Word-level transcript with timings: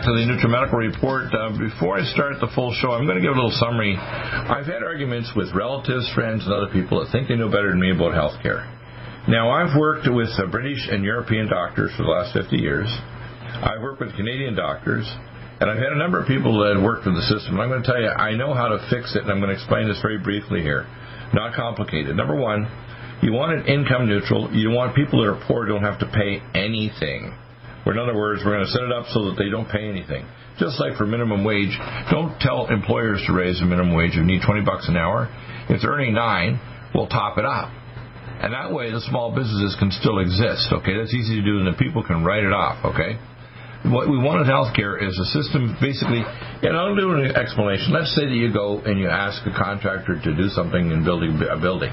Back 0.00 0.06
to 0.06 0.16
the 0.16 0.24
NutriMedical 0.24 0.80
Report. 0.80 1.28
Uh, 1.28 1.52
before 1.58 1.98
I 2.00 2.04
start 2.12 2.40
the 2.40 2.48
full 2.54 2.72
show, 2.80 2.92
I'm 2.92 3.04
going 3.04 3.20
to 3.20 3.24
give 3.24 3.32
a 3.32 3.36
little 3.36 3.52
summary. 3.60 3.96
I've 3.96 4.64
had 4.64 4.80
arguments 4.82 5.32
with 5.36 5.52
relatives, 5.52 6.08
friends, 6.14 6.44
and 6.44 6.54
other 6.54 6.72
people 6.72 7.04
that 7.04 7.12
think 7.12 7.28
they 7.28 7.36
know 7.36 7.52
better 7.52 7.68
than 7.68 7.80
me 7.80 7.92
about 7.92 8.16
healthcare. 8.16 8.64
Now, 9.28 9.52
I've 9.52 9.76
worked 9.76 10.08
with 10.08 10.32
uh, 10.40 10.48
British 10.48 10.88
and 10.88 11.04
European 11.04 11.48
doctors 11.48 11.92
for 11.96 12.04
the 12.04 12.08
last 12.08 12.32
50 12.32 12.56
years. 12.56 12.88
I've 13.60 13.82
worked 13.82 14.00
with 14.00 14.16
Canadian 14.16 14.56
doctors, 14.56 15.04
and 15.60 15.68
I've 15.68 15.76
had 15.76 15.92
a 15.92 16.00
number 16.00 16.16
of 16.16 16.26
people 16.26 16.56
that 16.64 16.80
have 16.80 16.84
worked 16.84 17.04
with 17.04 17.16
the 17.16 17.26
system. 17.28 17.60
I'm 17.60 17.68
going 17.68 17.82
to 17.82 17.86
tell 17.86 18.00
you, 18.00 18.08
I 18.08 18.32
know 18.32 18.54
how 18.54 18.72
to 18.72 18.80
fix 18.88 19.12
it, 19.12 19.28
and 19.28 19.30
I'm 19.30 19.40
going 19.40 19.52
to 19.52 19.58
explain 19.60 19.84
this 19.84 20.00
very 20.00 20.16
briefly 20.16 20.62
here. 20.64 20.88
Not 21.36 21.52
complicated. 21.52 22.16
Number 22.16 22.36
one, 22.36 22.64
you 23.20 23.36
want 23.36 23.52
it 23.52 23.68
income 23.68 24.08
neutral. 24.08 24.48
You 24.48 24.70
want 24.70 24.96
people 24.96 25.20
that 25.20 25.28
are 25.28 25.44
poor 25.44 25.66
don't 25.66 25.84
have 25.84 26.00
to 26.00 26.08
pay 26.08 26.40
anything. 26.56 27.36
Or 27.90 27.92
in 27.92 27.98
other 27.98 28.14
words, 28.14 28.46
we're 28.46 28.54
going 28.54 28.62
to 28.62 28.70
set 28.70 28.86
it 28.86 28.94
up 28.94 29.10
so 29.10 29.26
that 29.26 29.34
they 29.34 29.50
don't 29.50 29.66
pay 29.66 29.82
anything. 29.82 30.22
Just 30.62 30.78
like 30.78 30.94
for 30.94 31.10
minimum 31.10 31.42
wage, 31.42 31.74
don't 32.06 32.38
tell 32.38 32.70
employers 32.70 33.18
to 33.26 33.34
raise 33.34 33.58
the 33.58 33.66
minimum 33.66 33.98
wage. 33.98 34.14
You 34.14 34.22
need 34.22 34.46
20 34.46 34.62
bucks 34.62 34.86
an 34.86 34.94
hour. 34.94 35.26
If 35.66 35.82
they're 35.82 35.90
earning 35.90 36.14
nine, 36.14 36.62
we'll 36.94 37.10
top 37.10 37.34
it 37.34 37.42
up. 37.42 37.66
And 38.46 38.54
that 38.54 38.70
way 38.70 38.94
the 38.94 39.02
small 39.10 39.34
businesses 39.34 39.74
can 39.82 39.90
still 39.90 40.22
exist, 40.22 40.70
okay? 40.70 41.02
That's 41.02 41.10
easy 41.10 41.42
to 41.42 41.44
do 41.44 41.58
and 41.58 41.66
the 41.66 41.74
people 41.82 42.06
can 42.06 42.22
write 42.22 42.46
it 42.46 42.54
off, 42.54 42.78
okay? 42.94 43.18
What 43.90 44.06
we 44.06 44.22
want 44.22 44.38
in 44.38 44.46
healthcare 44.46 44.94
is 44.94 45.18
a 45.18 45.26
system 45.34 45.74
basically, 45.82 46.22
and 46.22 46.78
I'll 46.78 46.94
do 46.94 47.10
an 47.18 47.34
explanation. 47.34 47.90
Let's 47.90 48.14
say 48.14 48.30
that 48.30 48.38
you 48.38 48.54
go 48.54 48.86
and 48.86 49.02
you 49.02 49.10
ask 49.10 49.42
a 49.50 49.54
contractor 49.58 50.14
to 50.14 50.30
do 50.38 50.46
something 50.54 50.94
in 50.94 51.02
building 51.02 51.42
a 51.42 51.58
building. 51.58 51.90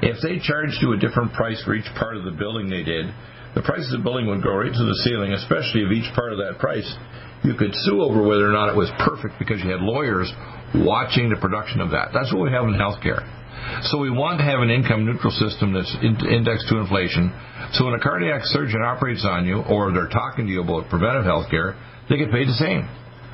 If 0.00 0.24
they 0.24 0.40
charged 0.40 0.80
you 0.80 0.96
a 0.96 0.96
different 0.96 1.36
price 1.36 1.60
for 1.68 1.76
each 1.76 1.90
part 2.00 2.16
of 2.16 2.24
the 2.24 2.32
building 2.32 2.72
they 2.72 2.82
did, 2.82 3.12
the 3.54 3.62
price 3.62 3.84
of 3.90 3.98
the 3.98 4.04
building 4.04 4.26
would 4.26 4.42
go 4.42 4.54
right 4.54 4.72
to 4.72 4.84
the 4.84 4.98
ceiling, 5.04 5.32
especially 5.32 5.84
of 5.84 5.92
each 5.92 6.08
part 6.14 6.32
of 6.32 6.38
that 6.38 6.58
price. 6.58 6.88
You 7.44 7.54
could 7.54 7.70
sue 7.86 8.02
over 8.02 8.22
whether 8.22 8.48
or 8.48 8.52
not 8.52 8.68
it 8.68 8.76
was 8.76 8.90
perfect 8.98 9.38
because 9.38 9.62
you 9.62 9.70
had 9.70 9.80
lawyers 9.80 10.30
watching 10.74 11.30
the 11.30 11.38
production 11.38 11.80
of 11.80 11.90
that. 11.90 12.10
That's 12.12 12.32
what 12.34 12.42
we 12.42 12.50
have 12.50 12.66
in 12.66 12.74
healthcare. 12.74 13.22
So 13.90 13.98
we 13.98 14.10
want 14.10 14.38
to 14.38 14.44
have 14.44 14.60
an 14.60 14.70
income 14.70 15.06
neutral 15.06 15.30
system 15.30 15.72
that's 15.72 15.90
indexed 16.02 16.68
to 16.68 16.78
inflation. 16.78 17.30
So 17.74 17.86
when 17.86 17.94
a 17.94 18.02
cardiac 18.02 18.42
surgeon 18.50 18.82
operates 18.82 19.24
on 19.24 19.46
you 19.46 19.62
or 19.62 19.92
they're 19.92 20.10
talking 20.10 20.46
to 20.46 20.52
you 20.52 20.62
about 20.62 20.88
preventive 20.90 21.24
health 21.24 21.50
care, 21.50 21.76
they 22.08 22.16
get 22.16 22.30
paid 22.30 22.48
the 22.48 22.58
same. 22.58 22.88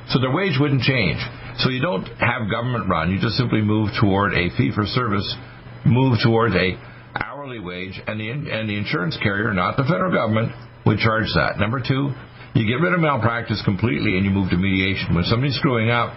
So 0.09 0.19
their 0.19 0.31
wage 0.31 0.57
wouldn't 0.59 0.81
change. 0.81 1.17
So 1.59 1.69
you 1.69 1.81
don't 1.81 2.05
have 2.19 2.51
government 2.51 2.89
run. 2.89 3.09
You 3.09 3.19
just 3.19 3.37
simply 3.37 3.61
move 3.61 3.89
toward 3.99 4.33
a 4.33 4.49
fee 4.57 4.71
for 4.75 4.85
service, 4.85 5.25
move 5.85 6.19
towards 6.21 6.53
a 6.53 6.77
hourly 7.45 7.59
wage, 7.59 8.01
and 8.07 8.19
the 8.19 8.29
and 8.29 8.65
the 8.65 8.73
insurance 8.73 9.17
carrier, 9.21 9.53
not 9.53 9.77
the 9.77 9.85
federal 9.85 10.09
government, 10.09 10.49
would 10.85 10.97
charge 10.97 11.29
that. 11.37 11.61
Number 11.61 11.77
two, 11.77 12.09
you 12.57 12.65
get 12.65 12.81
rid 12.81 12.93
of 12.93 12.99
malpractice 12.99 13.61
completely 13.61 14.17
and 14.17 14.25
you 14.25 14.31
move 14.33 14.49
to 14.49 14.57
mediation. 14.57 15.13
When 15.13 15.23
somebody's 15.29 15.55
screwing 15.61 15.93
up, 15.93 16.09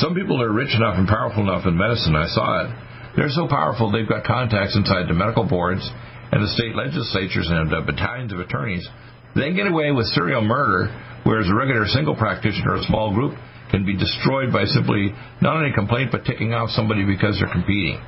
some 0.00 0.14
people 0.14 0.40
are 0.40 0.52
rich 0.52 0.72
enough 0.72 0.96
and 0.96 1.04
powerful 1.06 1.44
enough 1.44 1.68
in 1.68 1.76
medicine. 1.76 2.16
I 2.16 2.24
saw 2.32 2.64
it. 2.64 2.68
They're 3.16 3.36
so 3.36 3.46
powerful 3.48 3.92
they've 3.92 4.08
got 4.08 4.24
contacts 4.24 4.72
inside 4.72 5.12
the 5.12 5.14
medical 5.14 5.44
boards 5.44 5.84
and 6.32 6.40
the 6.40 6.48
state 6.56 6.72
legislatures 6.72 7.52
and 7.52 7.68
the 7.68 7.84
battalions 7.84 8.32
of 8.32 8.40
attorneys. 8.40 8.88
They 9.36 9.52
get 9.52 9.68
away 9.68 9.92
with 9.92 10.08
serial 10.16 10.40
murder, 10.40 10.88
whereas 11.24 11.44
a 11.52 11.54
regular 11.54 11.84
single 11.92 12.16
practitioner 12.16 12.72
or 12.72 12.80
a 12.80 12.88
small 12.88 13.12
group 13.12 13.36
can 13.68 13.84
be 13.84 13.92
destroyed 13.92 14.52
by 14.52 14.64
simply 14.64 15.12
not 15.44 15.56
only 15.56 15.72
complaint 15.76 16.08
but 16.12 16.24
ticking 16.24 16.56
off 16.56 16.70
somebody 16.72 17.04
because 17.04 17.36
they're 17.36 17.52
competing. 17.52 18.00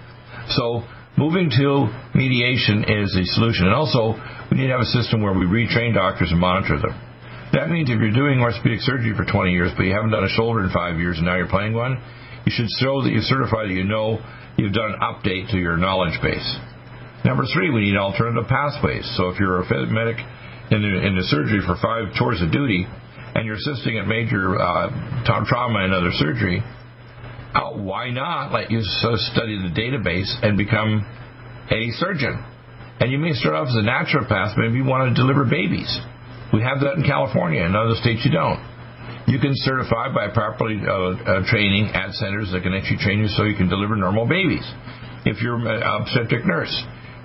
So 0.57 0.85
Moving 1.17 1.47
to 1.47 1.95
mediation 2.15 2.83
is 2.91 3.15
a 3.15 3.25
solution. 3.39 3.67
And 3.71 3.75
also, 3.75 4.19
we 4.51 4.59
need 4.59 4.67
to 4.67 4.75
have 4.75 4.83
a 4.83 4.95
system 4.99 5.23
where 5.23 5.33
we 5.33 5.47
retrain 5.47 5.95
doctors 5.95 6.31
and 6.31 6.41
monitor 6.41 6.79
them. 6.83 6.95
That 7.55 7.71
means 7.71 7.87
if 7.87 8.03
you're 8.03 8.11
doing 8.11 8.43
orthopedic 8.43 8.83
surgery 8.83 9.15
for 9.15 9.23
20 9.23 9.53
years, 9.53 9.71
but 9.77 9.87
you 9.87 9.95
haven't 9.95 10.11
done 10.11 10.27
a 10.27 10.35
shoulder 10.35 10.67
in 10.67 10.75
five 10.75 10.99
years 10.99 11.19
and 11.19 11.27
now 11.27 11.37
you're 11.39 11.47
playing 11.47 11.73
one, 11.73 12.03
you 12.43 12.51
should 12.51 12.67
show 12.83 12.99
that 13.07 13.15
you 13.15 13.23
certify 13.23 13.71
that 13.71 13.73
you 13.73 13.87
know 13.87 14.19
you've 14.59 14.75
done 14.75 14.91
an 14.91 15.01
update 15.07 15.55
to 15.55 15.59
your 15.59 15.77
knowledge 15.77 16.19
base. 16.19 16.45
Number 17.25 17.45
three, 17.55 17.71
we 17.71 17.87
need 17.87 17.97
alternative 17.97 18.51
pathways. 18.51 19.07
So 19.17 19.31
if 19.31 19.39
you're 19.39 19.63
a 19.63 19.87
medic 19.87 20.19
in 20.75 20.83
the, 20.83 20.93
in 21.07 21.15
the 21.15 21.23
surgery 21.31 21.63
for 21.63 21.79
five 21.79 22.11
tours 22.19 22.43
of 22.43 22.51
duty 22.51 22.91
and 23.39 23.47
you're 23.47 23.57
assisting 23.57 24.03
at 24.03 24.11
major 24.11 24.59
uh, 24.59 24.91
trauma 25.47 25.87
and 25.87 25.95
other 25.95 26.11
surgery, 26.11 26.59
why 27.55 28.11
not 28.11 28.53
let 28.53 28.71
you 28.71 28.81
study 28.83 29.59
the 29.63 29.71
database 29.71 30.31
and 30.43 30.57
become 30.57 31.07
a 31.71 31.91
surgeon? 31.99 32.43
And 33.01 33.11
you 33.11 33.19
may 33.19 33.33
start 33.33 33.55
off 33.55 33.69
as 33.69 33.77
a 33.77 33.87
naturopath, 33.87 34.55
but 34.57 34.63
maybe 34.63 34.79
you 34.79 34.85
want 34.85 35.15
to 35.15 35.21
deliver 35.21 35.45
babies. 35.45 35.91
We 36.53 36.63
have 36.63 36.81
that 36.81 36.95
in 36.95 37.03
California. 37.03 37.63
In 37.63 37.75
other 37.75 37.95
states, 37.95 38.23
you 38.25 38.31
don't. 38.31 38.63
You 39.27 39.39
can 39.39 39.53
certify 39.55 40.13
by 40.15 40.29
properly 40.31 40.79
uh, 40.79 40.93
uh, 40.93 41.51
training 41.51 41.91
at 41.95 42.13
centers 42.15 42.53
that 42.53 42.63
can 42.63 42.75
actually 42.75 42.99
train 42.99 43.19
you 43.21 43.29
so 43.29 43.45
you 43.45 43.57
can 43.57 43.69
deliver 43.69 43.97
normal 43.97 44.27
babies. 44.27 44.65
If 45.25 45.41
you're 45.41 45.57
an 45.57 45.83
obstetric 45.83 46.47
nurse 46.47 46.73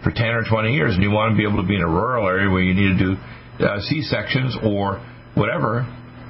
for 0.04 0.12
10 0.12 0.26
or 0.26 0.44
20 0.50 0.74
years 0.74 0.96
and 0.96 1.04
you 1.04 1.12
want 1.12 1.34
to 1.34 1.38
be 1.38 1.44
able 1.44 1.62
to 1.62 1.68
be 1.68 1.76
in 1.76 1.82
a 1.82 1.88
rural 1.88 2.26
area 2.28 2.50
where 2.50 2.64
you 2.64 2.74
need 2.74 2.98
to 2.98 3.16
do 3.16 3.66
uh, 3.66 3.80
C 3.82 4.02
sections 4.02 4.56
or 4.64 5.04
whatever, 5.36 5.84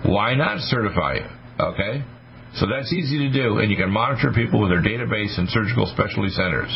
why 0.04 0.34
not 0.34 0.60
certify 0.60 1.22
you? 1.22 1.28
Okay? 1.60 2.04
So 2.56 2.66
that's 2.66 2.92
easy 2.92 3.30
to 3.30 3.32
do, 3.32 3.60
and 3.60 3.70
you 3.70 3.78
can 3.78 3.92
monitor 3.92 4.34
people 4.34 4.60
with 4.62 4.72
their 4.72 4.82
database 4.82 5.38
and 5.38 5.48
surgical 5.50 5.86
specialty 5.86 6.30
centers. 6.30 6.72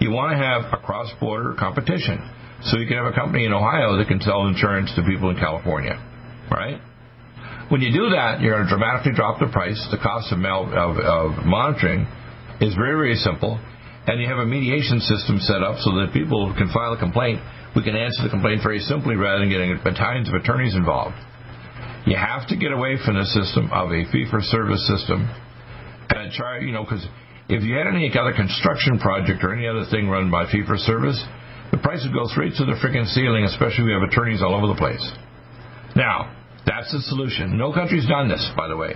You 0.00 0.10
want 0.10 0.32
to 0.32 0.38
have 0.40 0.72
a 0.72 0.80
cross-border 0.80 1.54
competition. 1.58 2.18
So 2.64 2.78
you 2.78 2.86
can 2.86 2.96
have 2.96 3.10
a 3.10 3.14
company 3.14 3.44
in 3.44 3.52
Ohio 3.52 3.98
that 3.98 4.06
can 4.06 4.20
sell 4.20 4.46
insurance 4.46 4.94
to 4.94 5.02
people 5.02 5.30
in 5.30 5.36
California, 5.36 5.98
right? 6.50 6.80
When 7.68 7.80
you 7.80 7.90
do 7.92 8.10
that, 8.14 8.40
you're 8.40 8.54
going 8.54 8.64
to 8.64 8.70
dramatically 8.70 9.12
drop 9.12 9.40
the 9.40 9.50
price. 9.50 9.80
The 9.90 9.98
cost 9.98 10.30
of, 10.30 10.38
mal- 10.38 10.70
of, 10.70 10.96
of 11.00 11.44
monitoring 11.44 12.06
is 12.60 12.74
very, 12.74 12.94
very 12.94 13.16
simple. 13.16 13.58
And 14.06 14.20
you 14.20 14.28
have 14.28 14.38
a 14.38 14.46
mediation 14.46 15.00
system 15.00 15.38
set 15.40 15.62
up 15.62 15.78
so 15.78 15.98
that 16.02 16.10
people 16.12 16.54
can 16.56 16.70
file 16.70 16.92
a 16.92 16.98
complaint. 16.98 17.40
We 17.74 17.82
can 17.82 17.96
answer 17.96 18.22
the 18.22 18.30
complaint 18.30 18.62
very 18.62 18.80
simply 18.80 19.16
rather 19.16 19.40
than 19.40 19.50
getting 19.50 19.74
battalions 19.82 20.28
of 20.28 20.34
attorneys 20.34 20.74
involved. 20.74 21.16
You 22.06 22.16
have 22.16 22.48
to 22.48 22.56
get 22.56 22.72
away 22.72 22.98
from 23.04 23.14
the 23.14 23.24
system 23.26 23.70
of 23.70 23.92
a 23.92 24.04
fee 24.10 24.26
for 24.30 24.40
service 24.42 24.82
system 24.88 25.30
and 26.10 26.32
try, 26.32 26.58
you 26.58 26.72
know, 26.72 26.82
because 26.82 27.06
if 27.48 27.62
you 27.62 27.74
had 27.76 27.86
any 27.86 28.10
other 28.10 28.32
construction 28.32 28.98
project 28.98 29.44
or 29.44 29.54
any 29.54 29.66
other 29.66 29.84
thing 29.90 30.08
run 30.08 30.30
by 30.30 30.50
fee 30.50 30.62
for 30.66 30.76
service, 30.76 31.22
the 31.70 31.78
price 31.78 32.02
would 32.04 32.12
go 32.12 32.26
straight 32.26 32.54
to 32.58 32.64
the 32.64 32.76
freaking 32.82 33.06
ceiling, 33.06 33.44
especially 33.44 33.84
we 33.84 33.92
have 33.92 34.02
attorneys 34.02 34.42
all 34.42 34.54
over 34.54 34.66
the 34.66 34.78
place. 34.78 35.02
Now, 35.94 36.34
that's 36.66 36.90
the 36.92 37.00
solution. 37.06 37.56
No 37.56 37.72
country's 37.72 38.06
done 38.06 38.28
this, 38.28 38.42
by 38.56 38.68
the 38.68 38.76
way. 38.76 38.94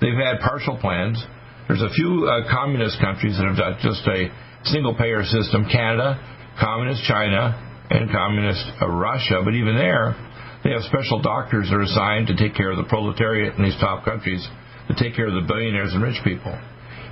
They've 0.00 0.16
had 0.16 0.40
partial 0.40 0.76
plans. 0.78 1.22
There's 1.68 1.82
a 1.82 1.90
few 1.90 2.28
uh, 2.28 2.50
communist 2.50 3.00
countries 3.00 3.36
that 3.38 3.46
have 3.46 3.56
done 3.56 3.78
just 3.80 4.06
a 4.06 4.28
single 4.68 4.94
payer 4.94 5.24
system 5.24 5.64
Canada, 5.70 6.20
communist 6.60 7.02
China, 7.08 7.56
and 7.90 8.10
communist 8.10 8.64
uh, 8.80 8.88
Russia. 8.88 9.40
But 9.44 9.54
even 9.54 9.76
there, 9.76 10.14
they 10.64 10.72
have 10.72 10.82
special 10.88 11.20
doctors 11.20 11.68
that 11.68 11.76
are 11.76 11.84
assigned 11.84 12.26
to 12.28 12.36
take 12.36 12.56
care 12.56 12.72
of 12.72 12.80
the 12.80 12.88
proletariat 12.88 13.54
in 13.54 13.62
these 13.62 13.76
top 13.76 14.04
countries, 14.04 14.40
to 14.88 14.94
take 14.96 15.14
care 15.14 15.28
of 15.28 15.36
the 15.36 15.46
billionaires 15.46 15.92
and 15.92 16.02
rich 16.02 16.18
people. 16.24 16.56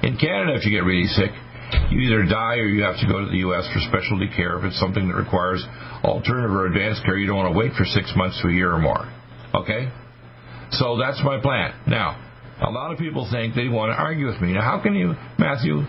In 0.03 0.17
Canada, 0.17 0.57
if 0.57 0.65
you 0.65 0.73
get 0.73 0.89
really 0.89 1.07
sick, 1.13 1.31
you 1.93 2.01
either 2.01 2.25
die 2.25 2.57
or 2.57 2.67
you 2.67 2.83
have 2.83 2.99
to 3.01 3.07
go 3.07 3.21
to 3.21 3.31
the 3.31 3.45
U.S. 3.49 3.69
for 3.73 3.81
specialty 3.89 4.29
care. 4.35 4.59
If 4.59 4.65
it's 4.65 4.81
something 4.81 5.07
that 5.07 5.15
requires 5.15 5.65
alternative 6.03 6.51
or 6.51 6.67
advanced 6.67 7.05
care, 7.05 7.17
you 7.17 7.27
don't 7.27 7.37
want 7.37 7.53
to 7.53 7.59
wait 7.59 7.73
for 7.77 7.85
six 7.85 8.13
months 8.17 8.41
to 8.43 8.49
a 8.49 8.53
year 8.53 8.73
or 8.73 8.81
more. 8.81 9.05
Okay? 9.55 9.93
So 10.73 10.97
that's 10.97 11.21
my 11.23 11.41
plan. 11.41 11.77
Now, 11.87 12.17
a 12.61 12.71
lot 12.71 12.93
of 12.93 12.99
people 12.99 13.29
think 13.31 13.55
they 13.55 13.69
want 13.69 13.93
to 13.93 13.97
argue 13.97 14.27
with 14.27 14.41
me. 14.41 14.53
Now, 14.53 14.63
how 14.63 14.81
can 14.83 14.95
you, 14.95 15.15
Matthew, 15.39 15.85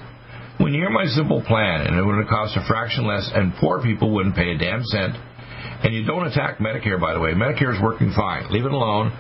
when 0.60 0.74
you 0.74 0.82
hear 0.82 0.92
my 0.92 1.06
simple 1.06 1.42
plan 1.44 1.88
and 1.88 1.96
it 1.96 2.04
would 2.04 2.18
have 2.20 2.28
cost 2.28 2.56
a 2.56 2.66
fraction 2.68 3.08
less 3.08 3.30
and 3.34 3.54
poor 3.60 3.82
people 3.82 4.14
wouldn't 4.14 4.36
pay 4.36 4.52
a 4.52 4.58
damn 4.58 4.84
cent, 4.84 5.16
and 5.84 5.94
you 5.94 6.06
don't 6.06 6.26
attack 6.26 6.60
Medicare, 6.60 7.00
by 7.00 7.14
the 7.14 7.20
way. 7.20 7.34
Medicare 7.34 7.76
is 7.76 7.82
working 7.82 8.12
fine. 8.16 8.50
Leave 8.52 8.66
it 8.66 8.72
alone. 8.72 9.12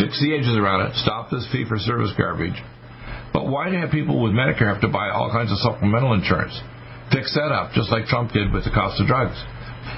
Fix 0.00 0.20
the 0.20 0.34
edges 0.34 0.56
around 0.56 0.86
it. 0.88 0.94
Stop 0.96 1.30
this 1.30 1.46
fee 1.52 1.64
for 1.68 1.78
service 1.78 2.12
garbage. 2.16 2.56
But 3.32 3.48
why 3.48 3.68
do 3.68 3.76
people 3.90 4.22
with 4.22 4.32
Medicare 4.32 4.72
have 4.72 4.80
to 4.82 4.88
buy 4.88 5.10
all 5.10 5.30
kinds 5.30 5.52
of 5.52 5.58
supplemental 5.58 6.14
insurance? 6.14 6.54
Fix 7.12 7.34
that 7.34 7.52
up, 7.52 7.72
just 7.72 7.90
like 7.90 8.06
Trump 8.06 8.32
did 8.32 8.52
with 8.52 8.64
the 8.64 8.70
cost 8.70 9.00
of 9.00 9.06
drugs. 9.06 9.36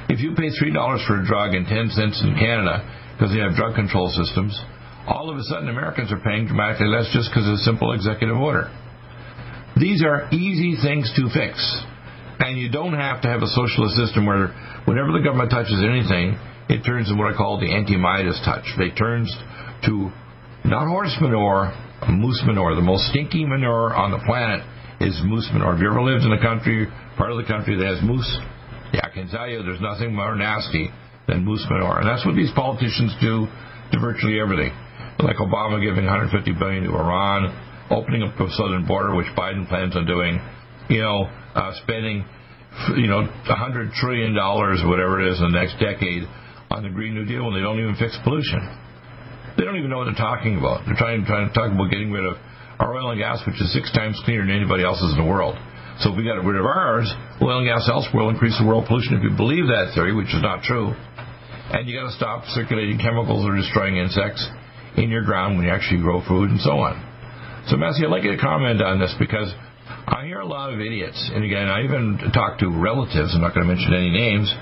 If 0.09 0.21
you 0.21 0.35
pay 0.35 0.51
$3 0.51 0.75
for 1.07 1.23
a 1.23 1.27
drug 1.27 1.55
and 1.55 1.67
10 1.67 1.91
cents 1.91 2.23
in 2.25 2.35
Canada 2.35 2.83
because 3.15 3.33
they 3.33 3.41
have 3.41 3.55
drug 3.55 3.75
control 3.75 4.11
systems, 4.11 4.59
all 5.07 5.31
of 5.31 5.39
a 5.39 5.45
sudden 5.45 5.69
Americans 5.69 6.11
are 6.11 6.19
paying 6.19 6.47
dramatically 6.47 6.89
less 6.89 7.07
just 7.13 7.31
because 7.31 7.47
of 7.47 7.55
a 7.55 7.63
simple 7.63 7.93
executive 7.93 8.37
order. 8.37 8.73
These 9.79 10.03
are 10.03 10.29
easy 10.33 10.75
things 10.83 11.13
to 11.15 11.29
fix. 11.31 11.61
And 12.39 12.59
you 12.59 12.69
don't 12.69 12.95
have 12.95 13.23
to 13.23 13.29
have 13.29 13.43
a 13.43 13.49
socialist 13.49 13.97
system 13.97 14.27
where 14.27 14.53
whenever 14.85 15.13
the 15.13 15.25
government 15.25 15.51
touches 15.51 15.81
anything, 15.81 16.37
it 16.69 16.85
turns 16.85 17.09
to 17.09 17.15
what 17.15 17.33
I 17.33 17.37
call 17.37 17.59
the 17.61 17.73
anti-Midas 17.73 18.43
touch. 18.45 18.67
They 18.77 18.91
turns 18.91 19.33
to 19.87 20.11
not 20.65 20.89
horse 20.89 21.17
manure, 21.21 21.73
moose 22.11 22.43
manure. 22.45 22.75
The 22.75 22.83
most 22.85 23.09
stinky 23.09 23.47
manure 23.47 23.95
on 23.95 24.11
the 24.11 24.19
planet 24.27 24.67
is 25.01 25.17
moose 25.25 25.49
manure. 25.53 25.73
Have 25.73 25.81
you 25.81 25.91
ever 25.91 26.03
lived 26.03 26.25
in 26.25 26.33
a 26.33 26.43
country, 26.43 26.89
part 27.17 27.31
of 27.31 27.39
the 27.39 27.49
country 27.49 27.79
that 27.79 27.87
has 27.87 28.03
moose? 28.03 28.29
Yeah, 28.93 29.07
I 29.07 29.11
can 29.11 29.29
tell 29.29 29.49
you 29.49 29.63
there's 29.63 29.81
nothing 29.81 30.15
more 30.15 30.35
nasty 30.35 30.91
than 31.29 31.45
moose 31.45 31.65
manure. 31.71 32.01
And 32.01 32.09
that's 32.09 32.25
what 32.27 32.37
these 32.37 32.53
politicians 32.55 33.15
do 33.21 33.47
to 33.93 33.97
virtually 33.99 34.41
everything. 34.41 34.75
Like 35.19 35.37
Obama 35.41 35.81
giving 35.81 36.05
150 36.05 36.53
billion 36.59 36.85
to 36.85 36.93
Iran, 36.93 37.49
opening 37.91 38.23
up 38.23 38.37
the 38.37 38.51
southern 38.59 38.85
border, 38.87 39.15
which 39.15 39.27
Biden 39.39 39.69
plans 39.69 39.97
on 39.97 40.05
doing, 40.05 40.41
you 40.89 41.01
know, 41.01 41.29
uh, 41.55 41.73
spending, 41.83 42.25
you 42.97 43.07
know, 43.07 43.27
100 43.27 43.93
trillion 43.93 44.35
dollars, 44.35 44.83
whatever 44.85 45.21
it 45.21 45.33
is, 45.33 45.41
in 45.41 45.53
the 45.53 45.59
next 45.59 45.79
decade 45.79 46.25
on 46.71 46.83
the 46.83 46.91
Green 46.91 47.15
New 47.15 47.25
Deal 47.25 47.45
when 47.47 47.55
they 47.55 47.65
don't 47.65 47.79
even 47.79 47.97
fix 47.97 48.19
pollution. 48.25 48.61
They 49.57 49.65
don't 49.65 49.77
even 49.77 49.89
know 49.89 49.99
what 49.99 50.11
they're 50.11 50.21
talking 50.21 50.59
about. 50.59 50.85
They're 50.85 50.99
trying, 50.99 51.25
trying 51.25 51.49
to 51.49 51.55
talk 51.55 51.73
about 51.73 51.91
getting 51.91 52.13
rid 52.13 52.27
of 52.27 52.37
our 52.79 52.93
oil 52.93 53.11
and 53.11 53.19
gas, 53.19 53.41
which 53.47 53.57
is 53.57 53.73
six 53.73 53.89
times 53.93 54.21
cleaner 54.25 54.45
than 54.45 54.53
anybody 54.53 54.85
else's 54.85 55.17
in 55.17 55.19
the 55.19 55.29
world. 55.29 55.57
So 56.05 56.13
if 56.13 56.17
we 56.17 56.29
got 56.29 56.37
rid 56.45 56.61
of 56.61 56.69
ours, 56.69 57.09
oil 57.41 57.65
and 57.65 57.67
gas 57.67 57.89
elsewhere 57.89 58.29
will 58.29 58.35
increase 58.35 58.53
the 58.61 58.69
world 58.69 58.85
pollution. 58.85 59.17
If 59.17 59.25
you 59.25 59.33
believe 59.33 59.73
that 59.73 59.97
theory, 59.97 60.13
which 60.13 60.29
is 60.29 60.45
not 60.45 60.61
true, 60.61 60.93
and 61.73 61.89
you 61.89 61.97
got 61.97 62.13
to 62.13 62.17
stop 62.17 62.45
circulating 62.53 63.01
chemicals 63.01 63.43
that 63.43 63.51
are 63.51 63.57
destroying 63.57 63.97
insects 63.97 64.45
in 65.01 65.09
your 65.09 65.25
ground 65.25 65.57
when 65.57 65.65
you 65.65 65.73
actually 65.73 66.05
grow 66.05 66.21
food 66.29 66.53
and 66.53 66.61
so 66.61 66.77
on. 66.85 67.01
So, 67.73 67.81
Matthew, 67.81 68.07
I'd 68.07 68.13
like 68.13 68.23
you 68.23 68.37
to 68.37 68.43
comment 68.43 68.85
on 68.85 69.01
this 69.01 69.17
because 69.19 69.51
I 70.07 70.25
hear 70.25 70.39
a 70.39 70.47
lot 70.47 70.73
of 70.73 70.81
idiots, 70.81 71.19
and 71.35 71.43
again, 71.43 71.67
I 71.67 71.83
even 71.83 72.31
talk 72.33 72.59
to 72.61 72.71
relatives. 72.71 73.35
I'm 73.35 73.43
not 73.43 73.55
going 73.55 73.67
to 73.67 73.75
mention 73.75 73.93
any 73.93 74.11
names 74.11 74.55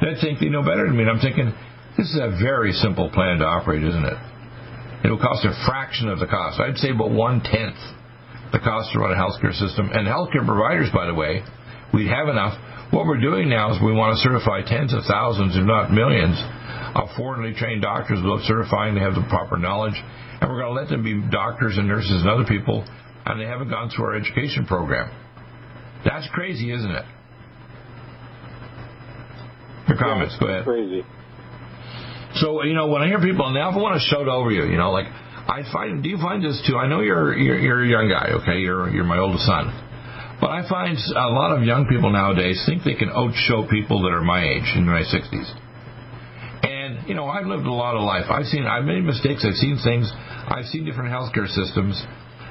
that 0.00 0.16
think 0.20 0.40
they 0.40 0.48
know 0.48 0.64
better 0.64 0.88
than 0.88 0.96
me. 0.96 1.04
And 1.04 1.12
I'm 1.12 1.20
thinking, 1.20 1.52
this 1.96 2.08
is 2.08 2.16
a 2.16 2.32
very 2.40 2.72
simple 2.72 3.10
plan 3.10 3.38
to 3.38 3.44
operate, 3.44 3.84
isn't 3.84 4.04
it? 4.04 4.18
It 5.04 5.10
will 5.10 5.20
cost 5.20 5.44
a 5.44 5.52
fraction 5.68 6.08
of 6.08 6.18
the 6.18 6.26
cost. 6.26 6.58
I'd 6.58 6.80
say 6.80 6.90
about 6.90 7.10
one 7.10 7.44
tenth 7.44 7.76
the 8.48 8.58
cost 8.64 8.92
to 8.92 8.98
run 8.98 9.12
a 9.12 9.18
healthcare 9.20 9.52
system. 9.52 9.92
And 9.92 10.08
healthcare 10.08 10.46
providers, 10.46 10.88
by 10.88 11.04
the 11.06 11.14
way, 11.14 11.44
we'd 11.92 12.08
have 12.08 12.28
enough. 12.28 12.56
What 12.90 13.04
we're 13.04 13.20
doing 13.20 13.52
now 13.52 13.76
is 13.76 13.82
we 13.84 13.92
want 13.92 14.16
to 14.16 14.20
certify 14.24 14.64
tens 14.64 14.96
of 14.96 15.04
thousands, 15.04 15.52
if 15.52 15.64
not 15.68 15.92
millions, 15.92 16.40
of 16.96 17.12
foreignly 17.12 17.52
trained 17.52 17.82
doctors 17.82 18.24
without 18.24 18.40
certifying 18.48 18.96
they 18.96 19.04
have 19.04 19.14
the 19.14 19.26
proper 19.28 19.60
knowledge. 19.60 20.00
And 20.40 20.48
we're 20.48 20.64
going 20.64 20.72
to 20.72 20.80
let 20.80 20.88
them 20.88 21.04
be 21.04 21.20
doctors 21.28 21.76
and 21.76 21.86
nurses 21.86 22.24
and 22.24 22.30
other 22.30 22.48
people, 22.48 22.88
and 23.28 23.40
they 23.40 23.44
haven't 23.44 23.70
gone 23.70 23.90
through 23.90 24.06
our 24.06 24.16
education 24.16 24.66
program. 24.66 25.10
That's 26.04 26.26
crazy, 26.32 26.72
isn't 26.72 26.90
it? 26.90 27.04
Your 29.88 29.98
comments, 29.98 30.36
yeah, 30.40 30.46
go 30.46 30.52
ahead. 30.52 30.64
Crazy. 30.64 31.02
So 32.34 32.62
you 32.64 32.74
know, 32.74 32.88
when 32.88 33.02
I 33.02 33.06
hear 33.06 33.20
people, 33.20 33.46
and 33.46 33.56
they 33.56 33.60
often 33.60 33.82
want 33.82 34.00
to 34.00 34.04
shout 34.08 34.28
over 34.28 34.50
you, 34.50 34.64
you 34.64 34.76
know, 34.76 34.90
like 34.90 35.06
I 35.06 35.64
find. 35.72 36.02
Do 36.02 36.08
you 36.08 36.18
find 36.18 36.44
this 36.44 36.62
too? 36.68 36.76
I 36.76 36.86
know 36.86 37.00
you're 37.00 37.36
you're, 37.36 37.58
you're 37.58 37.84
a 37.84 37.88
young 37.88 38.08
guy. 38.08 38.32
Okay, 38.42 38.60
you're 38.60 38.90
you're 38.90 39.04
my 39.04 39.18
oldest 39.18 39.46
son. 39.46 39.72
But 40.40 40.50
I 40.50 40.68
find 40.68 40.94
a 40.94 41.28
lot 41.34 41.50
of 41.50 41.64
young 41.64 41.86
people 41.90 42.10
nowadays 42.10 42.62
think 42.64 42.84
they 42.84 42.94
can 42.94 43.10
outshow 43.10 43.68
people 43.68 44.02
that 44.02 44.14
are 44.14 44.22
my 44.22 44.46
age, 44.46 44.70
in 44.76 44.86
my 44.86 45.02
60s. 45.02 45.50
And, 46.62 47.08
you 47.08 47.14
know, 47.14 47.26
I've 47.26 47.46
lived 47.46 47.66
a 47.66 47.72
lot 47.72 47.96
of 47.96 48.02
life. 48.02 48.30
I've 48.30 48.46
seen, 48.46 48.62
I've 48.62 48.84
made 48.84 49.02
mistakes. 49.02 49.44
I've 49.44 49.58
seen 49.58 49.82
things. 49.82 50.06
I've 50.14 50.66
seen 50.66 50.84
different 50.84 51.10
healthcare 51.10 51.48
systems. 51.50 51.98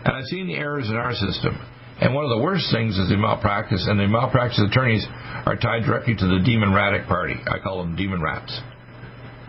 And 0.08 0.16
I've 0.16 0.26
seen 0.32 0.48
the 0.48 0.56
errors 0.56 0.88
in 0.90 0.96
our 0.96 1.12
system. 1.12 1.60
And 2.00 2.16
one 2.16 2.24
of 2.24 2.30
the 2.30 2.40
worst 2.40 2.72
things 2.72 2.98
is 2.98 3.10
the 3.10 3.18
malpractice, 3.18 3.86
and 3.90 4.00
the 4.00 4.08
malpractice 4.08 4.64
attorneys 4.64 5.06
are 5.46 5.58
tied 5.58 5.84
directly 5.84 6.16
to 6.16 6.28
the 6.28 6.40
demon 6.46 6.70
ratic 6.70 7.08
party. 7.08 7.36
I 7.36 7.60
call 7.60 7.84
them 7.84 7.98
demon 7.98 8.22
rats. 8.22 8.56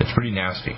It's 0.00 0.10
pretty 0.14 0.32
nasty. 0.32 0.74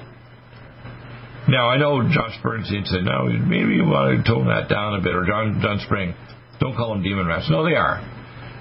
Now 1.48 1.70
I 1.70 1.78
know 1.78 2.02
Josh 2.12 2.36
Bernstein 2.42 2.84
said, 2.84 3.04
no, 3.04 3.24
maybe 3.24 3.74
you 3.74 3.84
want 3.88 4.20
to 4.20 4.30
tone 4.30 4.46
that 4.48 4.68
down 4.68 5.00
a 5.00 5.00
bit, 5.00 5.14
or 5.14 5.24
John 5.24 5.60
John 5.62 5.80
Spring, 5.86 6.14
don't 6.60 6.76
call 6.76 6.92
them 6.92 7.02
demon 7.02 7.26
rats. 7.26 7.48
No, 7.48 7.64
they 7.64 7.74
are. 7.74 8.04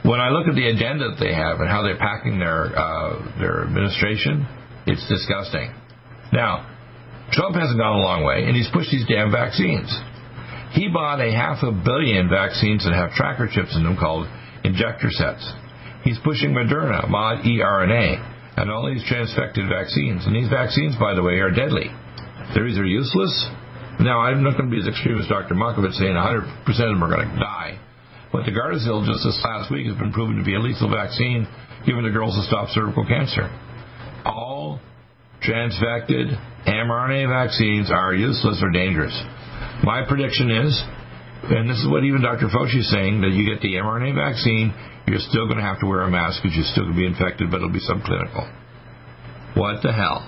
When 0.05 0.21
I 0.21 0.29
look 0.29 0.47
at 0.47 0.55
the 0.55 0.69
agenda 0.69 1.11
that 1.11 1.19
they 1.19 1.33
have 1.33 1.59
and 1.59 1.67
how 1.67 1.83
they're 1.83 1.99
packing 1.99 2.39
their 2.39 2.71
uh, 2.71 3.37
their 3.37 3.67
administration, 3.67 4.47
it's 4.87 5.03
disgusting. 5.09 5.75
Now, 6.31 6.63
Trump 7.33 7.55
hasn't 7.55 7.77
gone 7.77 7.99
a 7.99 8.03
long 8.05 8.23
way, 8.23 8.45
and 8.45 8.55
he's 8.55 8.69
pushed 8.71 8.91
these 8.91 9.05
damn 9.09 9.31
vaccines. 9.31 9.91
He 10.71 10.87
bought 10.87 11.19
a 11.19 11.31
half 11.31 11.63
a 11.63 11.71
billion 11.71 12.29
vaccines 12.29 12.85
that 12.85 12.93
have 12.93 13.11
tracker 13.13 13.49
chips 13.51 13.75
in 13.75 13.83
them 13.83 13.97
called 13.97 14.27
injector 14.63 15.09
sets. 15.09 15.41
He's 16.03 16.19
pushing 16.23 16.51
Moderna, 16.51 17.09
mod 17.09 17.43
eRNA, 17.43 18.57
and 18.57 18.71
all 18.71 18.87
these 18.87 19.03
transfected 19.03 19.67
vaccines. 19.67 20.25
And 20.25 20.35
these 20.35 20.49
vaccines, 20.49 20.95
by 20.95 21.13
the 21.13 21.23
way, 21.23 21.39
are 21.39 21.51
deadly. 21.51 21.89
They're 22.53 22.67
either 22.67 22.85
useless. 22.85 23.33
Now, 23.99 24.21
I'm 24.21 24.43
not 24.43 24.57
going 24.57 24.69
to 24.69 24.75
be 24.75 24.81
as 24.81 24.87
extreme 24.87 25.19
as 25.19 25.27
Dr. 25.27 25.55
Mikovits 25.55 25.97
saying 25.99 26.13
100% 26.13 26.67
of 26.67 26.77
them 26.77 27.03
are 27.03 27.13
going 27.13 27.29
to 27.29 27.39
die. 27.39 27.79
But 28.31 28.45
the 28.45 28.51
Gardasil 28.51 29.05
just 29.05 29.25
this 29.25 29.41
last 29.43 29.71
week 29.71 29.87
has 29.87 29.97
been 29.97 30.13
proven 30.13 30.37
to 30.37 30.43
be 30.43 30.55
a 30.55 30.59
lethal 30.59 30.89
vaccine 30.89 31.47
given 31.85 32.03
to 32.03 32.11
girls 32.11 32.35
to 32.35 32.43
stop 32.47 32.69
cervical 32.69 33.05
cancer. 33.05 33.49
All 34.25 34.79
transfected 35.41 36.37
mRNA 36.67 37.27
vaccines 37.27 37.91
are 37.91 38.13
useless 38.13 38.61
or 38.61 38.69
dangerous. 38.71 39.15
My 39.83 40.03
prediction 40.07 40.51
is, 40.51 40.75
and 41.49 41.69
this 41.69 41.79
is 41.79 41.87
what 41.87 42.03
even 42.03 42.21
Dr. 42.21 42.47
Fauci 42.51 42.83
is 42.83 42.91
saying, 42.91 43.21
that 43.21 43.31
you 43.31 43.47
get 43.47 43.61
the 43.61 43.79
mRNA 43.79 44.15
vaccine, 44.15 44.75
you're 45.07 45.23
still 45.23 45.45
going 45.45 45.57
to 45.57 45.63
have 45.63 45.79
to 45.79 45.87
wear 45.87 46.03
a 46.03 46.11
mask 46.11 46.43
because 46.43 46.55
you're 46.55 46.67
still 46.67 46.83
going 46.83 46.95
to 46.95 47.01
be 47.01 47.07
infected, 47.07 47.49
but 47.49 47.57
it'll 47.57 47.71
be 47.71 47.81
subclinical. 47.81 48.43
What 49.55 49.81
the 49.81 49.93
hell? 49.93 50.27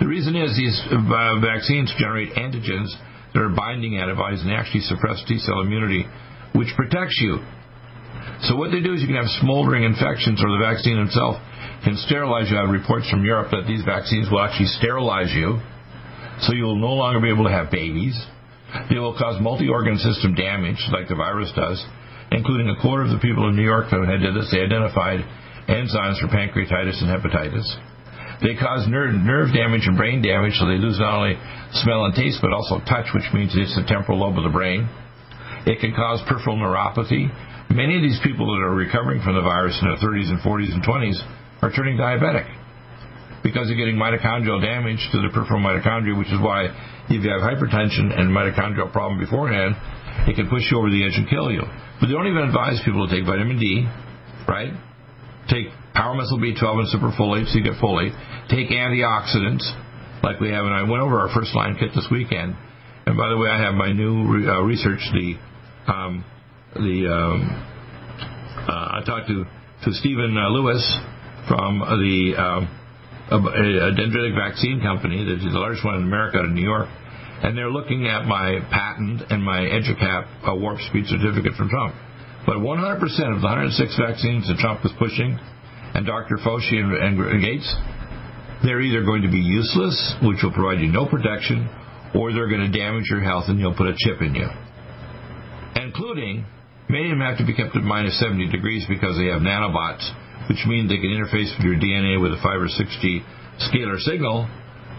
The 0.00 0.06
reason 0.06 0.36
is 0.36 0.54
these 0.54 0.78
uh, 0.86 1.42
vaccines 1.42 1.92
generate 1.98 2.32
antigens 2.38 2.94
that 3.34 3.42
are 3.42 3.50
binding 3.50 3.98
antibodies 3.98 4.40
and 4.42 4.52
actually 4.52 4.86
suppress 4.86 5.20
T 5.26 5.38
cell 5.38 5.60
immunity, 5.60 6.06
which 6.54 6.70
protects 6.76 7.18
you. 7.20 7.42
So 8.46 8.54
what 8.54 8.70
they 8.70 8.80
do 8.80 8.94
is 8.94 9.02
you 9.02 9.10
can 9.10 9.18
have 9.18 9.28
smoldering 9.42 9.82
infections, 9.82 10.38
or 10.38 10.48
the 10.54 10.62
vaccine 10.62 10.98
itself 11.02 11.42
can 11.82 11.98
sterilize 12.06 12.50
you. 12.50 12.56
I 12.56 12.62
have 12.62 12.70
reports 12.70 13.10
from 13.10 13.24
Europe 13.24 13.50
that 13.50 13.66
these 13.66 13.82
vaccines 13.84 14.30
will 14.30 14.40
actually 14.40 14.70
sterilize 14.78 15.34
you, 15.34 15.58
so 16.42 16.54
you 16.54 16.64
will 16.64 16.78
no 16.78 16.94
longer 16.94 17.20
be 17.20 17.30
able 17.30 17.44
to 17.44 17.54
have 17.54 17.70
babies. 17.70 18.14
They 18.90 18.98
will 18.98 19.16
cause 19.16 19.40
multi-organ 19.40 19.98
system 19.98 20.34
damage, 20.34 20.78
like 20.92 21.08
the 21.08 21.16
virus 21.16 21.50
does, 21.56 21.80
including 22.30 22.68
a 22.68 22.80
quarter 22.80 23.04
of 23.04 23.10
the 23.10 23.18
people 23.18 23.48
in 23.48 23.56
New 23.56 23.64
York 23.64 23.90
that 23.90 24.20
did 24.20 24.34
this. 24.36 24.50
They 24.52 24.60
identified 24.60 25.24
enzymes 25.68 26.20
for 26.20 26.28
pancreatitis 26.28 27.00
and 27.00 27.08
hepatitis. 27.08 27.66
They 28.40 28.54
cause 28.54 28.86
nerve, 28.86 29.14
nerve 29.18 29.50
damage 29.50 29.88
and 29.88 29.96
brain 29.96 30.22
damage, 30.22 30.54
so 30.60 30.68
they 30.68 30.78
lose 30.78 31.00
not 31.00 31.16
only 31.16 31.34
smell 31.82 32.04
and 32.04 32.14
taste, 32.14 32.38
but 32.40 32.52
also 32.52 32.78
touch, 32.86 33.10
which 33.10 33.26
means 33.34 33.50
it's 33.56 33.74
the 33.74 33.88
temporal 33.88 34.20
lobe 34.20 34.38
of 34.38 34.44
the 34.44 34.54
brain. 34.54 34.86
It 35.66 35.80
can 35.80 35.92
cause 35.92 36.22
peripheral 36.28 36.56
neuropathy. 36.56 37.26
Many 37.68 37.96
of 37.96 38.02
these 38.02 38.20
people 38.22 38.46
that 38.46 38.62
are 38.62 38.74
recovering 38.74 39.20
from 39.22 39.34
the 39.34 39.42
virus 39.42 39.76
in 39.82 39.88
their 39.88 39.98
30s 39.98 40.30
and 40.30 40.38
40s 40.40 40.72
and 40.72 40.84
20s 40.84 41.18
are 41.62 41.72
turning 41.72 41.98
diabetic 41.98 42.57
because 43.42 43.68
they're 43.68 43.78
getting 43.78 43.96
mitochondrial 43.96 44.60
damage 44.60 45.00
to 45.12 45.22
the 45.22 45.30
peripheral 45.32 45.60
mitochondria, 45.60 46.16
which 46.16 46.28
is 46.28 46.40
why 46.40 46.66
if 47.08 47.24
you 47.24 47.30
have 47.30 47.40
hypertension 47.40 48.12
and 48.12 48.28
mitochondrial 48.30 48.92
problem 48.92 49.18
beforehand, 49.18 49.74
it 50.28 50.34
can 50.36 50.48
push 50.48 50.62
you 50.70 50.78
over 50.78 50.90
the 50.90 51.04
edge 51.04 51.14
and 51.14 51.28
kill 51.28 51.50
you. 51.50 51.62
But 52.00 52.08
they 52.08 52.12
don't 52.12 52.26
even 52.26 52.44
advise 52.44 52.80
people 52.84 53.06
to 53.06 53.10
take 53.14 53.24
vitamin 53.24 53.58
D, 53.58 53.86
right? 54.46 54.72
Take 55.48 55.72
Power 55.94 56.14
Muscle 56.14 56.38
B12 56.38 56.62
and 56.62 56.88
Super 56.88 57.10
Folate, 57.18 57.46
so 57.50 57.58
you 57.58 57.64
get 57.64 57.80
folate. 57.80 58.12
Take 58.50 58.68
antioxidants, 58.70 59.64
like 60.22 60.40
we 60.40 60.50
have, 60.50 60.64
and 60.64 60.74
I 60.74 60.82
went 60.82 61.02
over 61.02 61.20
our 61.20 61.34
first 61.34 61.54
line 61.54 61.76
kit 61.78 61.90
this 61.94 62.06
weekend. 62.10 62.54
And 63.06 63.16
by 63.16 63.30
the 63.30 63.38
way, 63.38 63.48
I 63.48 63.58
have 63.62 63.74
my 63.74 63.92
new 63.92 64.46
uh, 64.46 64.60
research. 64.62 65.00
The 65.12 65.34
um, 65.90 66.24
the 66.74 67.08
um, 67.08 67.40
uh, 68.68 69.00
I 69.00 69.02
talked 69.06 69.28
to 69.28 69.44
to 69.84 69.92
Stephen 69.94 70.36
uh, 70.36 70.50
Lewis 70.50 70.84
from 71.48 71.80
the 71.80 72.34
um, 72.36 72.68
a, 73.30 73.36
a 73.36 73.90
dendritic 73.92 74.34
vaccine 74.34 74.80
company 74.80 75.24
that 75.24 75.44
is 75.44 75.52
the 75.52 75.58
largest 75.58 75.84
one 75.84 75.96
in 75.96 76.02
America, 76.02 76.38
out 76.38 76.46
of 76.46 76.52
New 76.52 76.64
York, 76.64 76.88
and 77.42 77.56
they're 77.56 77.70
looking 77.70 78.08
at 78.08 78.24
my 78.24 78.58
patent 78.70 79.22
and 79.30 79.44
my 79.44 79.60
EduCap 79.60 80.48
uh, 80.48 80.54
warp 80.56 80.80
speed 80.88 81.06
certificate 81.06 81.54
from 81.54 81.68
Trump. 81.68 81.94
But 82.46 82.64
100% 82.64 82.98
of 83.04 83.40
the 83.44 83.48
106 83.48 84.00
vaccines 84.00 84.48
that 84.48 84.56
Trump 84.58 84.82
was 84.82 84.92
pushing 84.98 85.38
and 85.94 86.06
Dr. 86.06 86.38
Fauci 86.40 86.80
and, 86.80 86.92
and 86.96 87.40
Gates, 87.42 87.68
they're 88.64 88.80
either 88.80 89.04
going 89.04 89.22
to 89.22 89.30
be 89.30 89.38
useless, 89.38 89.94
which 90.24 90.42
will 90.42 90.52
provide 90.52 90.80
you 90.80 90.88
no 90.88 91.06
protection, 91.06 91.68
or 92.14 92.32
they're 92.32 92.48
going 92.48 92.64
to 92.64 92.72
damage 92.72 93.06
your 93.10 93.20
health 93.20 93.44
and 93.48 93.60
you'll 93.60 93.76
put 93.76 93.86
a 93.86 93.94
chip 93.96 94.20
in 94.22 94.34
you. 94.34 94.48
Including, 95.76 96.44
many 96.88 97.12
of 97.12 97.18
them 97.18 97.20
have 97.20 97.38
to 97.38 97.46
be 97.46 97.54
kept 97.54 97.76
at 97.76 97.84
minus 97.84 98.18
70 98.18 98.50
degrees 98.50 98.84
because 98.88 99.16
they 99.16 99.28
have 99.28 99.44
nanobots 99.44 100.08
which 100.48 100.64
means 100.66 100.88
they 100.88 100.98
can 100.98 101.12
interface 101.12 101.52
with 101.56 101.64
your 101.64 101.76
DNA 101.76 102.16
with 102.20 102.32
a 102.32 102.40
5 102.40 102.44
or 102.44 102.72
6G 102.72 103.20
scalar 103.68 104.00
signal, 104.00 104.48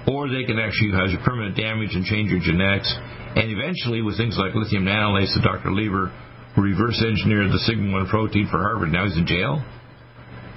or 0.08 0.29
they 0.29 0.46
can 0.46 0.60
actually 0.60 0.91
cause 0.91 1.12
you 1.12 1.20
permanent 1.25 1.58
damage 1.58 1.94
and 1.94 2.06
change 2.06 2.32
your 2.32 2.39
genetics. 2.39 2.89
And 3.36 3.50
eventually, 3.51 4.01
with 4.01 4.18
things 4.18 4.38
like 4.38 4.56
lithium 4.56 4.86
nanolase 4.86 5.34
that 5.36 5.44
Dr. 5.44 5.72
Lieber 5.72 6.12
reverse 6.58 7.01
engineered 7.01 7.51
the 7.51 7.62
sigma 7.65 7.91
1 7.91 8.08
protein 8.08 8.48
for 8.50 8.58
Harvard, 8.60 8.91
now 8.91 9.06
he's 9.06 9.18
in 9.18 9.25
jail. 9.25 9.63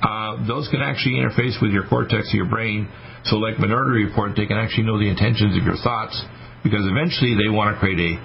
Uh, 0.02 0.46
those 0.48 0.66
can 0.68 0.82
actually 0.82 1.20
interface 1.20 1.60
with 1.62 1.70
your 1.70 1.86
cortex 1.86 2.28
of 2.28 2.34
your 2.34 2.48
brain. 2.48 2.88
So, 3.24 3.36
like 3.36 3.58
Minority 3.58 4.04
Report, 4.04 4.32
they 4.36 4.46
can 4.46 4.58
actually 4.58 4.82
know 4.84 4.98
the 4.98 5.08
intentions 5.08 5.56
of 5.56 5.62
your 5.62 5.76
thoughts 5.78 6.18
because 6.64 6.82
eventually 6.82 7.38
they 7.38 7.48
want 7.48 7.74
to 7.74 7.78
create 7.78 8.00
a 8.00 8.18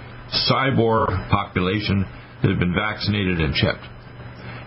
cyborg 0.49 1.29
population 1.29 2.01
that 2.41 2.49
have 2.49 2.59
been 2.59 2.73
vaccinated 2.73 3.39
and 3.39 3.53
chipped. 3.53 3.85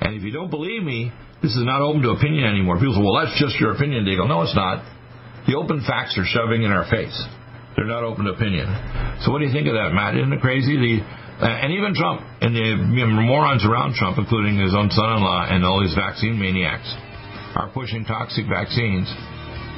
And 0.00 0.14
if 0.14 0.23
you 0.23 0.30
don't 0.30 0.50
believe 0.50 0.83
me, 0.83 1.12
this 1.42 1.56
is 1.56 1.64
not 1.64 1.80
open 1.80 2.02
to 2.02 2.11
opinion 2.11 2.44
anymore. 2.44 2.76
People 2.76 2.94
say, 2.94 3.04
well, 3.04 3.16
that's 3.25 3.37
just 3.40 3.56
your 3.59 3.73
opinion, 3.73 4.04
Deagle. 4.04 4.28
No, 4.28 4.42
it's 4.42 4.54
not. 4.54 4.85
The 5.49 5.56
open 5.56 5.80
facts 5.87 6.20
are 6.20 6.28
shoving 6.28 6.62
in 6.62 6.70
our 6.70 6.85
face. 6.88 7.16
They're 7.76 7.88
not 7.88 8.04
open 8.04 8.28
to 8.28 8.37
opinion. 8.37 8.68
So 9.25 9.32
what 9.32 9.40
do 9.40 9.49
you 9.49 9.52
think 9.52 9.66
of 9.68 9.75
that, 9.75 9.97
Matt? 9.97 10.16
Isn't 10.16 10.32
it 10.32 10.40
crazy? 10.44 10.76
The 10.76 10.94
uh, 11.40 11.49
and 11.49 11.73
even 11.73 11.97
Trump 11.97 12.20
and 12.44 12.52
the 12.52 12.68
you 12.92 13.00
know, 13.09 13.16
morons 13.25 13.64
around 13.64 13.97
Trump, 13.97 14.20
including 14.20 14.61
his 14.61 14.76
own 14.76 14.92
son-in-law 14.92 15.49
and 15.49 15.64
all 15.64 15.80
these 15.80 15.97
vaccine 15.97 16.37
maniacs, 16.37 16.85
are 17.56 17.73
pushing 17.73 18.04
toxic 18.04 18.44
vaccines. 18.44 19.09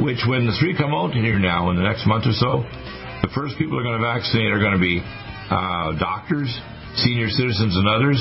Which, 0.02 0.26
when 0.26 0.50
the 0.50 0.56
three 0.58 0.74
come 0.74 0.90
out 0.90 1.14
here 1.14 1.38
now 1.38 1.70
in 1.70 1.78
the 1.78 1.86
next 1.86 2.02
month 2.10 2.26
or 2.26 2.34
so, 2.34 2.66
the 3.22 3.30
first 3.30 3.54
people 3.54 3.78
are 3.78 3.86
going 3.86 4.00
to 4.00 4.02
vaccinate 4.02 4.50
are 4.50 4.58
going 4.58 4.74
to 4.74 4.82
be 4.82 4.98
uh, 4.98 5.94
doctors, 6.02 6.50
senior 6.98 7.30
citizens, 7.30 7.78
and 7.78 7.86
others. 7.86 8.18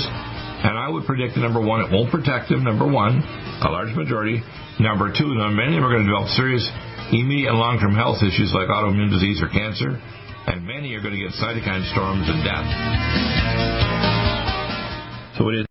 And 0.62 0.78
I 0.78 0.90
would 0.90 1.06
predict 1.06 1.36
that 1.36 1.42
number 1.42 1.62
one, 1.62 1.82
it 1.82 1.92
won't 1.92 2.12
protect 2.12 2.50
them. 2.50 2.64
Number 2.64 2.86
one, 2.86 3.24
a 3.66 3.70
large 3.70 3.96
majority. 3.96 4.42
Number 4.80 5.10
two, 5.10 5.34
many 5.34 5.78
of 5.78 5.82
them 5.82 5.86
are 5.86 5.90
going 5.90 6.06
to 6.06 6.10
develop 6.10 6.30
serious 6.38 6.64
immediate 7.12 7.50
and 7.50 7.60
long-term 7.60 7.96
health 7.96 8.22
issues 8.22 8.54
like 8.54 8.70
autoimmune 8.70 9.10
disease 9.10 9.42
or 9.42 9.50
cancer. 9.50 9.98
And 10.48 10.66
many 10.66 10.94
are 10.94 11.02
going 11.02 11.14
to 11.14 11.22
get 11.22 11.34
cytokine 11.34 11.86
storms 11.92 12.30
and 12.30 12.44
death. 12.46 12.66
So 15.38 15.50
do 15.50 15.58
you 15.58 15.71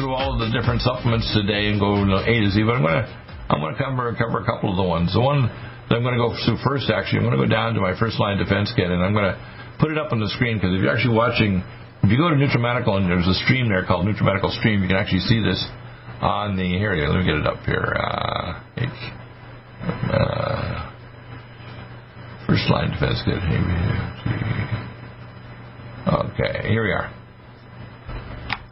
through 0.00 0.16
all 0.16 0.40
the 0.40 0.48
different 0.48 0.80
supplements 0.80 1.28
today 1.36 1.68
and 1.68 1.76
go 1.76 2.00
A 2.00 2.34
to 2.40 2.48
Z, 2.48 2.64
but 2.64 2.80
I'm 2.80 2.84
going 2.88 3.04
to 3.04 3.08
I'm 3.52 3.60
going 3.60 3.76
to 3.76 3.80
cover 3.82 4.16
cover 4.16 4.40
a 4.40 4.46
couple 4.48 4.72
of 4.72 4.80
the 4.80 4.88
ones. 4.88 5.12
The 5.12 5.20
one 5.20 5.44
that 5.44 5.92
I'm 5.92 6.02
going 6.02 6.16
to 6.16 6.22
go 6.24 6.32
through 6.32 6.56
first, 6.64 6.88
actually, 6.88 7.20
I'm 7.20 7.28
going 7.28 7.36
to 7.36 7.44
go 7.44 7.50
down 7.50 7.76
to 7.76 7.82
my 7.84 7.92
first 8.00 8.16
line 8.16 8.40
defense 8.40 8.72
kit, 8.72 8.88
and 8.88 9.04
I'm 9.04 9.12
going 9.12 9.28
to 9.28 9.36
put 9.76 9.92
it 9.92 9.98
up 10.00 10.16
on 10.16 10.20
the 10.24 10.32
screen 10.32 10.56
because 10.56 10.72
if 10.72 10.80
you're 10.80 10.94
actually 10.94 11.18
watching, 11.18 11.60
if 12.00 12.08
you 12.08 12.16
go 12.16 12.32
to 12.32 12.38
NutriMedical 12.38 12.96
and 12.96 13.12
there's 13.12 13.28
a 13.28 13.36
stream 13.44 13.68
there 13.68 13.84
called 13.84 14.08
NutriMedical 14.08 14.56
Stream, 14.56 14.80
you 14.80 14.88
can 14.88 14.96
actually 14.96 15.26
see 15.28 15.44
this 15.44 15.60
on 16.24 16.56
the 16.56 16.64
here. 16.64 16.96
Let 16.96 17.20
me 17.20 17.26
get 17.28 17.36
it 17.36 17.46
up 17.46 17.60
here. 17.68 17.92
Uh, 17.92 18.56
uh, 19.84 20.92
first 22.48 22.64
line 22.72 22.88
defense 22.96 23.20
kit. 23.28 23.36
Okay, 26.08 26.68
here 26.68 26.84
we 26.84 26.92
are. 26.92 27.19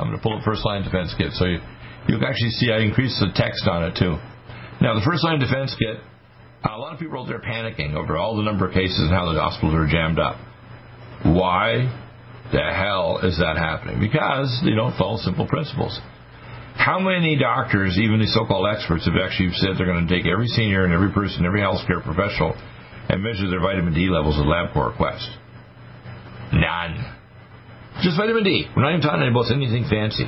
Going 0.09 0.17
to 0.17 0.25
pull 0.25 0.39
up 0.39 0.43
first 0.43 0.65
line 0.65 0.81
defense 0.89 1.13
kit 1.21 1.37
so 1.37 1.45
you, 1.45 1.61
you 2.09 2.17
can 2.17 2.25
actually 2.25 2.57
see 2.57 2.73
I 2.73 2.81
increased 2.81 3.21
the 3.21 3.29
text 3.37 3.69
on 3.69 3.85
it 3.85 3.93
too. 3.93 4.17
Now 4.81 4.97
the 4.97 5.05
first 5.05 5.21
line 5.21 5.39
defense 5.39 5.77
kit 5.77 6.01
A 6.65 6.79
lot 6.81 6.95
of 6.95 6.99
people 6.99 7.21
out 7.21 7.29
there 7.29 7.45
panicking 7.45 7.93
over 7.93 8.17
all 8.17 8.35
the 8.35 8.43
number 8.43 8.67
of 8.67 8.73
cases 8.73 8.97
and 9.05 9.11
how 9.11 9.31
the 9.31 9.39
hospitals 9.39 9.77
are 9.77 9.85
jammed 9.85 10.19
up. 10.19 10.41
Why 11.29 11.93
the 12.53 12.73
hell 12.73 13.21
is 13.23 13.37
that 13.37 13.61
happening? 13.61 14.01
Because 14.01 14.49
they 14.65 14.73
don't 14.73 14.97
follow 14.97 15.19
simple 15.21 15.47
principles. 15.47 16.01
How 16.73 16.99
many 16.99 17.37
doctors, 17.37 17.99
even 18.01 18.21
the 18.21 18.33
so-called 18.33 18.65
experts, 18.73 19.05
have 19.05 19.21
actually 19.21 19.53
said 19.61 19.77
they're 19.77 19.85
going 19.85 20.09
to 20.09 20.15
take 20.15 20.25
every 20.25 20.49
senior 20.49 20.87
and 20.87 20.95
every 20.95 21.13
person, 21.13 21.45
every 21.45 21.61
healthcare 21.61 22.01
professional, 22.01 22.57
and 23.11 23.21
measure 23.21 23.51
their 23.51 23.61
vitamin 23.61 23.93
D 23.93 24.09
levels 24.09 24.39
at 24.41 24.47
LabCorp 24.47 24.97
Quest? 24.97 25.29
None. 26.55 27.18
Just 28.03 28.17
vitamin 28.17 28.45
D. 28.45 28.67
We're 28.77 28.83
not 28.83 28.91
even 28.95 29.03
talking 29.03 29.27
about 29.27 29.51
anything 29.51 29.87
fancy. 29.91 30.27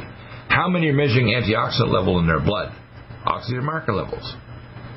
How 0.48 0.68
many 0.68 0.88
are 0.88 0.92
measuring 0.92 1.30
antioxidant 1.30 1.92
level 1.92 2.18
in 2.18 2.26
their 2.26 2.40
blood? 2.40 2.74
Oxidative 3.24 3.62
marker 3.62 3.94
levels. 3.94 4.26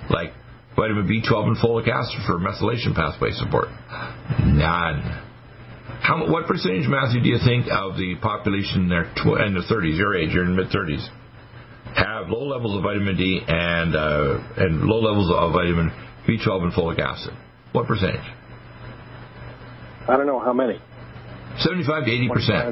Like 0.09 0.33
vitamin 0.75 1.05
B12 1.05 1.53
and 1.53 1.57
folic 1.57 1.87
acid 1.87 2.21
for 2.25 2.39
methylation 2.39 2.95
pathway 2.95 3.31
support. 3.31 3.69
None. 4.41 5.23
How, 6.01 6.29
what 6.29 6.47
percentage, 6.47 6.87
Matthew, 6.87 7.21
do 7.21 7.29
you 7.29 7.39
think 7.45 7.67
of 7.71 7.95
the 7.95 8.15
population 8.21 8.83
in 8.83 8.89
their, 8.89 9.05
tw- 9.15 9.39
in 9.39 9.53
their 9.53 9.63
30s, 9.63 9.97
your 9.97 10.17
age, 10.17 10.33
you're 10.33 10.43
in 10.43 10.55
mid 10.55 10.67
30s, 10.67 11.07
have 11.95 12.29
low 12.29 12.47
levels 12.47 12.75
of 12.75 12.83
vitamin 12.83 13.15
D 13.15 13.39
and 13.47 13.95
uh, 13.95 14.39
and 14.57 14.81
low 14.81 14.99
levels 14.99 15.31
of 15.31 15.53
vitamin 15.53 15.91
B12 16.27 16.63
and 16.63 16.73
folic 16.73 16.99
acid? 16.99 17.33
What 17.71 17.87
percentage? 17.87 18.25
I 20.09 20.17
don't 20.17 20.25
know 20.25 20.39
how 20.39 20.53
many. 20.53 20.81
75 21.59 22.05
to 22.05 22.11
80 22.11 22.29
percent. 22.29 22.63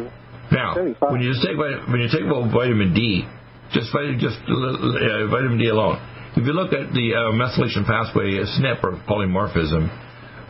Now, 0.51 0.75
75. 0.75 1.11
when 1.11 1.21
you 1.21 1.31
just 1.31 1.45
take 1.45 1.57
when 1.57 1.99
you 2.01 2.09
take 2.11 2.25
vitamin 2.27 2.93
D, 2.93 3.23
just 3.71 3.91
just 4.19 4.37
uh, 4.47 5.27
vitamin 5.29 5.57
D 5.57 5.69
alone, 5.69 5.99
if 6.35 6.47
you 6.47 6.53
look 6.53 6.71
at 6.71 6.91
the 6.95 7.07
uh, 7.15 7.35
methylation 7.35 7.83
pathway 7.83 8.39
SNP 8.39 8.83
or 8.83 8.99
polymorphism, 9.07 9.87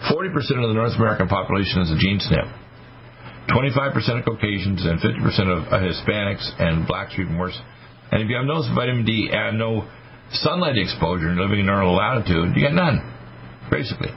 40% 0.10 0.34
of 0.62 0.70
the 0.70 0.78
North 0.78 0.98
American 0.98 1.28
population 1.28 1.82
is 1.82 1.92
a 1.92 1.98
gene 1.98 2.18
SNP. 2.18 2.62
25% 3.50 4.20
of 4.20 4.26
Caucasians 4.26 4.86
and 4.86 5.02
50% 5.02 5.50
of 5.50 5.68
uh, 5.68 5.82
Hispanics 5.82 6.46
and 6.62 6.88
blacks 6.88 7.18
are 7.18 7.22
even 7.22 7.38
worse. 7.38 7.58
And 8.12 8.22
if 8.22 8.30
you 8.30 8.38
have 8.38 8.46
no 8.46 8.62
vitamin 8.74 9.06
D 9.06 9.30
and 9.32 9.58
no 9.58 9.90
sunlight 10.32 10.78
exposure 10.78 11.30
and 11.30 11.40
living 11.40 11.60
in 11.60 11.66
normal 11.66 11.96
latitude, 11.96 12.56
you 12.56 12.62
get 12.62 12.74
none, 12.74 13.02
basically. 13.70 14.10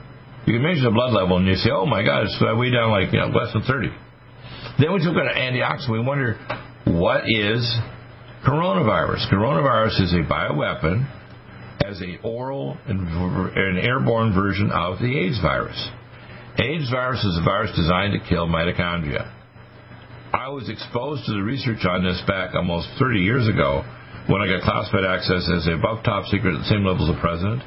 You 0.46 0.60
can 0.60 0.62
measure 0.62 0.84
the 0.84 0.90
blood 0.92 1.12
level 1.12 1.38
and 1.38 1.46
you 1.46 1.56
say, 1.56 1.70
oh 1.72 1.86
my 1.86 2.04
God, 2.04 2.24
it's 2.24 2.36
way 2.40 2.70
down 2.70 2.90
like 2.90 3.12
you 3.12 3.20
know, 3.20 3.32
less 3.32 3.52
than 3.52 3.62
30. 3.62 3.88
Then 4.78 4.92
we 4.92 5.00
look 5.00 5.16
at 5.16 5.36
antioxidant. 5.36 5.90
We 5.90 6.00
wonder, 6.00 6.38
what 6.84 7.24
is 7.26 7.62
coronavirus? 8.46 9.30
Coronavirus 9.32 10.00
is 10.00 10.12
a 10.12 10.28
bioweapon 10.28 11.06
as 11.84 12.00
an 12.00 12.18
oral 12.22 12.76
and 12.86 13.00
an 13.00 13.78
airborne 13.78 14.34
version 14.34 14.70
of 14.72 14.98
the 14.98 15.18
AIDS 15.18 15.40
virus. 15.40 15.78
AIDS 16.58 16.90
virus 16.90 17.22
is 17.24 17.38
a 17.40 17.44
virus 17.44 17.70
designed 17.76 18.14
to 18.14 18.28
kill 18.28 18.46
mitochondria. 18.46 19.30
I 20.32 20.48
was 20.48 20.68
exposed 20.68 21.26
to 21.26 21.32
the 21.32 21.42
research 21.42 21.84
on 21.86 22.02
this 22.02 22.20
back 22.26 22.54
almost 22.54 22.88
30 22.98 23.20
years 23.20 23.46
ago 23.46 23.84
when 24.26 24.40
I 24.40 24.46
got 24.48 24.62
classified 24.62 25.04
access 25.04 25.48
as 25.54 25.68
above 25.68 26.02
top 26.02 26.26
secret 26.26 26.54
at 26.54 26.60
the 26.66 26.70
same 26.70 26.84
level 26.84 27.08
as 27.08 27.14
the 27.14 27.20
president 27.20 27.62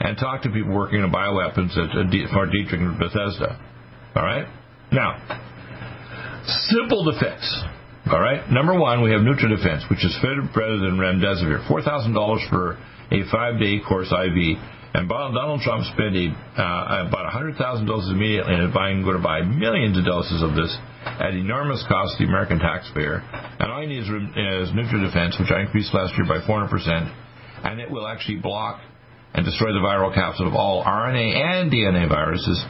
and 0.00 0.18
talked 0.18 0.44
to 0.44 0.50
people 0.50 0.74
working 0.74 1.00
in 1.02 1.10
bioweapons 1.10 1.72
at 1.78 1.94
Fort 2.32 2.50
Detrick 2.50 2.80
and 2.82 2.98
Bethesda. 2.98 3.58
All 4.16 4.24
right? 4.24 4.46
Now, 4.90 5.16
simple 6.68 7.04
fix. 7.18 7.40
All 8.10 8.20
right? 8.20 8.42
Number 8.50 8.74
one, 8.78 9.02
we 9.02 9.12
have 9.12 9.20
NutriDefense, 9.20 9.88
which 9.88 10.04
is 10.04 10.16
better 10.22 10.78
than 10.78 10.98
Remdesivir. 10.98 11.66
$4,000 11.68 12.50
for 12.50 12.78
a 13.12 13.30
five-day 13.30 13.80
course 13.86 14.10
IV. 14.10 14.58
And 14.94 15.08
Donald 15.08 15.62
Trump 15.62 15.84
spent 15.94 16.16
a, 16.16 16.28
uh, 16.60 17.08
about 17.08 17.24
100,000 17.32 17.86
doses 17.86 18.10
immediately 18.12 18.54
and 18.54 18.74
buying, 18.74 19.02
going 19.02 19.16
to 19.16 19.22
buy 19.22 19.40
millions 19.40 19.96
of 19.96 20.04
doses 20.04 20.42
of 20.42 20.54
this 20.54 20.76
at 21.06 21.32
enormous 21.32 21.82
cost 21.88 22.18
to 22.18 22.24
the 22.24 22.28
American 22.28 22.58
taxpayer. 22.58 23.24
And 23.32 23.72
all 23.72 23.80
you 23.80 23.88
need 23.88 24.04
is, 24.04 24.10
is 24.10 24.74
NutriDefense, 24.76 25.40
which 25.40 25.50
I 25.50 25.62
increased 25.62 25.94
last 25.94 26.12
year 26.18 26.26
by 26.28 26.44
400%, 26.44 26.68
and 27.64 27.80
it 27.80 27.90
will 27.90 28.06
actually 28.06 28.36
block 28.36 28.80
and 29.32 29.46
destroy 29.46 29.72
the 29.72 29.80
viral 29.80 30.12
capsid 30.12 30.46
of 30.46 30.54
all 30.54 30.84
RNA 30.84 31.40
and 31.40 31.72
DNA 31.72 32.08
viruses 32.08 32.62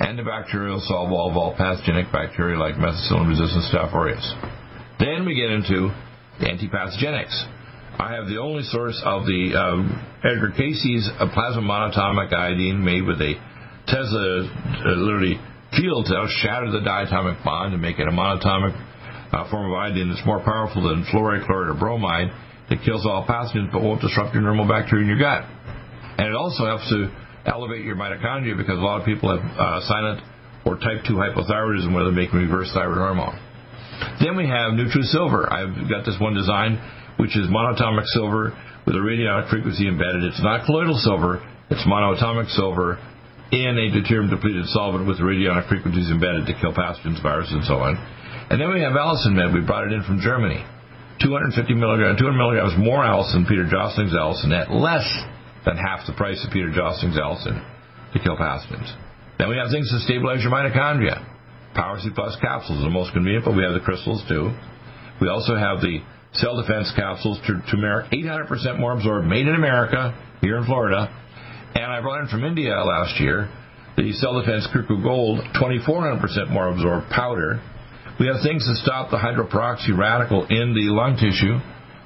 and 0.00 0.18
the 0.18 0.24
bacterial 0.24 0.80
cell 0.80 1.08
wall 1.08 1.30
of 1.30 1.36
all 1.36 1.52
pathogenic 1.54 2.10
bacteria 2.10 2.58
like 2.58 2.74
methicillin-resistant 2.76 3.68
Staph 3.68 3.92
aureus. 3.92 4.24
Then 4.98 5.28
we 5.28 5.36
get 5.36 5.52
into 5.52 5.92
the 6.40 6.48
antipathogenics. 6.48 7.36
I 8.00 8.16
have 8.16 8.26
the 8.26 8.40
only 8.40 8.64
source 8.64 8.96
of 9.04 9.28
the 9.28 9.52
um, 9.52 9.92
Edgar 10.24 10.56
Cayce's 10.56 11.04
plasma 11.36 11.60
monatomic 11.60 12.32
iodine 12.32 12.82
made 12.82 13.04
with 13.04 13.20
a 13.20 13.36
Tesla 13.86 14.48
uh, 14.48 14.96
literally 14.96 15.36
field 15.76 16.06
cell 16.06 16.26
shatter 16.40 16.72
the 16.72 16.80
diatomic 16.80 17.44
bond 17.44 17.74
and 17.74 17.82
make 17.82 17.98
it 17.98 18.08
a 18.08 18.10
monatomic 18.10 18.72
uh, 19.32 19.50
form 19.50 19.70
of 19.70 19.76
iodine 19.76 20.08
that's 20.08 20.24
more 20.24 20.40
powerful 20.40 20.88
than 20.88 21.04
fluoride, 21.12 21.44
chloride, 21.44 21.76
or 21.76 21.78
bromide 21.78 22.32
that 22.70 22.80
kills 22.84 23.04
all 23.04 23.26
pathogens 23.28 23.70
but 23.70 23.82
won't 23.82 24.00
disrupt 24.00 24.32
your 24.32 24.42
normal 24.42 24.66
bacteria 24.66 25.04
in 25.04 25.08
your 25.08 25.20
gut. 25.20 25.44
And 26.16 26.26
it 26.26 26.34
also 26.34 26.64
helps 26.64 26.88
to 26.88 27.12
elevate 27.46 27.84
your 27.84 27.96
mitochondria 27.96 28.56
because 28.56 28.78
a 28.78 28.82
lot 28.82 29.00
of 29.00 29.06
people 29.06 29.30
have 29.30 29.44
uh, 29.58 29.80
silent 29.86 30.20
or 30.64 30.76
type 30.76 31.04
2 31.06 31.14
hypothyroidism 31.14 31.94
where 31.94 32.04
they're 32.04 32.12
making 32.12 32.38
reverse 32.38 32.70
thyroid 32.74 32.98
hormone. 32.98 33.38
Then 34.20 34.36
we 34.36 34.48
have 34.48 34.72
NutriSilver. 34.76 35.50
I've 35.50 35.88
got 35.88 36.04
this 36.04 36.16
one 36.20 36.34
design 36.34 36.80
which 37.16 37.36
is 37.36 37.48
monatomic 37.48 38.04
silver 38.16 38.56
with 38.86 38.96
a 38.96 38.98
radionic 38.98 39.50
frequency 39.50 39.88
embedded. 39.88 40.24
It's 40.24 40.42
not 40.42 40.64
colloidal 40.64 40.96
silver, 40.96 41.44
it's 41.68 41.84
monatomic 41.86 42.48
silver 42.56 42.96
in 43.52 43.76
a 43.76 43.86
deuterium 43.92 44.30
depleted 44.30 44.64
solvent 44.72 45.06
with 45.06 45.18
radionic 45.18 45.68
frequencies 45.68 46.10
embedded 46.10 46.46
to 46.46 46.54
kill 46.60 46.72
pathogens, 46.72 47.20
viruses, 47.22 47.52
and 47.52 47.64
so 47.64 47.82
on. 47.82 47.98
And 48.50 48.60
then 48.60 48.72
we 48.72 48.80
have 48.80 48.94
Allicin 48.94 49.34
Med. 49.34 49.52
We 49.52 49.60
brought 49.60 49.86
it 49.86 49.92
in 49.92 50.02
from 50.02 50.20
Germany. 50.20 50.64
250 51.20 51.74
milligrams, 51.74 52.18
200 52.18 52.38
milligrams 52.38 52.72
more 52.78 53.04
Allicin, 53.04 53.46
Peter 53.46 53.68
Josling's 53.68 54.14
Allicin, 54.14 54.54
at 54.56 54.72
less 54.72 55.04
than 55.64 55.76
half 55.76 56.06
the 56.06 56.14
price 56.14 56.40
of 56.44 56.52
Peter 56.52 56.70
Josling's 56.72 57.16
Allicin 57.16 57.60
to 58.12 58.18
kill 58.18 58.36
pathogens. 58.36 58.90
Then 59.38 59.48
we 59.48 59.56
have 59.56 59.70
things 59.70 59.90
to 59.90 60.00
stabilize 60.00 60.42
your 60.42 60.52
mitochondria. 60.52 61.26
Power 61.74 61.98
C 62.00 62.10
Plus 62.14 62.36
capsules 62.40 62.80
are 62.80 62.88
the 62.88 62.90
most 62.90 63.12
convenient, 63.12 63.44
but 63.44 63.56
we 63.56 63.62
have 63.62 63.74
the 63.74 63.80
crystals 63.80 64.22
too. 64.28 64.50
We 65.20 65.28
also 65.28 65.54
have 65.54 65.80
the 65.80 66.00
Cell 66.32 66.60
Defense 66.60 66.92
capsules, 66.94 67.40
turmeric, 67.70 68.10
800% 68.12 68.78
more 68.78 68.92
absorbed, 68.92 69.26
made 69.26 69.46
in 69.46 69.54
America, 69.54 70.14
here 70.40 70.58
in 70.58 70.64
Florida. 70.64 71.08
And 71.74 71.84
I 71.84 72.00
brought 72.00 72.22
in 72.22 72.28
from 72.28 72.44
India 72.44 72.74
last 72.82 73.20
year 73.20 73.50
the 73.96 74.12
Cell 74.12 74.40
Defense 74.40 74.66
Kirku 74.72 75.02
Gold, 75.02 75.40
2400% 75.60 76.50
more 76.50 76.68
absorbed 76.68 77.10
powder. 77.10 77.60
We 78.18 78.26
have 78.26 78.42
things 78.42 78.64
to 78.66 78.74
stop 78.76 79.10
the 79.10 79.16
hydroperoxy 79.16 79.96
radical 79.96 80.46
in 80.48 80.74
the 80.74 80.92
lung 80.92 81.16
tissue, 81.16 81.58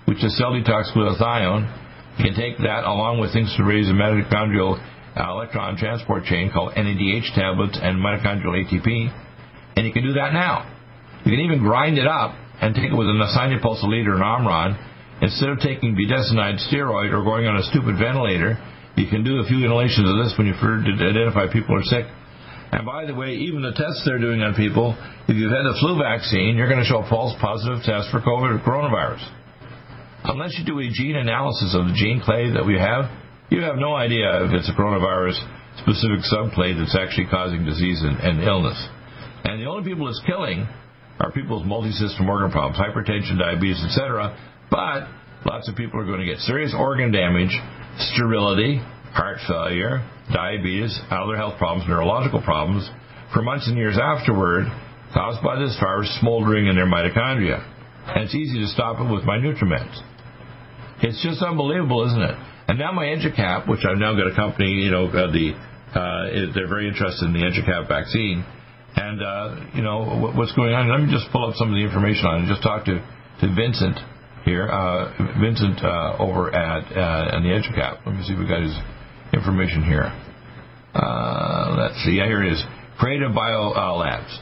which 0.06 0.24
is 0.24 0.36
cell 0.38 0.52
detox 0.52 0.92
glutathione. 0.94 1.83
You 2.18 2.24
can 2.30 2.34
take 2.34 2.58
that 2.58 2.84
along 2.84 3.20
with 3.20 3.32
things 3.32 3.52
to 3.56 3.64
raise 3.64 3.86
the 3.86 3.92
mitochondrial 3.92 4.78
uh, 4.78 5.30
electron 5.30 5.76
transport 5.76 6.24
chain 6.24 6.50
called 6.52 6.72
NADH 6.74 7.34
tablets 7.34 7.78
and 7.80 7.98
mitochondrial 7.98 8.54
ATP. 8.54 9.10
And 9.76 9.86
you 9.86 9.92
can 9.92 10.02
do 10.02 10.14
that 10.14 10.32
now. 10.32 10.70
You 11.24 11.32
can 11.32 11.40
even 11.40 11.58
grind 11.58 11.98
it 11.98 12.06
up 12.06 12.36
and 12.60 12.74
take 12.74 12.92
it 12.92 12.96
with 12.96 13.08
an 13.08 13.18
isoniazid 13.18 14.06
or 14.06 14.16
an 14.16 14.22
Omron, 14.22 14.78
instead 15.22 15.48
of 15.48 15.58
taking 15.58 15.94
budesonide 15.94 16.62
steroid 16.70 17.12
or 17.12 17.24
going 17.24 17.46
on 17.46 17.56
a 17.56 17.62
stupid 17.70 17.98
ventilator, 17.98 18.58
you 18.96 19.10
can 19.10 19.24
do 19.24 19.42
a 19.42 19.44
few 19.44 19.58
inhalations 19.64 20.06
of 20.06 20.16
this 20.22 20.34
when 20.38 20.46
you 20.46 20.54
first 20.62 20.86
identify 20.86 21.50
people 21.50 21.74
are 21.74 21.82
sick. 21.82 22.06
And 22.70 22.86
by 22.86 23.06
the 23.06 23.14
way, 23.14 23.34
even 23.34 23.62
the 23.62 23.74
tests 23.74 24.02
they're 24.06 24.18
doing 24.18 24.42
on 24.42 24.54
people, 24.54 24.94
if 25.28 25.34
you've 25.36 25.50
had 25.50 25.66
the 25.66 25.76
flu 25.78 25.98
vaccine, 25.98 26.56
you're 26.56 26.68
going 26.68 26.82
to 26.82 26.86
show 26.86 27.02
a 27.02 27.08
false 27.08 27.34
positive 27.40 27.82
test 27.82 28.10
for 28.10 28.20
COVID 28.20 28.58
or 28.58 28.60
coronavirus. 28.62 29.22
Unless 30.24 30.56
you 30.56 30.64
do 30.64 30.80
a 30.80 30.88
gene 30.88 31.16
analysis 31.16 31.76
of 31.76 31.84
the 31.84 31.92
gene 31.92 32.20
clade 32.24 32.56
that 32.56 32.64
we 32.64 32.80
have, 32.80 33.12
you 33.50 33.60
have 33.60 33.76
no 33.76 33.94
idea 33.94 34.24
if 34.48 34.56
it's 34.56 34.72
a 34.72 34.72
coronavirus 34.72 35.36
specific 35.84 36.24
subclade 36.24 36.80
that's 36.80 36.96
actually 36.96 37.28
causing 37.28 37.64
disease 37.64 38.00
and, 38.00 38.16
and 38.24 38.40
illness. 38.40 38.80
And 39.44 39.60
the 39.60 39.68
only 39.68 39.84
people 39.84 40.08
it's 40.08 40.22
killing 40.24 40.66
are 41.20 41.30
people 41.30 41.60
with 41.60 41.68
multi-system 41.68 42.24
organ 42.24 42.50
problems, 42.50 42.80
hypertension, 42.80 43.38
diabetes, 43.38 43.84
etc. 43.84 44.32
But 44.70 45.12
lots 45.44 45.68
of 45.68 45.76
people 45.76 46.00
are 46.00 46.06
going 46.06 46.20
to 46.20 46.26
get 46.26 46.38
serious 46.38 46.72
organ 46.72 47.12
damage, 47.12 47.52
sterility, 48.16 48.80
heart 49.12 49.38
failure, 49.46 50.08
diabetes, 50.32 50.98
other 51.10 51.36
health 51.36 51.58
problems, 51.58 51.84
neurological 51.86 52.40
problems 52.40 52.88
for 53.34 53.42
months 53.42 53.68
and 53.68 53.76
years 53.76 53.98
afterward 54.00 54.64
caused 55.12 55.44
by 55.44 55.60
this 55.60 55.76
virus 55.78 56.08
smoldering 56.18 56.66
in 56.66 56.76
their 56.76 56.86
mitochondria. 56.88 57.60
And 58.06 58.24
it's 58.24 58.34
easy 58.34 58.58
to 58.60 58.68
stop 58.68 59.00
it 59.00 59.12
with 59.12 59.24
my 59.24 59.36
Nutrimeds. 59.36 60.13
It's 61.02 61.22
just 61.22 61.42
unbelievable, 61.42 62.06
isn't 62.06 62.22
it? 62.22 62.36
And 62.68 62.78
now 62.78 62.92
my 62.92 63.04
EduCap, 63.06 63.68
which 63.68 63.84
I've 63.84 63.98
now 63.98 64.14
got 64.14 64.26
a 64.30 64.34
company, 64.34 64.70
you 64.72 64.90
know, 64.90 65.06
uh, 65.08 65.30
the 65.30 65.52
uh, 65.94 66.52
they're 66.54 66.68
very 66.68 66.88
interested 66.88 67.26
in 67.26 67.32
the 67.32 67.40
EduCap 67.40 67.88
vaccine 67.88 68.44
and 68.96 69.22
uh, 69.22 69.56
you 69.74 69.82
know 69.82 70.32
what's 70.34 70.52
going 70.54 70.72
on. 70.72 70.88
Let 70.88 71.00
me 71.02 71.10
just 71.10 71.30
pull 71.32 71.46
up 71.48 71.54
some 71.56 71.68
of 71.68 71.74
the 71.74 71.82
information 71.82 72.26
on 72.26 72.44
it. 72.44 72.48
Just 72.48 72.62
talk 72.62 72.84
to 72.86 73.02
to 73.40 73.46
Vincent 73.54 73.98
here, 74.44 74.68
uh, 74.68 75.10
Vincent 75.40 75.82
uh, 75.82 76.16
over 76.18 76.54
at 76.54 76.84
uh, 76.92 77.40
the 77.42 77.50
EduCap. 77.50 78.06
Let 78.06 78.14
me 78.14 78.22
see 78.22 78.34
if 78.34 78.38
we 78.38 78.46
got 78.46 78.62
his 78.62 78.76
information 79.32 79.82
here. 79.82 80.14
Uh, 80.94 81.74
let's 81.78 81.98
see. 82.04 82.22
Yeah, 82.22 82.26
here 82.26 82.42
it 82.42 82.52
is. 82.52 82.62
Creative 82.98 83.34
Bio 83.34 83.74
Labs. 83.98 84.38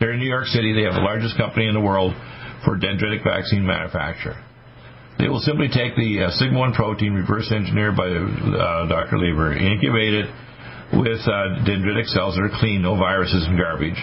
They're 0.00 0.12
in 0.12 0.18
New 0.18 0.28
York 0.28 0.46
City. 0.46 0.74
They 0.74 0.82
have 0.82 0.94
the 0.94 1.06
largest 1.06 1.36
company 1.36 1.68
in 1.68 1.74
the 1.74 1.80
world 1.80 2.12
for 2.64 2.76
dendritic 2.76 3.22
vaccine 3.22 3.64
manufacture. 3.64 4.34
They 5.22 5.30
will 5.30 5.38
simply 5.38 5.70
take 5.70 5.94
the 5.94 6.26
uh, 6.26 6.30
sigma 6.34 6.58
1 6.58 6.74
protein 6.74 7.14
reverse 7.14 7.46
engineered 7.54 7.94
by 7.94 8.10
uh, 8.10 8.90
Dr. 8.90 9.22
Lieber, 9.22 9.54
incubate 9.54 10.18
it 10.18 10.26
with 10.98 11.22
uh, 11.30 11.62
dendritic 11.62 12.10
cells 12.10 12.34
that 12.34 12.42
are 12.42 12.58
clean, 12.58 12.82
no 12.82 12.98
viruses 12.98 13.46
and 13.46 13.54
garbage. 13.54 13.94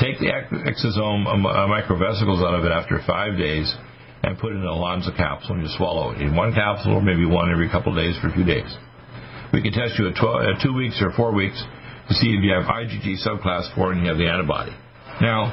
Take 0.00 0.16
the 0.24 0.32
exosome 0.32 1.28
um, 1.28 1.44
uh, 1.44 1.68
microvesicles 1.68 2.40
out 2.40 2.56
of 2.56 2.64
it 2.64 2.72
after 2.72 2.96
five 3.06 3.36
days 3.36 3.68
and 4.22 4.38
put 4.38 4.52
it 4.52 4.56
in 4.56 4.64
a 4.64 4.72
Lonza 4.72 5.14
capsule 5.14 5.60
and 5.60 5.68
you 5.68 5.68
swallow 5.76 6.12
it 6.12 6.22
in 6.22 6.34
one 6.34 6.54
capsule 6.54 6.96
or 6.96 7.02
maybe 7.02 7.26
one 7.26 7.52
every 7.52 7.68
couple 7.68 7.92
of 7.92 7.98
days 8.00 8.16
for 8.16 8.28
a 8.28 8.32
few 8.32 8.44
days. 8.44 8.72
We 9.52 9.60
can 9.60 9.76
test 9.76 9.98
you 9.98 10.08
at, 10.08 10.16
12, 10.16 10.56
at 10.56 10.62
two 10.64 10.72
weeks 10.72 10.96
or 11.04 11.12
four 11.12 11.34
weeks 11.34 11.62
to 12.08 12.14
see 12.14 12.32
if 12.32 12.40
you 12.40 12.56
have 12.56 12.64
IgG 12.64 13.20
subclass 13.20 13.68
4 13.76 13.92
and 13.92 14.00
you 14.00 14.08
have 14.08 14.16
the 14.16 14.32
antibody. 14.32 14.72
Now, 15.20 15.52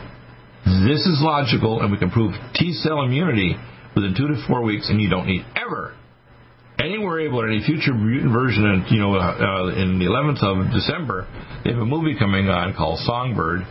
this 0.63 1.03
is 1.03 1.19
logical, 1.19 1.81
and 1.81 1.91
we 1.91 1.97
can 1.99 2.09
prove 2.09 2.33
T 2.55 2.71
cell 2.73 3.03
immunity 3.03 3.57
within 3.95 4.13
two 4.15 4.27
to 4.27 4.45
four 4.47 4.61
weeks, 4.63 4.89
and 4.89 5.01
you 5.01 5.09
don't 5.09 5.27
need 5.27 5.45
ever 5.55 5.95
any 6.79 6.97
worry 6.97 7.27
about 7.27 7.45
any 7.47 7.63
future 7.65 7.93
mutant 7.93 8.31
version. 8.33 8.65
And 8.65 8.83
you 8.91 8.99
know, 8.99 9.15
uh, 9.15 9.71
in 9.75 9.99
the 9.99 10.05
11th 10.05 10.43
of 10.43 10.73
December, 10.73 11.27
they 11.63 11.71
have 11.71 11.79
a 11.79 11.85
movie 11.85 12.17
coming 12.17 12.47
on 12.47 12.73
called 12.73 12.99
Songbird 12.99 13.61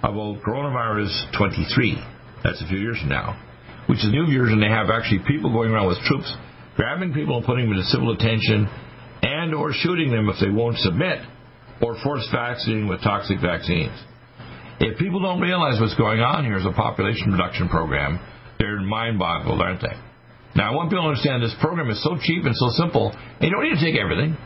about 0.00 0.40
coronavirus 0.44 1.36
23. 1.36 1.96
That's 2.42 2.60
a 2.62 2.68
few 2.68 2.78
years 2.78 2.98
from 3.00 3.08
now, 3.08 3.40
which 3.88 3.98
is 3.98 4.06
a 4.06 4.12
new 4.12 4.26
version. 4.26 4.60
They 4.60 4.68
have 4.68 4.90
actually 4.90 5.24
people 5.26 5.52
going 5.52 5.70
around 5.70 5.88
with 5.88 5.98
troops, 6.04 6.28
grabbing 6.76 7.12
people 7.12 7.36
and 7.36 7.46
putting 7.46 7.68
them 7.68 7.76
into 7.76 7.88
civil 7.88 8.14
detention, 8.14 8.68
and 9.22 9.54
or 9.54 9.72
shooting 9.72 10.10
them 10.10 10.28
if 10.28 10.36
they 10.40 10.50
won't 10.50 10.76
submit, 10.78 11.20
or 11.80 11.96
force 12.02 12.26
vaccinating 12.32 12.88
with 12.88 13.00
toxic 13.02 13.40
vaccines. 13.40 13.96
If 14.80 14.98
people 14.98 15.22
don't 15.22 15.40
realize 15.40 15.80
what's 15.80 15.94
going 15.94 16.20
on 16.20 16.44
here 16.44 16.58
is 16.58 16.66
a 16.66 16.72
population 16.72 17.32
reduction 17.32 17.68
program, 17.68 18.20
they're 18.64 18.80
mind 18.80 19.18
boggled, 19.18 19.60
aren't 19.60 19.82
they? 19.82 19.92
Now, 20.56 20.72
I 20.72 20.74
want 20.74 20.88
people 20.88 21.04
to 21.04 21.08
understand 21.12 21.42
this 21.42 21.54
program 21.60 21.90
is 21.90 22.00
so 22.02 22.16
cheap 22.16 22.48
and 22.48 22.56
so 22.56 22.72
simple, 22.80 23.12
and 23.12 23.44
you 23.44 23.50
don't 23.50 23.68
need 23.68 23.76
to 23.76 23.84
take 23.84 24.00
everything. 24.00 24.38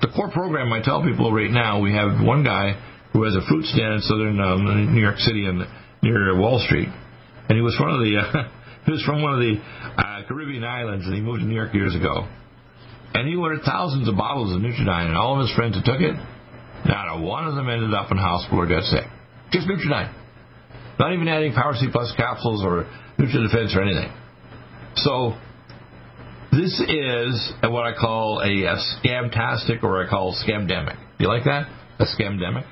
The 0.00 0.14
core 0.14 0.30
program, 0.30 0.70
I 0.72 0.78
tell 0.78 1.02
people 1.02 1.32
right 1.32 1.50
now, 1.50 1.80
we 1.80 1.90
have 1.94 2.22
one 2.22 2.44
guy 2.44 2.78
who 3.12 3.24
has 3.24 3.34
a 3.34 3.42
fruit 3.48 3.64
stand 3.66 3.98
in 3.98 4.00
southern 4.06 4.38
um, 4.38 4.94
New 4.94 5.00
York 5.00 5.18
City 5.18 5.46
and 5.46 5.66
near 6.02 6.38
Wall 6.38 6.62
Street, 6.62 6.86
and 6.86 7.56
he 7.56 7.62
was 7.64 7.74
one 7.80 7.90
of 7.90 7.98
the 7.98 8.14
uh, 8.14 8.46
he 8.86 8.92
was 8.92 9.02
from 9.02 9.22
one 9.22 9.34
of 9.34 9.40
the 9.40 9.58
uh, 9.58 10.28
Caribbean 10.28 10.62
islands, 10.62 11.06
and 11.06 11.14
he 11.14 11.20
moved 11.20 11.40
to 11.40 11.46
New 11.48 11.56
York 11.56 11.74
years 11.74 11.96
ago. 11.96 12.28
And 13.14 13.26
he 13.26 13.34
ordered 13.34 13.64
thousands 13.64 14.06
of 14.06 14.14
bottles 14.14 14.54
of 14.54 14.60
Nutriodine, 14.60 15.08
and 15.08 15.16
all 15.16 15.34
of 15.34 15.48
his 15.48 15.50
friends 15.56 15.74
who 15.74 15.82
took 15.82 15.98
it, 15.98 16.14
not 16.84 17.08
a 17.08 17.20
one 17.24 17.48
of 17.48 17.56
them 17.56 17.68
ended 17.68 17.94
up 17.94 18.12
in 18.12 18.18
hospital 18.18 18.60
or 18.60 18.68
got 18.68 18.84
sick. 18.84 19.08
Just 19.50 19.66
Nutriodine. 19.66 20.14
Not 21.00 21.14
even 21.14 21.26
adding 21.26 21.54
Power 21.54 21.72
C 21.74 21.88
Plus 21.90 22.12
capsules 22.16 22.62
or 22.62 22.86
NutriDefense 23.18 23.76
or 23.76 23.82
anything. 23.82 24.12
So, 24.96 25.34
this 26.52 26.80
is 26.80 27.52
what 27.62 27.84
I 27.84 27.92
call 27.98 28.40
a, 28.40 28.64
a 28.64 28.76
scamtastic 28.98 29.82
or 29.82 30.04
I 30.04 30.08
call 30.08 30.34
scamdemic. 30.34 30.96
Do 31.18 31.24
you 31.24 31.28
like 31.28 31.44
that? 31.44 31.68
A 31.98 32.04
scamdemic? 32.04 32.64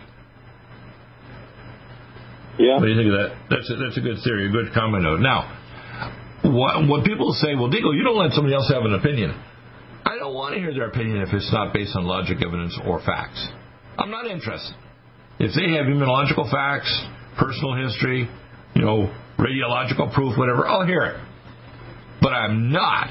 Yeah. 2.58 2.78
What 2.78 2.86
do 2.86 2.92
you 2.92 2.96
think 2.96 3.12
of 3.12 3.18
that? 3.20 3.30
That's 3.50 3.70
a, 3.70 3.76
that's 3.76 3.98
a 3.98 4.00
good 4.00 4.16
theory, 4.24 4.48
a 4.48 4.52
good 4.52 4.72
comment 4.72 5.02
note. 5.02 5.20
Now, 5.20 5.52
what, 6.42 6.88
what 6.88 7.04
people 7.04 7.32
say, 7.34 7.54
well, 7.54 7.68
Deagle, 7.68 7.94
you 7.94 8.02
don't 8.02 8.16
let 8.16 8.32
somebody 8.32 8.54
else 8.54 8.70
have 8.72 8.84
an 8.84 8.94
opinion. 8.94 9.34
I 10.06 10.16
don't 10.18 10.34
want 10.34 10.54
to 10.54 10.60
hear 10.60 10.72
their 10.72 10.88
opinion 10.88 11.18
if 11.18 11.34
it's 11.34 11.52
not 11.52 11.74
based 11.74 11.96
on 11.96 12.04
logic, 12.04 12.38
evidence, 12.44 12.78
or 12.86 13.00
facts. 13.04 13.46
I'm 13.98 14.10
not 14.10 14.26
interested. 14.26 14.74
If 15.38 15.54
they 15.54 15.76
have 15.76 15.86
immunological 15.86 16.50
facts, 16.50 16.88
personal 17.36 17.76
history, 17.76 18.28
you 18.74 18.82
know, 18.82 19.12
radiological 19.38 20.12
proof, 20.12 20.36
whatever, 20.38 20.66
I'll 20.66 20.86
hear 20.86 21.02
it. 21.02 21.16
But 22.20 22.32
I'm 22.32 22.72
not 22.72 23.08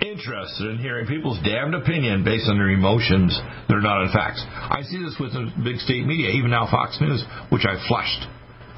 interested 0.00 0.70
in 0.70 0.78
hearing 0.78 1.06
people's 1.06 1.38
damned 1.44 1.74
opinion 1.74 2.22
based 2.24 2.48
on 2.48 2.56
their 2.56 2.70
emotions 2.70 3.34
that 3.68 3.74
are 3.74 3.82
not 3.82 4.02
on 4.02 4.12
facts. 4.12 4.42
I 4.46 4.82
see 4.86 5.02
this 5.02 5.16
with 5.18 5.32
the 5.32 5.50
big 5.62 5.78
state 5.78 6.06
media, 6.06 6.30
even 6.30 6.50
now 6.50 6.70
Fox 6.70 6.98
News, 7.00 7.24
which 7.50 7.66
I 7.66 7.74
flushed. 7.88 8.26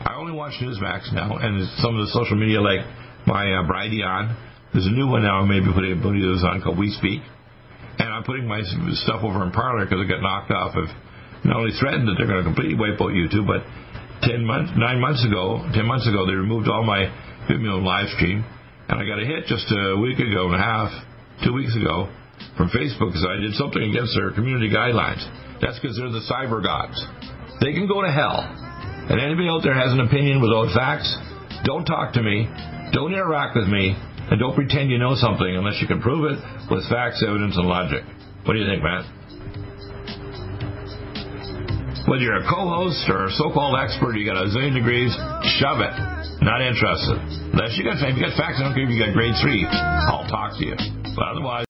I 0.00 0.16
only 0.16 0.32
watch 0.32 0.56
Newsmax 0.62 1.12
now, 1.12 1.36
and 1.36 1.60
some 1.84 1.92
of 1.92 2.08
the 2.08 2.12
social 2.12 2.36
media 2.36 2.60
like 2.60 2.80
my 3.26 3.44
uh, 3.52 3.68
Brighteon. 3.68 4.32
There's 4.72 4.86
a 4.86 4.96
new 4.96 5.06
one 5.06 5.22
now. 5.22 5.44
Maybe 5.44 5.68
putting 5.68 5.92
a 5.92 6.00
putting 6.00 6.24
those 6.24 6.40
on 6.40 6.62
called 6.64 6.78
We 6.78 6.88
Speak, 6.96 7.20
and 8.00 8.08
I'm 8.08 8.24
putting 8.24 8.48
my 8.48 8.64
stuff 9.04 9.20
over 9.20 9.44
in 9.44 9.52
Parler 9.52 9.84
because 9.84 10.00
it 10.00 10.08
got 10.08 10.24
knocked 10.24 10.52
off 10.52 10.72
of 10.72 10.88
not 11.44 11.56
only 11.56 11.72
threatened 11.76 12.08
that 12.08 12.16
they're 12.16 12.28
going 12.28 12.40
to 12.40 12.48
completely 12.48 12.80
wipe 12.80 12.96
out 12.96 13.12
YouTube, 13.12 13.44
but 13.44 13.60
ten 14.22 14.44
months, 14.44 14.72
nine 14.76 15.00
months 15.00 15.24
ago, 15.24 15.64
ten 15.74 15.86
months 15.86 16.06
ago, 16.06 16.26
they 16.26 16.34
removed 16.34 16.68
all 16.68 16.84
my 16.84 17.08
Vimeo 17.48 17.82
live 17.82 18.08
stream, 18.16 18.44
and 18.88 19.00
I 19.00 19.04
got 19.06 19.18
a 19.20 19.26
hit 19.26 19.46
just 19.46 19.66
a 19.72 19.96
week 19.96 20.18
ago 20.18 20.52
and 20.52 20.54
a 20.54 20.62
half, 20.62 20.90
two 21.44 21.52
weeks 21.52 21.74
ago, 21.76 22.08
from 22.56 22.68
Facebook 22.68 23.12
because 23.12 23.26
I 23.26 23.40
did 23.40 23.54
something 23.54 23.82
against 23.82 24.12
their 24.16 24.32
community 24.32 24.68
guidelines. 24.68 25.24
That's 25.60 25.78
because 25.78 25.96
they're 25.96 26.12
the 26.12 26.24
cyber 26.28 26.62
gods. 26.62 26.96
They 27.60 27.72
can 27.72 27.86
go 27.88 28.00
to 28.02 28.10
hell. 28.10 28.40
And 29.10 29.20
anybody 29.20 29.48
out 29.48 29.60
there 29.62 29.74
has 29.74 29.92
an 29.92 30.00
opinion 30.00 30.40
without 30.40 30.72
facts, 30.72 31.10
don't 31.64 31.84
talk 31.84 32.14
to 32.14 32.22
me, 32.22 32.48
don't 32.92 33.12
interact 33.12 33.56
with 33.56 33.68
me, 33.68 33.96
and 34.30 34.38
don't 34.38 34.54
pretend 34.54 34.90
you 34.90 34.98
know 34.98 35.14
something 35.16 35.50
unless 35.56 35.80
you 35.80 35.88
can 35.88 36.00
prove 36.00 36.30
it 36.30 36.38
with 36.70 36.88
facts, 36.88 37.24
evidence, 37.26 37.56
and 37.56 37.66
logic. 37.66 38.04
What 38.44 38.54
do 38.54 38.60
you 38.60 38.66
think, 38.66 38.82
Matt? 38.82 39.19
Whether 42.10 42.24
you're 42.26 42.42
a 42.42 42.50
co-host 42.50 43.06
or 43.06 43.26
a 43.26 43.30
so-called 43.30 43.78
expert, 43.78 44.18
you 44.18 44.26
got 44.26 44.34
a 44.34 44.50
zillion 44.50 44.74
degrees, 44.74 45.14
shove 45.62 45.78
it. 45.78 45.94
Not 46.42 46.60
interested. 46.60 47.22
Unless 47.54 47.78
you 47.78 47.84
got, 47.86 48.02
you 48.02 48.18
got 48.18 48.34
facts, 48.36 48.58
I 48.58 48.66
don't 48.66 48.74
care 48.74 48.82
if 48.82 48.90
you 48.90 48.98
got 48.98 49.14
grade 49.14 49.34
three. 49.40 49.64
I'll 49.70 50.26
talk 50.26 50.58
to 50.58 50.66
you. 50.66 50.74
But 51.14 51.28
otherwise. 51.30 51.69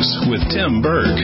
News 0.00 0.28
with 0.30 0.40
Tim 0.48 0.80
Berg. 0.80 1.18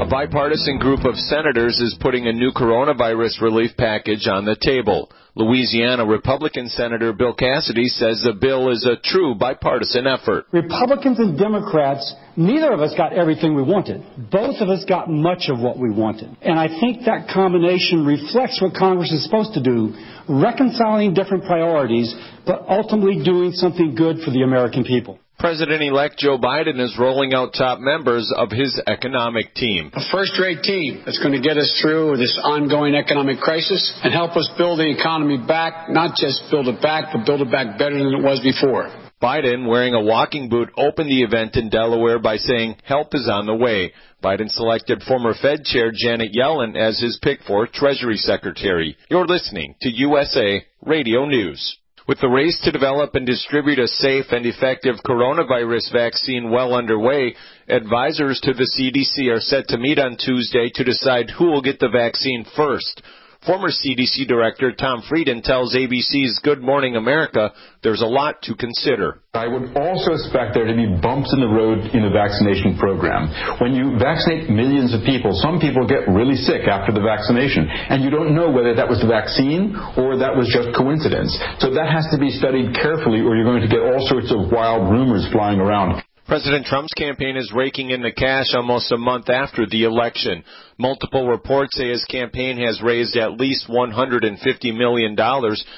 A 0.00 0.08
bipartisan 0.08 0.78
group 0.78 1.04
of 1.04 1.16
senators 1.16 1.78
is 1.80 1.94
putting 2.00 2.26
a 2.26 2.32
new 2.32 2.50
coronavirus 2.50 3.42
relief 3.42 3.72
package 3.76 4.26
on 4.26 4.46
the 4.46 4.56
table. 4.56 5.12
Louisiana 5.34 6.06
Republican 6.06 6.70
Senator 6.70 7.12
Bill 7.12 7.34
Cassidy 7.34 7.88
says 7.88 8.22
the 8.24 8.32
bill 8.32 8.70
is 8.70 8.86
a 8.86 8.96
true 9.04 9.34
bipartisan 9.34 10.06
effort. 10.06 10.46
Republicans 10.50 11.18
and 11.18 11.38
Democrats, 11.38 12.14
neither 12.38 12.72
of 12.72 12.80
us 12.80 12.94
got 12.96 13.12
everything 13.12 13.54
we 13.54 13.62
wanted. 13.62 14.02
Both 14.30 14.62
of 14.62 14.70
us 14.70 14.86
got 14.88 15.10
much 15.10 15.50
of 15.52 15.60
what 15.60 15.76
we 15.76 15.90
wanted. 15.90 16.34
And 16.40 16.58
I 16.58 16.68
think 16.80 17.04
that 17.04 17.28
combination 17.28 18.06
reflects 18.06 18.62
what 18.62 18.72
Congress 18.72 19.12
is 19.12 19.24
supposed 19.24 19.52
to 19.54 19.62
do, 19.62 19.92
reconciling 20.26 21.12
different 21.12 21.44
priorities, 21.44 22.14
but 22.46 22.64
ultimately 22.66 23.22
doing 23.22 23.52
something 23.52 23.94
good 23.94 24.24
for 24.24 24.30
the 24.30 24.40
American 24.40 24.84
people. 24.84 25.18
President-elect 25.38 26.18
Joe 26.18 26.38
Biden 26.38 26.80
is 26.80 26.96
rolling 26.98 27.34
out 27.34 27.52
top 27.52 27.80
members 27.80 28.32
of 28.36 28.50
his 28.50 28.80
economic 28.86 29.54
team. 29.54 29.90
A 29.94 30.00
first-rate 30.10 30.62
team 30.62 31.02
that's 31.04 31.18
going 31.18 31.32
to 31.32 31.46
get 31.46 31.58
us 31.58 31.78
through 31.82 32.16
this 32.16 32.38
ongoing 32.42 32.94
economic 32.94 33.38
crisis 33.38 33.92
and 34.02 34.12
help 34.12 34.36
us 34.36 34.48
build 34.56 34.78
the 34.78 34.90
economy 34.90 35.38
back, 35.38 35.90
not 35.90 36.16
just 36.16 36.44
build 36.50 36.68
it 36.68 36.80
back, 36.80 37.12
but 37.12 37.26
build 37.26 37.40
it 37.40 37.50
back 37.50 37.78
better 37.78 37.98
than 37.98 38.14
it 38.14 38.22
was 38.22 38.40
before. 38.40 38.88
Biden, 39.22 39.66
wearing 39.66 39.94
a 39.94 40.02
walking 40.02 40.48
boot, 40.48 40.70
opened 40.76 41.08
the 41.08 41.22
event 41.22 41.56
in 41.56 41.70
Delaware 41.70 42.18
by 42.18 42.36
saying 42.36 42.76
help 42.84 43.14
is 43.14 43.28
on 43.30 43.46
the 43.46 43.54
way. 43.54 43.92
Biden 44.22 44.50
selected 44.50 45.02
former 45.02 45.34
Fed 45.34 45.64
Chair 45.64 45.92
Janet 45.94 46.32
Yellen 46.34 46.76
as 46.76 47.00
his 47.00 47.18
pick 47.22 47.40
for 47.46 47.66
Treasury 47.66 48.16
Secretary. 48.16 48.96
You're 49.08 49.26
listening 49.26 49.76
to 49.82 49.90
USA 49.90 50.64
Radio 50.84 51.26
News. 51.26 51.78
With 52.06 52.20
the 52.20 52.28
race 52.28 52.60
to 52.64 52.70
develop 52.70 53.14
and 53.14 53.26
distribute 53.26 53.78
a 53.78 53.88
safe 53.88 54.26
and 54.30 54.44
effective 54.44 54.96
coronavirus 55.06 55.90
vaccine 55.90 56.50
well 56.50 56.74
underway, 56.74 57.34
advisors 57.66 58.38
to 58.40 58.52
the 58.52 58.68
CDC 58.76 59.34
are 59.34 59.40
set 59.40 59.68
to 59.68 59.78
meet 59.78 59.98
on 59.98 60.18
Tuesday 60.18 60.70
to 60.74 60.84
decide 60.84 61.30
who 61.30 61.46
will 61.46 61.62
get 61.62 61.78
the 61.78 61.88
vaccine 61.88 62.44
first. 62.54 63.00
Former 63.46 63.68
CDC 63.68 64.24
Director 64.26 64.72
Tom 64.72 65.02
Frieden 65.06 65.42
tells 65.42 65.76
ABC's 65.76 66.40
Good 66.42 66.62
Morning 66.62 66.96
America 66.96 67.52
there's 67.82 68.00
a 68.00 68.08
lot 68.08 68.40
to 68.48 68.54
consider. 68.56 69.20
I 69.34 69.48
would 69.48 69.76
also 69.76 70.16
expect 70.16 70.56
there 70.56 70.64
to 70.64 70.72
be 70.72 70.88
bumps 70.88 71.28
in 71.34 71.44
the 71.44 71.52
road 71.52 71.92
in 71.92 72.08
the 72.08 72.08
vaccination 72.08 72.78
program. 72.80 73.28
When 73.60 73.76
you 73.76 74.00
vaccinate 74.00 74.48
millions 74.48 74.96
of 74.96 75.04
people, 75.04 75.36
some 75.44 75.60
people 75.60 75.84
get 75.84 76.08
really 76.08 76.40
sick 76.40 76.64
after 76.64 76.96
the 76.96 77.04
vaccination, 77.04 77.68
and 77.68 78.00
you 78.02 78.08
don't 78.08 78.34
know 78.34 78.48
whether 78.48 78.72
that 78.72 78.88
was 78.88 79.04
the 79.04 79.12
vaccine 79.12 79.76
or 80.00 80.16
that 80.16 80.32
was 80.32 80.48
just 80.48 80.72
coincidence. 80.72 81.36
So 81.60 81.68
that 81.68 81.92
has 81.92 82.08
to 82.16 82.18
be 82.18 82.32
studied 82.32 82.72
carefully, 82.72 83.20
or 83.20 83.36
you're 83.36 83.44
going 83.44 83.60
to 83.60 83.68
get 83.68 83.84
all 83.84 84.00
sorts 84.08 84.32
of 84.32 84.48
wild 84.56 84.88
rumors 84.88 85.28
flying 85.28 85.60
around. 85.60 86.00
President 86.26 86.64
Trump's 86.64 86.92
campaign 86.94 87.36
is 87.36 87.52
raking 87.54 87.90
in 87.90 88.00
the 88.00 88.12
cash 88.12 88.54
almost 88.54 88.90
a 88.92 88.96
month 88.96 89.28
after 89.28 89.66
the 89.66 89.84
election. 89.84 90.42
Multiple 90.78 91.28
reports 91.28 91.76
say 91.76 91.90
his 91.90 92.04
campaign 92.06 92.56
has 92.64 92.80
raised 92.82 93.16
at 93.16 93.38
least 93.38 93.68
$150 93.68 94.76
million 94.76 95.16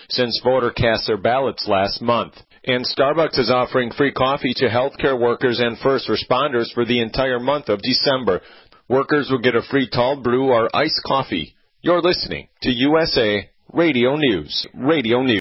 since 0.08 0.40
voters 0.44 0.72
cast 0.76 1.08
their 1.08 1.16
ballots 1.16 1.66
last 1.66 2.00
month. 2.00 2.34
And 2.64 2.84
Starbucks 2.84 3.38
is 3.38 3.50
offering 3.50 3.90
free 3.90 4.12
coffee 4.12 4.52
to 4.56 4.68
healthcare 4.68 5.18
workers 5.18 5.60
and 5.60 5.78
first 5.78 6.08
responders 6.08 6.72
for 6.72 6.84
the 6.84 7.00
entire 7.00 7.40
month 7.40 7.68
of 7.68 7.82
December. 7.82 8.40
Workers 8.88 9.28
will 9.30 9.40
get 9.40 9.56
a 9.56 9.62
free 9.62 9.88
tall 9.88 10.20
brew 10.20 10.46
or 10.50 10.74
iced 10.74 11.00
coffee. 11.04 11.54
You're 11.80 12.02
listening 12.02 12.48
to 12.62 12.70
USA 12.70 13.50
Radio 13.72 14.16
News. 14.16 14.66
Radio 14.74 15.22
News. 15.22 15.40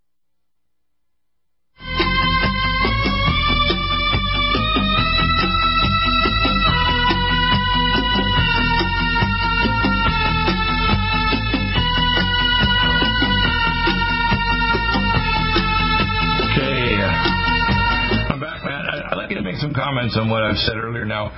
Comments 19.73 20.17
on 20.19 20.29
what 20.29 20.43
I've 20.43 20.59
said 20.67 20.77
earlier. 20.77 21.05
Now, 21.05 21.31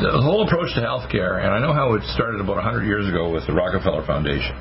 the 0.00 0.22
whole 0.22 0.46
approach 0.46 0.72
to 0.74 0.80
healthcare, 0.80 1.42
and 1.42 1.52
I 1.52 1.60
know 1.60 1.72
how 1.72 1.94
it 1.94 2.02
started 2.14 2.40
about 2.40 2.56
100 2.62 2.86
years 2.86 3.08
ago 3.08 3.30
with 3.30 3.46
the 3.46 3.52
Rockefeller 3.52 4.06
Foundation. 4.06 4.56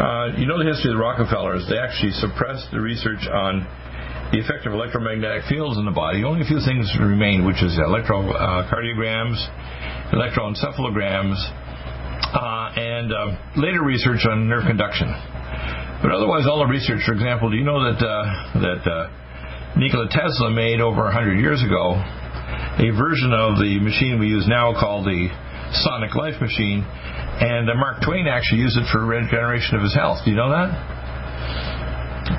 Uh, 0.00 0.32
you 0.38 0.46
know 0.46 0.56
the 0.56 0.64
history 0.64 0.90
of 0.90 0.96
the 0.96 1.02
Rockefellers. 1.02 1.66
They 1.68 1.76
actually 1.76 2.16
suppressed 2.16 2.72
the 2.72 2.80
research 2.80 3.20
on 3.28 3.66
the 4.32 4.38
effect 4.38 4.64
of 4.64 4.72
electromagnetic 4.72 5.44
fields 5.50 5.76
in 5.76 5.84
the 5.84 5.94
body. 5.94 6.22
Only 6.22 6.40
a 6.40 6.48
few 6.48 6.62
things 6.62 6.86
remain, 6.98 7.44
which 7.44 7.60
is 7.62 7.74
electrocardiograms, 7.76 9.38
uh, 9.38 10.14
electroencephalograms, 10.14 11.38
uh, 12.32 12.80
and 12.80 13.12
uh, 13.12 13.36
later 13.58 13.82
research 13.82 14.22
on 14.30 14.48
nerve 14.48 14.64
conduction. 14.66 15.10
But 16.00 16.14
otherwise, 16.14 16.46
all 16.46 16.64
the 16.64 16.70
research, 16.70 17.02
for 17.04 17.12
example, 17.12 17.50
do 17.50 17.56
you 17.56 17.64
know 17.64 17.82
that 17.82 18.00
uh, 18.00 18.62
that 18.62 18.82
uh, 18.86 19.76
Nikola 19.76 20.08
Tesla 20.08 20.50
made 20.50 20.80
over 20.80 21.04
100 21.10 21.38
years 21.38 21.62
ago 21.62 21.98
a 22.80 22.90
version 22.96 23.32
of 23.32 23.58
the 23.58 23.78
machine 23.80 24.18
we 24.18 24.28
use 24.28 24.46
now 24.48 24.72
called 24.72 25.06
the 25.06 25.28
Sonic 25.84 26.14
Life 26.14 26.40
machine, 26.40 26.82
and 26.82 27.70
uh, 27.70 27.74
Mark 27.74 28.02
Twain 28.02 28.26
actually 28.26 28.60
used 28.60 28.76
it 28.76 28.86
for 28.90 29.04
regeneration 29.04 29.76
of 29.76 29.82
his 29.82 29.94
health. 29.94 30.24
Do 30.24 30.30
you 30.30 30.36
know 30.36 30.50
that? 30.50 30.70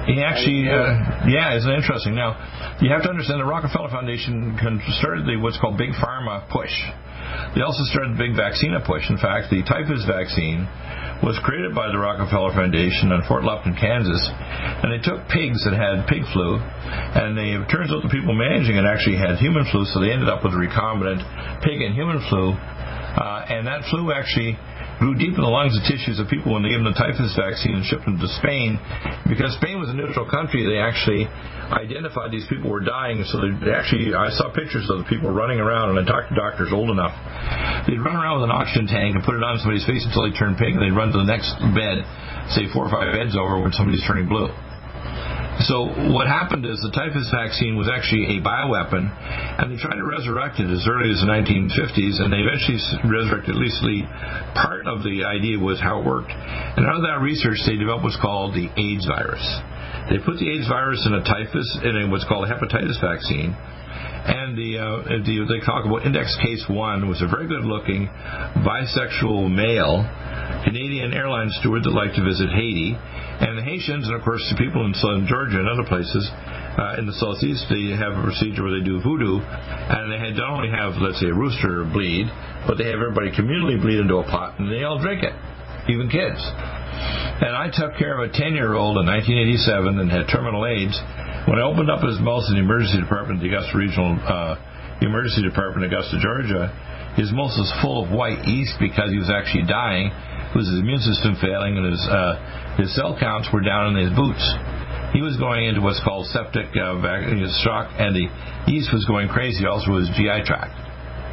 He 0.08 0.24
actually, 0.24 0.68
uh, 0.68 1.28
yeah, 1.28 1.58
isn't 1.58 1.70
it 1.70 1.78
interesting? 1.78 2.16
Now, 2.16 2.36
you 2.82 2.90
have 2.92 3.04
to 3.04 3.10
understand 3.10 3.40
the 3.40 3.46
Rockefeller 3.46 3.90
Foundation 3.90 4.58
started 5.00 5.26
the 5.26 5.38
what's 5.38 5.60
called 5.60 5.78
Big 5.78 5.92
Pharma 5.94 6.48
push. 6.50 6.72
They 7.56 7.62
also 7.62 7.84
started 7.92 8.16
the 8.16 8.22
Big 8.22 8.32
Vaccine 8.36 8.72
push. 8.88 9.10
In 9.12 9.20
fact, 9.20 9.52
the 9.52 9.60
typhus 9.68 10.08
vaccine 10.08 10.64
was 11.20 11.38
created 11.44 11.76
by 11.76 11.92
the 11.92 12.00
Rockefeller 12.00 12.56
Foundation 12.56 13.12
in 13.12 13.22
Fort 13.28 13.44
Lupton, 13.44 13.78
Kansas, 13.78 14.24
and 14.82 14.90
they 14.90 15.04
took 15.04 15.28
pigs 15.30 15.62
that 15.68 15.76
had 15.76 16.08
pig 16.10 16.26
flu, 16.34 16.58
and 16.58 17.38
they, 17.38 17.54
it 17.54 17.68
turns 17.70 17.94
out 17.94 18.02
the 18.02 18.10
people 18.10 18.34
managing 18.34 18.80
it 18.80 18.88
actually 18.88 19.20
had 19.20 19.38
human 19.38 19.68
flu, 19.70 19.86
so 19.86 20.02
they 20.02 20.10
ended 20.10 20.32
up 20.32 20.42
with 20.42 20.56
a 20.56 20.62
recombinant 20.62 21.22
pig 21.62 21.84
and 21.84 21.94
human 21.94 22.24
flu, 22.26 22.56
uh, 22.58 23.46
and 23.54 23.68
that 23.68 23.86
flu 23.92 24.10
actually 24.16 24.58
grew 25.02 25.18
deep 25.18 25.34
in 25.34 25.42
the 25.42 25.50
lungs 25.50 25.74
and 25.74 25.82
tissues 25.90 26.22
of 26.22 26.30
people 26.30 26.54
when 26.54 26.62
they 26.62 26.70
gave 26.70 26.86
them 26.86 26.94
the 26.94 27.00
typhus 27.02 27.34
vaccine 27.34 27.74
and 27.74 27.82
shipped 27.82 28.06
them 28.06 28.22
to 28.22 28.30
Spain. 28.38 28.78
Because 29.26 29.50
Spain 29.58 29.82
was 29.82 29.90
a 29.90 29.98
neutral 29.98 30.30
country, 30.30 30.62
they 30.62 30.78
actually 30.78 31.26
identified 31.74 32.30
these 32.30 32.46
people 32.46 32.70
were 32.70 32.86
dying. 32.86 33.26
So 33.26 33.42
they 33.42 33.74
actually, 33.74 34.14
I 34.14 34.30
saw 34.30 34.54
pictures 34.54 34.86
of 34.94 35.02
the 35.02 35.08
people 35.10 35.34
running 35.34 35.58
around, 35.58 35.98
and 35.98 35.98
I 35.98 36.06
talked 36.06 36.30
to 36.30 36.38
doctors 36.38 36.70
old 36.70 36.94
enough. 36.94 37.18
They'd 37.90 37.98
run 37.98 38.14
around 38.14 38.46
with 38.46 38.54
an 38.54 38.56
oxygen 38.56 38.86
tank 38.86 39.18
and 39.18 39.26
put 39.26 39.34
it 39.34 39.42
on 39.42 39.58
somebody's 39.58 39.90
face 39.90 40.06
until 40.06 40.30
they 40.30 40.38
turned 40.38 40.62
pink, 40.62 40.78
and 40.78 40.86
they'd 40.86 40.94
run 40.94 41.10
to 41.10 41.18
the 41.18 41.26
next 41.26 41.58
bed, 41.74 42.06
say 42.54 42.70
four 42.70 42.86
or 42.86 42.94
five 42.94 43.10
beds 43.10 43.34
over 43.34 43.58
when 43.58 43.74
somebody's 43.74 44.06
turning 44.06 44.30
blue. 44.30 44.54
So 45.68 45.86
what 46.16 46.26
happened 46.26 46.66
is 46.66 46.82
the 46.82 46.90
typhus 46.96 47.30
vaccine 47.30 47.78
was 47.78 47.86
actually 47.86 48.38
a 48.38 48.42
bioweapon, 48.42 49.04
and 49.04 49.70
they 49.70 49.78
tried 49.78 50.00
to 50.00 50.08
resurrect 50.08 50.58
it 50.58 50.72
as 50.72 50.88
early 50.90 51.12
as 51.12 51.22
the 51.22 51.30
1950s, 51.30 52.18
and 52.18 52.34
they 52.34 52.42
eventually 52.42 52.82
resurrected 53.06 53.54
at 53.54 53.62
least 53.62 53.78
the 53.84 54.02
part 54.58 54.88
of 54.88 55.04
the 55.04 55.28
idea 55.28 55.60
was 55.60 55.78
how 55.78 56.02
it 56.02 56.06
worked. 56.06 56.32
And 56.32 56.88
out 56.88 56.98
of 56.98 57.06
that 57.06 57.22
research, 57.22 57.62
they 57.68 57.78
developed 57.78 58.08
what's 58.08 58.18
called 58.18 58.58
the 58.58 58.72
AIDS 58.74 59.06
virus. 59.06 59.44
They 60.10 60.18
put 60.24 60.42
the 60.42 60.50
AIDS 60.50 60.66
virus 60.66 61.04
in 61.06 61.14
a 61.14 61.24
typhus 61.24 61.70
in 61.84 62.10
what's 62.10 62.26
called 62.26 62.48
a 62.48 62.50
hepatitis 62.50 62.98
vaccine. 62.98 63.54
And 63.54 64.58
the, 64.58 64.78
uh, 64.78 65.18
the 65.26 65.36
they 65.50 65.66
talk 65.66 65.86
about 65.86 66.06
index 66.06 66.38
case 66.42 66.66
one 66.70 67.10
was 67.10 67.22
a 67.22 67.28
very 67.28 67.48
good 67.48 67.66
looking 67.66 68.10
bisexual 68.62 69.50
male 69.50 70.06
Canadian 70.64 71.14
airline 71.14 71.50
steward 71.60 71.84
that 71.84 71.92
liked 71.92 72.16
to 72.16 72.24
visit 72.24 72.50
Haiti 72.50 72.96
and 72.96 73.58
the 73.58 73.64
Haitians, 73.64 74.08
and 74.08 74.16
of 74.16 74.22
course 74.22 74.44
the 74.52 74.58
people 74.58 74.86
in 74.86 74.94
southern 74.94 75.26
Georgia 75.26 75.58
and 75.58 75.68
other 75.68 75.88
places 75.88 76.30
uh, 76.78 76.96
in 77.00 77.06
the 77.06 77.18
southeast, 77.20 77.68
they 77.68 77.92
have 77.92 78.16
a 78.16 78.24
procedure 78.24 78.64
where 78.64 78.80
they 78.80 78.86
do 78.86 79.02
voodoo, 79.04 79.44
and 79.44 80.08
they 80.08 80.20
had, 80.20 80.40
not 80.40 80.56
only 80.56 80.72
have, 80.72 80.96
let's 81.04 81.20
say, 81.20 81.28
a 81.28 81.36
rooster 81.36 81.84
bleed, 81.92 82.32
but 82.64 82.80
they 82.80 82.88
have 82.88 83.04
everybody 83.04 83.28
communally 83.36 83.76
bleed 83.76 84.00
into 84.00 84.24
a 84.24 84.24
pot, 84.24 84.56
and 84.56 84.72
they 84.72 84.88
all 84.88 84.96
drink 84.96 85.20
it, 85.20 85.36
even 85.92 86.08
kids. 86.08 86.40
And 87.42 87.58
I 87.58 87.68
took 87.74 87.98
care 87.98 88.16
of 88.16 88.30
a 88.30 88.32
10 88.32 88.54
year 88.54 88.78
old 88.78 89.02
in 89.02 89.06
1987 89.10 90.00
and 90.00 90.08
had 90.08 90.30
terminal 90.30 90.64
AIDS. 90.64 90.96
When 91.50 91.58
I 91.58 91.66
opened 91.66 91.90
up 91.90 92.06
his 92.06 92.22
mouth 92.22 92.46
in 92.54 92.62
the 92.62 92.64
emergency 92.64 93.02
department, 93.02 93.42
the 93.42 93.50
Augusta 93.50 93.74
Regional 93.74 94.14
uh, 94.22 94.56
Emergency 95.02 95.42
Department, 95.42 95.90
Augusta, 95.90 96.22
Georgia, 96.22 96.70
his 97.16 97.32
mouth 97.32 97.52
was 97.60 97.72
full 97.82 98.04
of 98.04 98.12
white 98.12 98.44
yeast 98.48 98.80
because 98.80 99.12
he 99.12 99.20
was 99.20 99.30
actually 99.30 99.68
dying, 99.68 100.12
with 100.56 100.68
his 100.68 100.80
immune 100.80 101.04
system 101.04 101.36
failing, 101.40 101.78
and 101.78 101.86
his 101.92 102.04
uh, 102.08 102.36
his 102.80 102.92
cell 102.96 103.16
counts 103.20 103.48
were 103.52 103.62
down 103.62 103.96
in 103.96 104.08
his 104.08 104.14
boots. 104.16 104.44
he 105.14 105.22
was 105.22 105.36
going 105.36 105.68
into 105.68 105.82
what's 105.82 106.00
called 106.04 106.28
septic 106.32 106.72
uh, 106.76 106.96
shock, 107.64 107.92
and 108.00 108.16
the 108.16 108.28
yeast 108.68 108.92
was 108.94 109.04
going 109.06 109.28
crazy 109.28 109.66
also 109.66 110.00
his 110.00 110.08
GI 110.16 110.44
tract. 110.48 110.76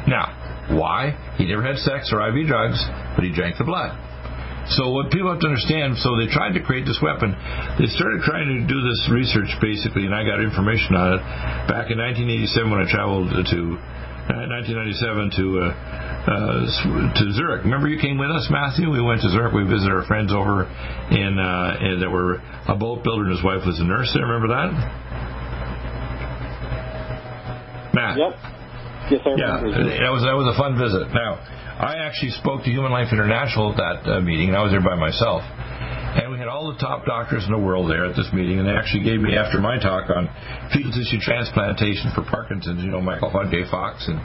Now, 0.07 0.35
why? 0.75 1.15
He 1.37 1.47
never 1.47 1.63
had 1.63 1.77
sex 1.79 2.11
or 2.11 2.21
IV 2.27 2.47
drugs, 2.47 2.79
but 3.15 3.23
he 3.23 3.31
drank 3.31 3.57
the 3.57 3.67
blood. 3.67 3.95
So 4.77 4.93
what 4.93 5.09
people 5.09 5.33
have 5.33 5.41
to 5.41 5.49
understand, 5.49 5.97
so 5.97 6.13
they 6.13 6.29
tried 6.29 6.53
to 6.53 6.61
create 6.61 6.85
this 6.85 7.01
weapon. 7.01 7.33
They 7.81 7.89
started 7.89 8.21
trying 8.21 8.45
to 8.53 8.67
do 8.69 8.77
this 8.85 9.01
research 9.09 9.49
basically, 9.57 10.05
and 10.05 10.13
I 10.13 10.21
got 10.21 10.37
information 10.37 10.93
on 10.93 11.17
it 11.17 11.21
back 11.65 11.89
in 11.89 11.97
1987 11.97 12.69
when 12.69 12.77
I 12.77 12.85
traveled 12.85 13.33
to 13.33 13.59
1997 14.29 15.31
to 15.41 15.45
uh, 15.57 15.73
uh, 16.29 16.61
to 17.17 17.23
Zurich. 17.33 17.65
Remember 17.65 17.89
you 17.89 17.97
came 17.97 18.17
with 18.17 18.29
us, 18.29 18.45
Matthew? 18.51 18.91
We 18.91 19.01
went 19.01 19.21
to 19.21 19.29
Zurich. 19.29 19.53
We 19.53 19.63
visited 19.65 19.89
our 19.89 20.05
friends 20.05 20.29
over 20.29 20.69
in, 21.09 21.39
uh, 21.39 21.97
that 21.99 22.09
were 22.11 22.37
a 22.69 22.75
boat 22.77 23.03
builder, 23.03 23.25
and 23.25 23.33
his 23.33 23.43
wife 23.43 23.65
was 23.65 23.79
a 23.79 23.83
nurse 23.83 24.13
there. 24.13 24.25
Remember 24.29 24.53
that? 24.53 24.69
Matt. 27.93 28.17
Yep. 28.17 28.33
Yes, 29.09 29.21
yeah, 29.25 29.57
that 30.05 30.13
was 30.13 30.21
that 30.21 30.37
was 30.37 30.45
a 30.53 30.57
fun 30.61 30.77
visit. 30.77 31.09
Now, 31.09 31.41
I 31.81 32.05
actually 32.05 32.37
spoke 32.37 32.61
to 32.61 32.69
Human 32.69 32.93
Life 32.93 33.09
International 33.09 33.73
at 33.73 33.77
that 33.81 33.97
uh, 34.05 34.21
meeting, 34.21 34.53
and 34.53 34.57
I 34.57 34.61
was 34.61 34.69
there 34.69 34.85
by 34.85 34.93
myself. 34.93 35.41
And 36.09 36.33
we 36.33 36.41
had 36.41 36.49
all 36.49 36.73
the 36.73 36.79
top 36.81 37.05
doctors 37.05 37.45
in 37.45 37.53
the 37.53 37.61
world 37.61 37.85
there 37.85 38.09
at 38.09 38.17
this 38.17 38.25
meeting, 38.33 38.57
and 38.57 38.65
they 38.65 38.73
actually 38.73 39.05
gave 39.05 39.21
me, 39.21 39.37
after 39.37 39.61
my 39.61 39.77
talk 39.77 40.09
on 40.09 40.25
fetal 40.73 40.89
tissue 40.89 41.21
transplantation 41.21 42.09
for 42.17 42.25
Parkinson's, 42.25 42.81
you 42.81 42.89
know, 42.89 42.97
Michael 43.01 43.29
J. 43.53 43.69
Fox 43.69 44.09
and, 44.09 44.17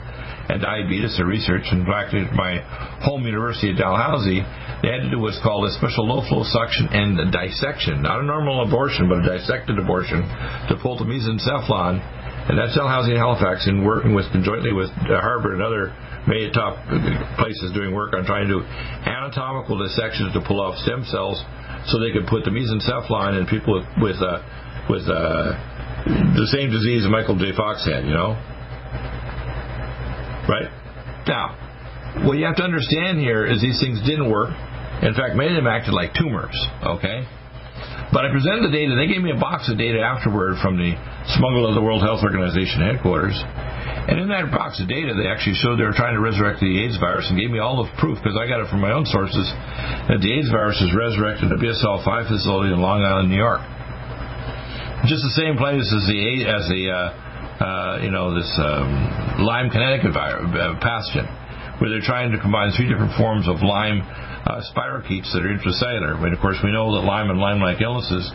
and 0.49 0.65
diabetes, 0.65 1.13
the 1.21 1.25
research. 1.29 1.69
In 1.69 1.85
fact, 1.85 2.17
at 2.17 2.33
my 2.33 2.57
home 3.05 3.21
university 3.29 3.69
at 3.69 3.77
Dalhousie, 3.77 4.41
they 4.81 4.89
had 4.89 5.05
to 5.05 5.11
do 5.13 5.21
what's 5.21 5.37
called 5.45 5.69
a 5.69 5.73
special 5.77 6.09
low 6.09 6.25
flow 6.25 6.41
suction 6.49 6.89
and 6.89 7.21
a 7.21 7.29
dissection, 7.29 8.01
not 8.01 8.17
a 8.17 8.25
normal 8.25 8.65
abortion, 8.65 9.05
but 9.05 9.21
a 9.21 9.37
dissected 9.37 9.77
abortion, 9.77 10.25
to 10.73 10.73
pull 10.81 10.97
the 10.97 11.05
mesencephalon 11.05 12.01
and 12.45 12.59
that's 12.61 12.77
Dalhousie 12.77 13.09
and 13.09 13.17
Halifax, 13.17 13.65
and 13.65 13.81
working 13.83 14.13
with 14.13 14.29
jointly 14.45 14.69
with 14.71 14.93
Harvard 15.09 15.57
and 15.57 15.63
other 15.65 15.89
many 16.29 16.53
top 16.53 16.77
places 17.41 17.73
doing 17.73 17.89
work 17.93 18.13
on 18.13 18.23
trying 18.25 18.45
to 18.45 18.61
do 18.61 18.61
anatomical 18.61 19.81
dissections 19.81 20.33
to 20.33 20.41
pull 20.45 20.61
off 20.61 20.77
stem 20.85 21.01
cells 21.09 21.41
so 21.87 21.99
they 21.99 22.11
could 22.11 22.27
put 22.27 22.43
the 22.43 22.51
mesencephalon 22.51 23.39
in 23.39 23.45
people 23.45 23.79
with 23.79 23.87
with 24.01 24.19
uh, 24.21 24.41
with 24.89 25.05
uh, 25.09 25.53
the 26.37 26.47
same 26.53 26.69
disease 26.69 27.05
Michael 27.09 27.37
J. 27.37 27.55
Fox 27.57 27.85
had, 27.85 28.05
you 28.05 28.13
know. 28.13 28.37
Right 30.45 30.69
now, 31.25 31.57
what 32.29 32.37
you 32.37 32.45
have 32.45 32.55
to 32.57 32.63
understand 32.63 33.17
here 33.17 33.45
is 33.45 33.61
these 33.61 33.81
things 33.81 33.97
didn't 34.05 34.29
work. 34.29 34.53
In 35.01 35.17
fact, 35.17 35.33
many 35.35 35.57
of 35.57 35.57
them 35.57 35.67
acted 35.67 35.93
like 35.93 36.13
tumors. 36.13 36.55
Okay. 36.85 37.25
But 38.13 38.23
I 38.23 38.31
presented 38.31 38.69
the 38.69 38.71
data. 38.71 38.93
They 38.93 39.09
gave 39.09 39.25
me 39.25 39.33
a 39.33 39.39
box 39.41 39.67
of 39.67 39.77
data 39.77 39.99
afterward 39.99 40.61
from 40.61 40.77
the 40.77 40.93
smuggle 41.35 41.65
of 41.67 41.73
the 41.73 41.81
World 41.81 42.05
Health 42.05 42.21
Organization 42.21 42.85
headquarters. 42.85 43.35
And 44.05 44.21
in 44.21 44.29
that 44.29 44.53
box 44.53 44.77
of 44.77 44.85
data, 44.85 45.17
they 45.17 45.25
actually 45.25 45.57
showed 45.57 45.81
they 45.81 45.87
were 45.87 45.97
trying 45.97 46.13
to 46.13 46.21
resurrect 46.21 46.61
the 46.61 46.69
AIDS 46.85 47.01
virus 47.01 47.25
and 47.25 47.41
gave 47.41 47.49
me 47.49 47.57
all 47.57 47.81
the 47.81 47.89
proof, 47.97 48.21
because 48.21 48.37
I 48.37 48.45
got 48.45 48.61
it 48.61 48.69
from 48.69 48.85
my 48.85 48.93
own 48.93 49.09
sources, 49.09 49.49
that 50.05 50.21
the 50.21 50.29
AIDS 50.29 50.53
virus 50.53 50.77
is 50.77 50.93
resurrected 50.93 51.49
at 51.49 51.57
the 51.57 51.61
BSL 51.61 52.05
5 52.05 52.29
facility 52.29 52.69
in 52.69 52.77
Long 52.77 53.01
Island, 53.01 53.33
New 53.33 53.41
York. 53.41 53.65
Just 55.09 55.25
the 55.25 55.33
same 55.33 55.57
place 55.57 55.85
as 55.89 56.05
the 56.05 56.21
as 56.49 56.65
the 56.69 56.83
uh, 56.89 56.97
uh, 57.61 57.93
you 58.01 58.09
know 58.09 58.33
this 58.33 58.49
um, 58.57 59.41
Lyme 59.41 59.69
Connecticut 59.69 60.13
virus, 60.13 60.49
uh, 60.53 60.77
pathogen, 60.81 61.29
where 61.81 61.89
they're 61.89 62.05
trying 62.05 62.33
to 62.33 62.41
combine 62.41 62.73
three 62.73 62.89
different 62.89 63.13
forms 63.17 63.45
of 63.45 63.61
Lyme 63.61 64.01
uh, 64.01 64.65
spirochetes 64.69 65.29
that 65.33 65.45
are 65.45 65.53
intracellular. 65.53 66.17
But 66.17 66.33
of 66.33 66.41
course, 66.41 66.57
we 66.63 66.73
know 66.73 66.93
that 66.97 67.05
Lyme 67.05 67.29
and 67.29 67.37
Lyme-like 67.37 67.81
illnesses 67.81 68.25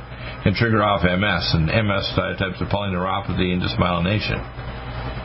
can 0.43 0.55
trigger 0.55 0.83
off 0.83 1.03
MS 1.03 1.47
and 1.59 1.67
MS 1.67 2.07
types 2.39 2.59
of 2.63 2.71
polyneuropathy 2.71 3.51
and 3.51 3.63
dysmyelination 3.63 4.39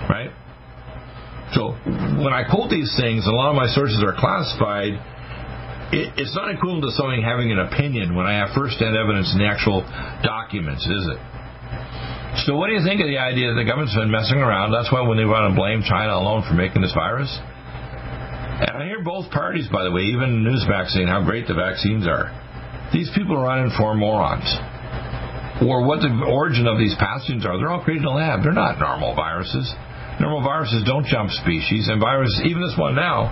right? 0.10 0.32
So 1.54 1.78
when 2.20 2.34
I 2.34 2.44
quote 2.50 2.70
these 2.70 2.92
things, 2.98 3.26
a 3.28 3.32
lot 3.32 3.54
of 3.54 3.56
my 3.56 3.68
sources 3.70 4.02
are 4.02 4.18
classified. 4.18 4.98
It, 5.94 6.18
it's 6.18 6.34
not 6.34 6.50
equivalent 6.50 6.84
to 6.90 6.92
something 6.98 7.22
having 7.22 7.54
an 7.54 7.60
opinion 7.60 8.16
when 8.18 8.26
I 8.26 8.42
have 8.42 8.58
first-hand 8.58 8.98
evidence 8.98 9.32
in 9.32 9.40
the 9.40 9.48
actual 9.48 9.86
documents, 10.26 10.84
is 10.84 11.06
it? 11.06 11.22
So 12.44 12.58
what 12.58 12.68
do 12.68 12.76
you 12.76 12.84
think 12.84 13.00
of 13.00 13.08
the 13.08 13.22
idea 13.22 13.54
that 13.54 13.60
the 13.62 13.64
government's 13.64 13.96
been 13.96 14.12
messing 14.12 14.44
around? 14.44 14.76
That's 14.76 14.92
why 14.92 15.06
when 15.08 15.16
they 15.16 15.24
want 15.24 15.48
to 15.48 15.56
blame 15.56 15.86
China 15.88 16.20
alone 16.20 16.44
for 16.44 16.58
making 16.58 16.82
this 16.84 16.92
virus. 16.92 17.32
And 17.32 18.76
I 18.76 18.84
hear 18.88 19.04
both 19.04 19.32
parties, 19.32 19.68
by 19.72 19.84
the 19.84 19.92
way, 19.92 20.12
even 20.12 20.44
Newsmax 20.44 20.92
saying 20.92 21.08
how 21.08 21.24
great 21.24 21.48
the 21.48 21.56
vaccines 21.56 22.08
are. 22.08 22.32
These 22.92 23.12
people 23.16 23.40
are 23.40 23.48
uninformed 23.48 24.00
morons 24.00 24.48
or 25.64 25.88
what 25.88 26.04
the 26.04 26.12
origin 26.28 26.68
of 26.68 26.78
these 26.78 26.96
pathogens 27.00 27.48
are. 27.48 27.56
They're 27.56 27.72
all 27.72 27.84
created 27.84 28.04
in 28.04 28.12
a 28.12 28.16
lab. 28.16 28.44
They're 28.44 28.52
not 28.52 28.80
normal 28.80 29.16
viruses. 29.16 29.72
Normal 30.20 30.44
viruses 30.44 30.84
don't 30.88 31.06
jump 31.06 31.30
species, 31.30 31.88
and 31.92 32.00
viruses, 32.00 32.42
even 32.46 32.62
this 32.62 32.76
one 32.80 32.96
now, 32.96 33.28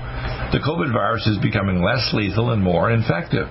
the 0.52 0.60
COVID 0.60 0.92
virus 0.92 1.26
is 1.28 1.40
becoming 1.40 1.82
less 1.82 2.12
lethal 2.12 2.52
and 2.52 2.62
more 2.62 2.92
infective. 2.92 3.48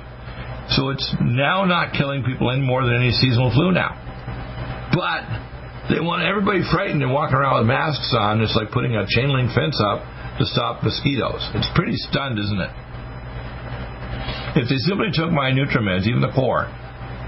So 0.76 0.90
it's 0.90 1.04
now 1.20 1.64
not 1.64 1.92
killing 1.96 2.24
people 2.24 2.50
any 2.50 2.62
more 2.62 2.84
than 2.84 2.94
any 2.94 3.10
seasonal 3.10 3.50
flu 3.50 3.72
now. 3.72 3.96
But 4.92 5.24
they 5.88 6.00
want 6.00 6.22
everybody 6.22 6.60
frightened 6.70 7.02
and 7.02 7.10
walking 7.10 7.36
around 7.36 7.64
with 7.64 7.68
masks 7.68 8.14
on. 8.14 8.40
It's 8.40 8.54
like 8.54 8.70
putting 8.70 8.94
a 8.94 9.08
chain 9.08 9.32
link 9.32 9.50
fence 9.56 9.80
up 9.80 10.04
to 10.38 10.44
stop 10.46 10.84
mosquitoes. 10.84 11.42
It's 11.56 11.68
pretty 11.74 11.96
stunned, 11.96 12.38
isn't 12.38 12.60
it? 12.60 12.72
If 14.62 14.68
they 14.68 14.76
simply 14.84 15.08
took 15.12 15.32
my 15.32 15.50
Nutrimeds, 15.50 16.04
even 16.06 16.20
the 16.20 16.32
core, 16.36 16.68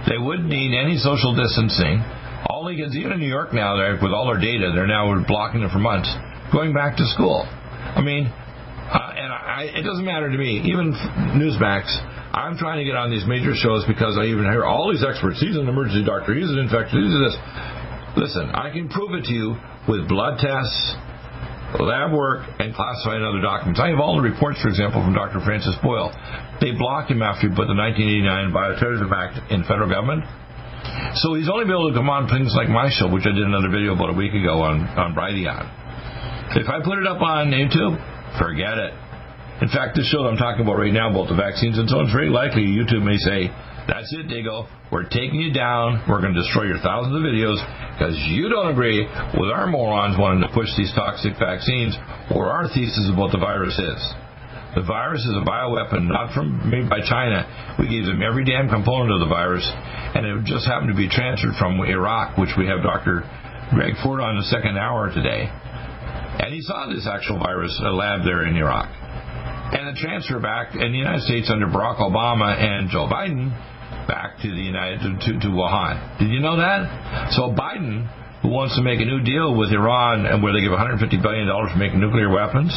they 0.07 0.21
wouldn't 0.21 0.49
need 0.49 0.77
any 0.77 1.01
social 1.01 1.33
distancing. 1.33 2.05
All 2.47 2.65
they 2.65 2.75
even 2.75 3.13
in 3.13 3.21
New 3.21 3.29
York 3.29 3.53
now, 3.53 3.77
with 4.01 4.13
all 4.13 4.27
their 4.27 4.41
data, 4.41 4.73
they're 4.75 4.87
now 4.87 5.09
blocking 5.27 5.61
them 5.61 5.71
for 5.71 5.79
months, 5.79 6.13
going 6.53 6.73
back 6.73 6.97
to 6.97 7.07
school. 7.07 7.45
I 7.45 8.01
mean, 8.01 8.27
uh, 8.27 9.13
and 9.17 9.33
I, 9.33 9.71
it 9.73 9.83
doesn't 9.83 10.05
matter 10.05 10.31
to 10.31 10.37
me. 10.37 10.61
Even 10.65 10.93
Newsmax, 11.41 11.89
I'm 12.35 12.59
trying 12.59 12.79
to 12.79 12.85
get 12.85 12.97
on 12.97 13.11
these 13.11 13.25
major 13.27 13.55
shows 13.55 13.87
because 13.87 14.19
I 14.19 14.27
even 14.27 14.45
hear 14.45 14.65
all 14.65 14.91
these 14.91 15.05
experts. 15.07 15.41
He's 15.41 15.57
an 15.57 15.69
emergency 15.69 16.05
doctor. 16.05 16.35
He's 16.35 16.51
an 16.51 16.59
infectious. 16.59 16.99
He's 16.99 17.15
this. 17.15 17.37
Listen, 18.19 18.51
I 18.51 18.71
can 18.71 18.89
prove 18.89 19.15
it 19.15 19.25
to 19.27 19.35
you 19.35 19.57
with 19.89 20.07
blood 20.07 20.39
tests, 20.39 20.79
lab 21.79 22.13
work, 22.13 22.47
and 22.59 22.75
classified 22.75 23.23
other 23.23 23.41
documents. 23.41 23.81
I 23.81 23.91
have 23.91 23.99
all 23.99 24.19
the 24.19 24.27
reports, 24.27 24.61
for 24.63 24.69
example, 24.69 25.03
from 25.03 25.15
Dr. 25.15 25.41
Francis 25.43 25.75
Boyle. 25.83 26.13
They 26.61 26.75
blocked 26.75 27.11
him 27.11 27.23
after 27.23 27.49
he 27.49 27.55
put 27.55 27.67
the 27.67 27.75
1989 27.75 28.55
Bioterrorism 28.55 29.11
Act 29.11 29.51
in 29.51 29.63
federal 29.65 29.91
government. 29.91 30.23
So 31.21 31.35
he's 31.35 31.49
only 31.49 31.65
been 31.65 31.79
able 31.79 31.91
to 31.91 31.97
come 31.97 32.11
on 32.11 32.29
things 32.29 32.53
like 32.55 32.69
my 32.69 32.91
show, 32.91 33.07
which 33.07 33.25
I 33.25 33.33
did 33.33 33.47
another 33.47 33.71
video 33.71 33.95
about 33.95 34.11
a 34.11 34.19
week 34.19 34.35
ago 34.35 34.61
on, 34.63 34.83
on 34.99 35.15
Brighteon. 35.15 35.65
If 36.59 36.69
I 36.69 36.83
put 36.83 36.99
it 36.99 37.07
up 37.07 37.23
on 37.23 37.51
YouTube, 37.51 37.97
forget 38.39 38.79
it. 38.79 38.93
In 39.63 39.71
fact, 39.71 39.95
this 39.95 40.11
show 40.11 40.27
that 40.27 40.35
I'm 40.35 40.41
talking 40.41 40.67
about 40.67 40.77
right 40.77 40.93
now 40.93 41.11
about 41.11 41.31
the 41.31 41.39
vaccines 41.39 41.79
and 41.79 41.89
so 41.89 42.03
on, 42.03 42.11
it's 42.11 42.15
very 42.15 42.29
likely 42.31 42.67
YouTube 42.67 43.07
may 43.07 43.17
say, 43.17 43.49
that's 43.87 44.11
it, 44.13 44.27
Dago. 44.27 44.67
We're 44.91 45.09
taking 45.09 45.39
you 45.39 45.53
down. 45.53 46.03
We're 46.09 46.21
going 46.21 46.35
to 46.35 46.41
destroy 46.41 46.65
your 46.65 46.81
thousands 46.81 47.15
of 47.15 47.23
videos 47.23 47.61
because 47.95 48.17
you 48.33 48.49
don't 48.49 48.73
agree 48.73 49.05
with 49.39 49.51
our 49.53 49.67
morons 49.67 50.17
wanting 50.19 50.43
to 50.43 50.51
push 50.55 50.69
these 50.77 50.91
toxic 50.95 51.39
vaccines 51.39 51.95
or 52.35 52.51
our 52.51 52.67
thesis 52.69 53.13
what 53.15 53.31
the 53.31 53.39
virus 53.39 53.79
is. 53.79 54.03
The 54.75 54.83
virus 54.83 55.23
is 55.23 55.35
a 55.39 55.47
bioweapon 55.47 56.11
not 56.11 56.35
from 56.35 56.59
made 56.69 56.91
by 56.91 56.99
China. 57.07 57.47
We 57.79 57.87
gave 57.87 58.07
them 58.07 58.23
every 58.23 58.45
damn 58.45 58.69
component 58.69 59.15
of 59.15 59.21
the 59.21 59.31
virus, 59.31 59.63
and 59.71 60.27
it 60.27 60.45
just 60.45 60.67
happened 60.67 60.91
to 60.91 60.99
be 60.99 61.09
transferred 61.09 61.55
from 61.59 61.79
Iraq, 61.79 62.37
which 62.39 62.51
we 62.59 62.67
have 62.67 62.83
Dr. 62.83 63.23
Greg 63.71 63.95
Ford 64.03 64.21
on 64.21 64.35
the 64.35 64.47
second 64.51 64.77
hour 64.77 65.15
today. 65.15 65.47
And 65.47 66.53
he 66.53 66.61
saw 66.61 66.91
this 66.91 67.07
actual 67.07 67.39
virus 67.39 67.79
lab 67.81 68.25
there 68.27 68.47
in 68.47 68.57
Iraq. 68.57 68.91
And 68.91 69.95
the 69.95 69.99
transfer 69.99 70.41
back 70.41 70.75
in 70.75 70.91
the 70.91 70.99
United 70.99 71.23
States 71.23 71.51
under 71.51 71.67
Barack 71.67 72.03
Obama 72.03 72.59
and 72.59 72.91
Joe 72.91 73.07
Biden 73.07 73.55
back 74.07 74.37
to 74.43 74.49
the 74.51 74.61
United 74.61 75.01
to, 75.01 75.39
to 75.39 75.49
Wuhan. 75.49 76.19
Did 76.19 76.31
you 76.31 76.41
know 76.41 76.57
that? 76.59 77.33
So 77.33 77.55
Biden, 77.55 78.07
who 78.43 78.51
wants 78.51 78.77
to 78.77 78.83
make 78.83 79.01
a 79.01 79.07
new 79.07 79.23
deal 79.23 79.57
with 79.57 79.71
Iran 79.71 80.27
and 80.27 80.43
where 80.43 80.53
they 80.53 80.61
give 80.61 80.71
150 80.71 81.01
billion 81.23 81.47
dollars 81.47 81.73
for 81.73 81.79
making 81.79 82.01
nuclear 82.01 82.29
weapons, 82.29 82.75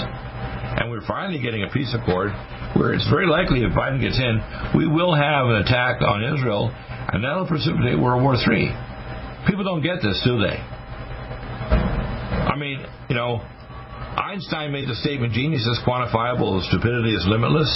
and 0.78 0.92
we're 0.92 1.06
finally 1.06 1.42
getting 1.42 1.64
a 1.64 1.70
peace 1.70 1.94
accord 1.94 2.32
where 2.78 2.94
it's 2.94 3.08
very 3.10 3.26
likely 3.26 3.62
if 3.62 3.74
Biden 3.74 4.00
gets 4.00 4.20
in, 4.20 4.40
we 4.78 4.88
will 4.88 5.14
have 5.16 5.48
an 5.48 5.66
attack 5.66 6.02
on 6.02 6.24
Israel, 6.24 6.70
and 6.70 7.24
that'll 7.24 7.48
precipitate 7.48 7.98
World 7.98 8.22
War 8.22 8.36
III. 8.36 8.70
People 9.50 9.64
don't 9.64 9.82
get 9.82 10.02
this, 10.02 10.22
do 10.24 10.38
they? 10.38 10.58
I 12.46 12.56
mean, 12.56 12.86
you 13.10 13.16
know, 13.16 13.42
Einstein 14.18 14.72
made 14.72 14.88
the 14.88 14.96
statement, 14.96 15.34
genius 15.34 15.66
is 15.66 15.80
quantifiable, 15.86 16.62
stupidity 16.70 17.14
is 17.14 17.26
limitless 17.28 17.70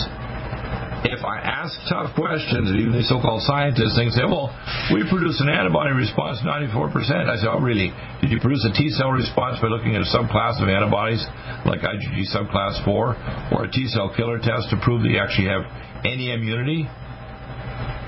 if 1.04 1.26
I 1.26 1.42
ask 1.42 1.74
tough 1.90 2.14
questions, 2.14 2.70
even 2.78 2.94
these 2.94 3.10
so-called 3.10 3.42
scientists, 3.50 3.98
they 3.98 4.10
say, 4.14 4.22
well, 4.26 4.54
we 4.94 5.02
produce 5.10 5.42
an 5.42 5.50
antibody 5.50 5.98
response 5.98 6.38
94%. 6.46 6.94
I 7.26 7.42
say, 7.42 7.50
oh, 7.50 7.58
really? 7.58 7.90
Did 8.22 8.30
you 8.30 8.40
produce 8.40 8.62
a 8.70 8.74
T-cell 8.74 9.10
response 9.10 9.58
by 9.58 9.68
looking 9.74 9.98
at 9.98 10.06
a 10.06 10.10
subclass 10.14 10.62
of 10.62 10.70
antibodies, 10.70 11.26
like 11.66 11.82
IgG 11.82 12.30
subclass 12.30 12.86
4, 12.86 13.58
or 13.58 13.66
a 13.66 13.72
T-cell 13.72 14.14
killer 14.14 14.38
test 14.38 14.70
to 14.70 14.78
prove 14.86 15.02
that 15.02 15.10
you 15.10 15.18
actually 15.18 15.50
have 15.50 15.66
any 16.06 16.30
immunity? 16.30 16.86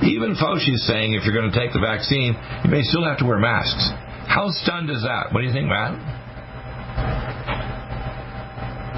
Even 0.06 0.38
Fauci's 0.38 0.86
saying 0.86 1.14
if 1.14 1.26
you're 1.26 1.34
going 1.36 1.50
to 1.50 1.58
take 1.58 1.74
the 1.74 1.82
vaccine, 1.82 2.38
you 2.64 2.70
may 2.70 2.84
still 2.84 3.06
have 3.06 3.18
to 3.20 3.26
wear 3.26 3.40
masks. 3.40 3.90
How 4.30 4.50
stunned 4.64 4.90
is 4.90 5.02
that? 5.02 5.34
What 5.34 5.42
do 5.42 5.48
you 5.48 5.54
think, 5.54 5.68
Matt? 5.68 6.23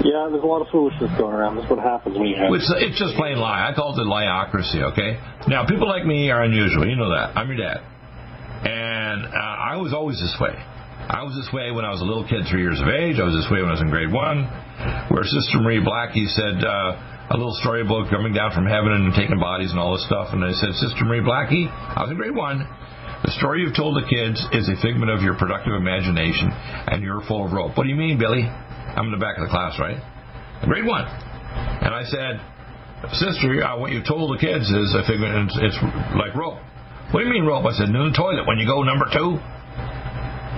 Yeah, 0.06 0.30
there's 0.30 0.42
a 0.42 0.46
lot 0.46 0.62
of 0.62 0.70
foolishness 0.70 1.10
going 1.18 1.34
around. 1.34 1.58
That's 1.58 1.66
what 1.66 1.82
happens 1.82 2.14
when 2.14 2.30
you 2.30 2.38
have. 2.38 2.54
It's, 2.54 2.70
it's 2.78 2.94
just 2.94 3.18
plain 3.18 3.42
lie. 3.42 3.66
I 3.66 3.74
call 3.74 3.90
it 3.90 3.98
the 3.98 4.06
liocracy. 4.06 4.78
Okay. 4.94 5.18
Now, 5.50 5.66
people 5.66 5.90
like 5.90 6.06
me 6.06 6.30
are 6.30 6.46
unusual. 6.46 6.86
You 6.86 6.94
know 6.94 7.10
that. 7.10 7.34
I'm 7.34 7.50
your 7.50 7.58
dad, 7.58 7.82
and 8.62 9.26
uh, 9.26 9.72
I 9.74 9.82
was 9.82 9.90
always 9.90 10.22
this 10.22 10.38
way. 10.38 10.54
I 10.54 11.26
was 11.26 11.34
this 11.34 11.50
way 11.50 11.74
when 11.74 11.84
I 11.84 11.90
was 11.90 12.02
a 12.02 12.06
little 12.06 12.22
kid, 12.22 12.46
three 12.46 12.62
years 12.62 12.78
of 12.78 12.86
age. 12.86 13.18
I 13.18 13.26
was 13.26 13.34
this 13.34 13.50
way 13.50 13.66
when 13.66 13.70
I 13.70 13.74
was 13.74 13.82
in 13.82 13.90
grade 13.90 14.14
one, 14.14 14.46
where 15.10 15.26
Sister 15.26 15.58
Marie 15.58 15.82
Blackie 15.82 16.30
said. 16.30 16.62
Uh, 16.62 17.14
a 17.26 17.34
little 17.34 17.58
storybook 17.58 18.06
coming 18.06 18.32
down 18.32 18.54
from 18.54 18.70
heaven 18.70 18.94
and 18.94 19.10
taking 19.10 19.34
bodies 19.40 19.74
and 19.74 19.80
all 19.80 19.98
this 19.98 20.06
stuff. 20.06 20.30
And 20.30 20.44
I 20.44 20.54
said, 20.54 20.70
Sister 20.78 21.02
Marie 21.02 21.26
Blackie, 21.26 21.66
I 21.66 22.06
was 22.06 22.14
in 22.14 22.16
grade 22.16 22.36
one. 22.36 22.62
The 23.26 23.34
story 23.42 23.66
you've 23.66 23.74
told 23.74 23.98
the 23.98 24.06
kids 24.06 24.38
is 24.54 24.70
a 24.70 24.78
figment 24.78 25.10
of 25.10 25.26
your 25.26 25.34
productive 25.34 25.74
imagination, 25.74 26.54
and 26.54 27.02
you're 27.02 27.26
full 27.26 27.46
of 27.46 27.50
rope. 27.50 27.74
What 27.74 27.82
do 27.82 27.90
you 27.90 27.98
mean, 27.98 28.14
Billy? 28.14 28.46
I'm 28.96 29.12
in 29.12 29.14
the 29.14 29.20
back 29.20 29.36
of 29.36 29.44
the 29.44 29.52
class, 29.52 29.78
right? 29.78 30.00
Grade 30.64 30.88
one. 30.88 31.04
And 31.04 31.92
I 31.92 32.02
said, 32.08 32.40
Sister, 33.12 33.60
uh, 33.60 33.76
what 33.76 33.92
you 33.92 34.00
told 34.00 34.32
the 34.32 34.40
kids 34.40 34.64
is 34.64 34.96
a 34.96 35.04
figment, 35.04 35.52
it's, 35.52 35.76
it's 35.76 35.78
like 36.16 36.32
rope. 36.32 36.58
What 37.12 37.20
do 37.20 37.28
you 37.28 37.32
mean 37.32 37.44
rope? 37.44 37.68
I 37.68 37.76
said, 37.76 37.92
in 37.92 37.94
the 37.94 38.16
toilet 38.16 38.48
when 38.48 38.58
you 38.58 38.66
go 38.66 38.82
number 38.82 39.06
two. 39.12 39.36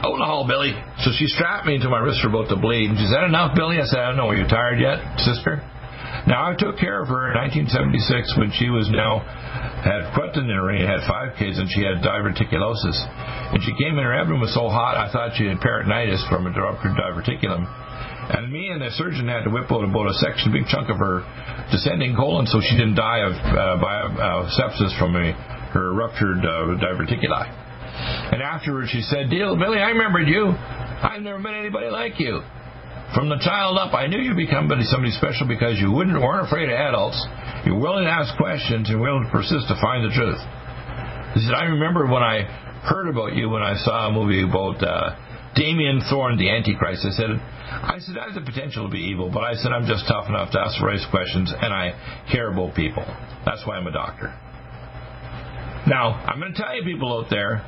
Oh 0.07 0.15
no, 0.15 0.47
Billy. 0.47 0.73
So 1.03 1.11
she 1.19 1.27
strapped 1.27 1.67
me 1.67 1.75
into 1.75 1.91
my 1.91 1.99
wrist 1.99 2.23
for 2.23 2.31
about 2.31 2.47
to 2.49 2.57
bleed. 2.57 2.95
And 2.95 2.97
she 2.97 3.11
said, 3.11 3.27
enough, 3.27 3.59
Billy? 3.59 3.83
I 3.83 3.87
said, 3.91 3.99
I 3.99 4.15
don't 4.15 4.17
know. 4.17 4.31
Are 4.31 4.39
you 4.39 4.47
tired 4.47 4.79
yet, 4.79 5.03
sister? 5.19 5.59
Now, 6.31 6.49
I 6.49 6.55
took 6.55 6.79
care 6.79 7.03
of 7.03 7.09
her 7.09 7.31
in 7.31 7.37
1976 7.69 8.39
when 8.39 8.51
she 8.55 8.71
was 8.71 8.89
now 8.89 9.21
had 9.83 10.13
quaternary, 10.15 10.83
had 10.85 11.03
five 11.07 11.37
kids, 11.39 11.59
and 11.59 11.69
she 11.71 11.83
had 11.83 12.05
diverticulosis. 12.05 12.97
And 13.55 13.63
she 13.63 13.73
came 13.77 13.99
in, 13.99 14.03
her 14.05 14.15
abdomen 14.15 14.41
was 14.41 14.55
so 14.55 14.69
hot, 14.69 14.97
I 14.97 15.11
thought 15.13 15.37
she 15.37 15.47
had 15.47 15.59
peritonitis 15.59 16.23
from 16.29 16.47
a 16.47 16.53
ruptured 16.53 16.97
diverticulum. 16.97 17.67
And 18.29 18.53
me 18.53 18.69
and 18.69 18.81
the 18.81 18.91
surgeon 18.93 19.29
had 19.29 19.45
to 19.45 19.51
whip 19.51 19.73
out 19.73 19.85
about 19.85 20.05
a 20.05 20.15
section, 20.21 20.53
a 20.53 20.61
big 20.61 20.69
chunk 20.69 20.93
of 20.93 21.01
her 21.01 21.25
descending 21.73 22.13
colon, 22.13 22.45
so 22.45 22.61
she 22.61 22.77
didn't 22.77 22.97
die 22.97 23.25
of 23.25 23.33
uh, 23.33 23.81
by, 23.81 23.95
uh, 24.05 24.51
sepsis 24.53 24.93
from 24.99 25.17
a, 25.17 25.33
her 25.73 25.95
ruptured 25.97 26.45
uh, 26.45 26.77
diverticuli. 26.77 27.49
And 28.33 28.43
afterwards, 28.43 28.91
she 28.91 29.01
said, 29.01 29.31
"Deal, 29.31 29.57
Billy, 29.57 29.79
I 29.81 29.91
remembered 29.91 30.29
you. 30.29 30.53
I've 30.53 31.23
never 31.23 31.39
met 31.39 31.55
anybody 31.55 31.89
like 31.89 32.21
you." 32.21 32.43
From 33.17 33.33
the 33.33 33.41
child 33.41 33.79
up, 33.81 33.95
I 33.95 34.07
knew 34.07 34.21
you'd 34.21 34.37
become 34.37 34.69
somebody 34.69 35.13
special 35.17 35.49
because 35.49 35.81
you 35.81 35.91
wouldn't 35.91 36.21
weren't 36.21 36.45
afraid 36.45 36.69
of 36.69 36.77
adults. 36.77 37.17
You're 37.65 37.81
willing 37.81 38.05
to 38.05 38.13
ask 38.13 38.37
questions 38.37 38.91
and 38.91 39.01
willing 39.01 39.25
to 39.25 39.31
persist 39.33 39.65
to 39.73 39.77
find 39.81 40.05
the 40.05 40.13
truth. 40.13 40.41
He 41.33 41.41
said, 41.41 41.57
I 41.57 41.73
remember 41.73 42.05
when 42.05 42.21
I 42.21 42.45
heard 42.85 43.09
about 43.09 43.33
you 43.35 43.49
when 43.49 43.63
I 43.63 43.77
saw 43.81 44.09
a 44.09 44.13
movie 44.13 44.45
about 44.45 44.85
uh, 44.85 45.17
Damien 45.59 46.01
Thorn, 46.09 46.39
the 46.39 46.49
Antichrist. 46.49 47.03
I 47.03 47.11
said, 47.11 47.31
I 47.35 47.99
said 47.99 48.15
I 48.15 48.31
have 48.31 48.39
the 48.39 48.47
potential 48.47 48.87
to 48.87 48.93
be 48.93 49.11
evil, 49.11 49.27
but 49.27 49.43
I 49.43 49.59
said 49.59 49.75
I'm 49.75 49.91
just 49.91 50.07
tough 50.07 50.31
enough 50.31 50.55
to 50.55 50.59
ask 50.63 50.79
the 50.79 50.87
right 50.87 51.03
questions 51.11 51.51
and 51.51 51.75
I 51.75 51.99
care 52.31 52.55
about 52.55 52.79
people. 52.79 53.03
That's 53.45 53.67
why 53.67 53.75
I'm 53.75 53.87
a 53.87 53.93
doctor. 53.93 54.31
Now, 55.91 56.15
I'm 56.15 56.39
going 56.39 56.55
to 56.55 56.59
tell 56.59 56.71
you 56.79 56.87
people 56.87 57.11
out 57.11 57.27
there, 57.27 57.67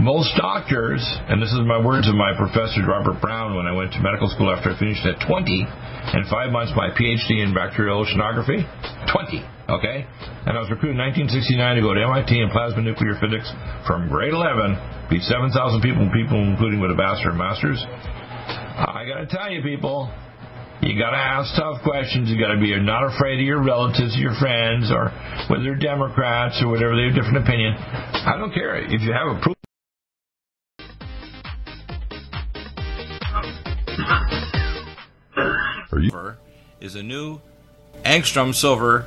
most 0.00 0.36
doctors, 0.36 1.00
and 1.00 1.40
this 1.40 1.48
is 1.56 1.60
my 1.64 1.80
words 1.80 2.04
of 2.04 2.14
my 2.14 2.36
professor 2.36 2.84
Robert 2.84 3.22
Brown 3.22 3.56
when 3.56 3.64
I 3.64 3.72
went 3.72 3.92
to 3.96 4.00
medical 4.00 4.28
school 4.28 4.52
after 4.52 4.74
I 4.74 4.78
finished 4.78 5.06
at 5.06 5.16
20, 5.24 5.64
and 5.64 6.28
five 6.28 6.52
months 6.52 6.72
my 6.76 6.90
PhD 6.92 7.40
in 7.40 7.54
bacterial 7.54 8.04
oceanography, 8.04 8.60
20, 9.08 9.40
okay? 9.68 10.06
And 10.46 10.56
I 10.56 10.60
was 10.60 10.70
recruited 10.70 10.96
in 10.96 11.02
1969 11.02 11.76
to 11.76 11.82
go 11.82 11.94
to 11.94 12.02
MIT 12.02 12.30
in 12.30 12.50
plasma 12.50 12.82
nuclear 12.82 13.18
physics 13.18 13.50
from 13.86 14.08
grade 14.08 14.32
11, 14.32 15.10
beat 15.10 15.22
7,000 15.22 15.52
people, 15.82 16.06
people 16.14 16.38
including 16.38 16.80
with 16.80 16.90
a 16.90 16.98
bachelor 16.98 17.34
and 17.34 17.38
master's. 17.38 17.80
I 17.82 19.04
gotta 19.08 19.26
tell 19.26 19.50
you 19.50 19.62
people, 19.62 20.10
you 20.82 20.98
got 20.98 21.10
to 21.10 21.16
ask 21.16 21.56
tough 21.56 21.82
questions. 21.82 22.28
You 22.28 22.38
got 22.38 22.52
to 22.52 22.60
be 22.60 22.76
not 22.78 23.02
afraid 23.02 23.40
of 23.40 23.46
your 23.46 23.64
relatives, 23.64 24.14
your 24.20 24.36
friends, 24.36 24.92
or 24.92 25.08
whether 25.48 25.64
they're 25.64 25.80
Democrats 25.80 26.60
or 26.60 26.68
whatever 26.68 26.94
they 26.94 27.08
have 27.08 27.12
a 27.12 27.16
different 27.16 27.38
opinion. 27.48 27.72
I 27.72 28.36
don't 28.36 28.52
care 28.52 28.76
if 28.76 29.00
you 29.00 29.12
have 29.12 29.36
a 29.36 29.40
proof. 29.40 29.56
is 36.86 36.94
a 36.94 37.02
new 37.02 37.40
angstrom 38.04 38.54
silver 38.54 39.06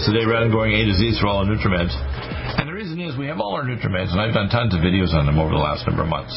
this 0.00 0.08
today 0.08 0.24
rather 0.24 0.48
than 0.48 0.52
going 0.52 0.72
A 0.72 0.84
to 0.88 0.94
Z 0.96 1.20
through 1.20 1.28
all 1.28 1.44
the 1.44 1.52
nutriments. 1.52 1.92
And 2.56 2.68
the 2.68 2.72
reason 2.72 3.00
is 3.00 3.16
we 3.16 3.26
have 3.28 3.40
all 3.40 3.52
our 3.54 3.64
nutriments, 3.64 4.12
and 4.12 4.20
I've 4.20 4.32
done 4.32 4.48
tons 4.48 4.72
of 4.72 4.80
videos 4.80 5.12
on 5.12 5.26
them 5.26 5.38
over 5.38 5.52
the 5.52 5.60
last 5.60 5.86
number 5.86 6.02
of 6.02 6.08
months. 6.08 6.32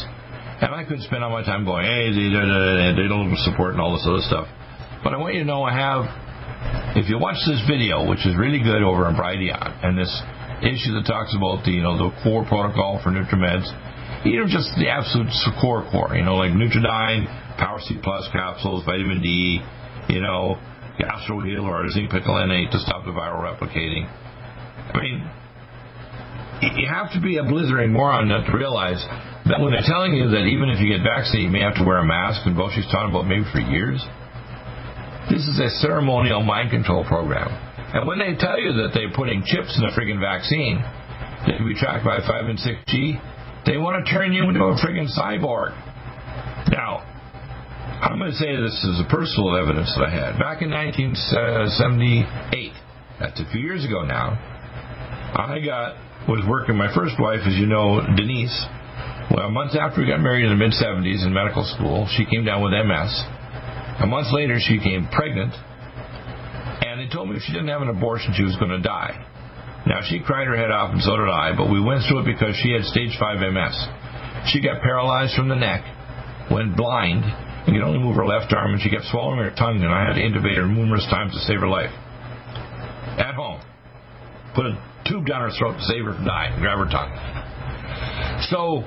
And 0.60 0.72
I 0.74 0.84
could 0.84 1.00
spend 1.00 1.24
all 1.24 1.32
my 1.32 1.44
time 1.44 1.64
going, 1.64 1.84
hey, 1.84 2.12
they 2.12 3.08
don't 3.08 3.32
support 3.44 3.72
and 3.72 3.80
all 3.80 3.96
this 3.96 4.04
other 4.06 4.22
stuff. 4.22 4.48
But 5.02 5.12
I 5.12 5.16
want 5.16 5.34
you 5.34 5.40
to 5.40 5.48
know 5.48 5.64
I 5.64 5.72
have, 5.72 6.04
if 6.96 7.08
you 7.08 7.18
watch 7.18 7.40
this 7.44 7.60
video, 7.68 8.08
which 8.08 8.24
is 8.24 8.36
really 8.36 8.60
good 8.60 8.84
over 8.84 9.04
on 9.08 9.16
Brighteon, 9.16 9.84
and 9.84 9.98
this 9.98 10.12
issue 10.62 10.96
that 10.96 11.04
talks 11.08 11.34
about 11.36 11.64
the, 11.64 11.72
you 11.72 11.82
know, 11.82 11.96
the 11.96 12.12
core 12.22 12.44
protocol 12.44 13.00
for 13.02 13.10
NutriMeds, 13.10 13.66
you 14.24 14.40
know, 14.40 14.48
just 14.48 14.72
the 14.80 14.88
absolute 14.88 15.28
core 15.60 15.84
core, 15.92 16.16
you 16.16 16.24
know, 16.24 16.36
like 16.36 16.52
Nutriodine, 16.52 17.28
Power 17.58 17.80
C 17.80 17.96
Plus 18.00 18.28
capsules, 18.32 18.84
vitamin 18.84 19.20
D, 19.20 19.60
you 20.08 20.20
know, 20.20 20.56
GastroHeal 20.98 21.64
or 21.64 21.88
zinc 21.90 22.10
picolinate 22.10 22.70
to 22.70 22.78
stop 22.78 23.04
the 23.04 23.10
viral 23.10 23.42
replicating. 23.42 24.06
I 24.06 25.00
mean, 25.00 25.30
you 26.76 26.86
have 26.88 27.12
to 27.12 27.20
be 27.20 27.38
a 27.38 27.44
blithering 27.44 27.92
moron 27.92 28.28
not 28.28 28.46
to 28.46 28.56
realize 28.56 29.02
that 29.46 29.60
when 29.60 29.72
they're 29.72 29.84
telling 29.84 30.14
you 30.14 30.30
that 30.30 30.46
even 30.46 30.70
if 30.70 30.80
you 30.80 30.88
get 30.88 31.02
vaccinated, 31.04 31.46
you 31.46 31.52
may 31.52 31.60
have 31.60 31.76
to 31.76 31.84
wear 31.84 31.98
a 31.98 32.06
mask, 32.06 32.46
and 32.46 32.56
Fauci's 32.56 32.86
talking 32.90 33.10
about 33.10 33.26
maybe 33.26 33.44
for 33.52 33.60
years, 33.60 34.00
this 35.28 35.44
is 35.44 35.60
a 35.60 35.68
ceremonial 35.80 36.42
mind 36.42 36.70
control 36.70 37.04
program. 37.04 37.48
And 37.92 38.06
when 38.08 38.18
they 38.18 38.34
tell 38.38 38.58
you 38.58 38.72
that 38.84 38.90
they're 38.94 39.12
putting 39.12 39.44
chips 39.44 39.76
in 39.76 39.84
a 39.84 39.92
friggin' 39.92 40.20
vaccine 40.20 40.78
that 40.80 41.56
can 41.56 41.66
be 41.68 41.74
tracked 41.74 42.04
by 42.04 42.18
5 42.18 42.28
and 42.48 42.58
6G, 42.58 43.66
they 43.66 43.76
want 43.76 44.04
to 44.04 44.10
turn 44.10 44.32
you 44.32 44.48
into 44.48 44.64
a 44.64 44.74
friggin' 44.80 45.08
cyborg. 45.12 45.72
Now, 46.72 47.04
I'm 48.04 48.20
going 48.20 48.30
to 48.30 48.36
say 48.36 48.52
this 48.52 48.84
is 48.84 49.00
a 49.00 49.08
personal 49.08 49.56
evidence 49.56 49.88
that 49.96 50.04
I 50.04 50.12
had. 50.12 50.36
Back 50.36 50.60
in 50.60 50.68
1978, 50.68 51.72
uh, 51.72 52.76
that's 53.16 53.40
a 53.40 53.48
few 53.48 53.64
years 53.64 53.80
ago 53.80 54.04
now, 54.04 54.36
I 55.32 55.56
got 55.64 55.96
was 56.28 56.44
working 56.44 56.76
my 56.76 56.92
first 56.92 57.16
wife, 57.16 57.40
as 57.48 57.56
you 57.56 57.64
know, 57.64 58.04
Denise. 58.04 58.52
Well, 59.32 59.48
months 59.48 59.72
after 59.72 60.04
we 60.04 60.06
got 60.06 60.20
married 60.20 60.44
in 60.44 60.52
the 60.52 60.60
mid 60.60 60.76
70s 60.76 61.24
in 61.24 61.32
medical 61.32 61.64
school, 61.64 62.04
she 62.12 62.28
came 62.28 62.44
down 62.44 62.60
with 62.60 62.76
MS. 62.76 63.12
A 64.04 64.06
month 64.06 64.28
later, 64.36 64.60
she 64.60 64.76
came 64.84 65.08
pregnant, 65.08 65.56
and 66.84 67.00
they 67.00 67.08
told 67.08 67.32
me 67.32 67.40
if 67.40 67.42
she 67.48 67.56
didn't 67.56 67.72
have 67.72 67.80
an 67.80 67.88
abortion, 67.88 68.36
she 68.36 68.44
was 68.44 68.52
going 68.60 68.76
to 68.76 68.84
die. 68.84 69.16
Now, 69.88 70.04
she 70.04 70.20
cried 70.20 70.44
her 70.44 70.60
head 70.60 70.68
off, 70.68 70.92
and 70.92 71.00
so 71.00 71.16
did 71.16 71.32
I, 71.32 71.56
but 71.56 71.72
we 71.72 71.80
went 71.80 72.04
through 72.04 72.28
it 72.28 72.28
because 72.28 72.52
she 72.60 72.76
had 72.76 72.84
stage 72.84 73.16
5 73.16 73.40
MS. 73.40 73.76
She 74.52 74.60
got 74.60 74.84
paralyzed 74.84 75.32
from 75.32 75.48
the 75.48 75.56
neck, 75.56 75.88
went 76.52 76.76
blind, 76.76 77.24
and 77.66 77.72
could 77.72 77.82
only 77.82 77.98
move 77.98 78.16
her 78.16 78.26
left 78.26 78.52
arm, 78.52 78.72
and 78.72 78.80
she 78.82 78.90
kept 78.90 79.04
swallowing 79.08 79.40
her 79.40 79.50
tongue, 79.56 79.80
and 79.80 79.88
I 79.88 80.04
had 80.04 80.14
to 80.14 80.22
intubate 80.22 80.56
her 80.56 80.68
numerous 80.68 81.06
times 81.08 81.32
to 81.32 81.40
save 81.48 81.60
her 81.60 81.68
life. 81.68 81.92
At 83.16 83.34
home. 83.34 83.60
Put 84.54 84.66
a 84.66 84.74
tube 85.08 85.26
down 85.26 85.48
her 85.48 85.52
throat 85.56 85.80
to 85.80 85.84
save 85.84 86.04
her 86.04 86.14
from 86.14 86.24
dying, 86.24 86.60
grab 86.60 86.78
her 86.78 86.90
tongue. 86.90 87.12
So, 88.52 88.84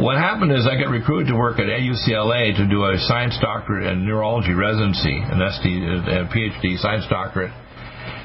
what 0.00 0.16
happened 0.16 0.52
is 0.56 0.64
I 0.64 0.80
got 0.80 0.88
recruited 0.88 1.28
to 1.28 1.36
work 1.36 1.60
at 1.60 1.68
UCLA 1.68 2.56
to 2.56 2.64
do 2.64 2.80
a 2.88 2.96
science 3.04 3.36
doctorate 3.40 3.86
in 3.86 4.06
neurology 4.06 4.54
residency, 4.56 5.12
an 5.12 5.36
SD, 5.36 5.68
a 6.08 6.24
PhD 6.32 6.80
science 6.80 7.04
doctorate 7.10 7.52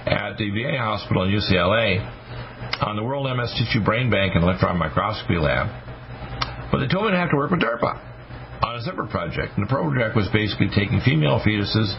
at 0.07 0.37
the 0.37 0.49
VA 0.49 0.79
hospital 0.79 1.23
in 1.27 1.35
UCLA 1.35 1.99
on 2.81 2.95
the 2.95 3.03
World 3.03 3.27
MS 3.35 3.51
Tissue 3.59 3.83
Brain 3.83 4.09
Bank 4.09 4.35
and 4.35 4.43
Electron 4.43 4.77
Microscopy 4.77 5.35
Lab. 5.35 5.67
But 6.71 6.79
they 6.79 6.87
told 6.87 7.05
me 7.05 7.11
to 7.11 7.17
have 7.17 7.31
to 7.31 7.35
work 7.35 7.51
with 7.51 7.59
DARPA 7.59 8.16
on 8.63 8.75
a 8.75 8.81
separate 8.81 9.09
project. 9.09 9.57
And 9.57 9.65
the 9.65 9.71
project 9.71 10.15
was 10.15 10.27
basically 10.33 10.69
taking 10.73 11.01
female 11.01 11.41
fetuses 11.41 11.89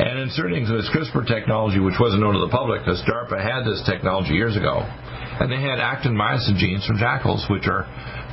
and 0.00 0.18
inserting 0.20 0.64
this 0.64 0.88
CRISPR 0.90 1.26
technology, 1.26 1.80
which 1.80 1.98
wasn't 2.00 2.22
known 2.22 2.34
to 2.34 2.44
the 2.44 2.52
public 2.52 2.82
because 2.82 3.02
DARPA 3.04 3.40
had 3.40 3.64
this 3.64 3.82
technology 3.86 4.34
years 4.34 4.56
ago. 4.56 4.80
And 4.80 5.50
they 5.50 5.60
had 5.60 5.80
actin 5.80 6.14
myosin 6.14 6.56
genes 6.56 6.86
from 6.86 6.98
jackals, 6.98 7.44
which 7.50 7.66
are 7.66 7.84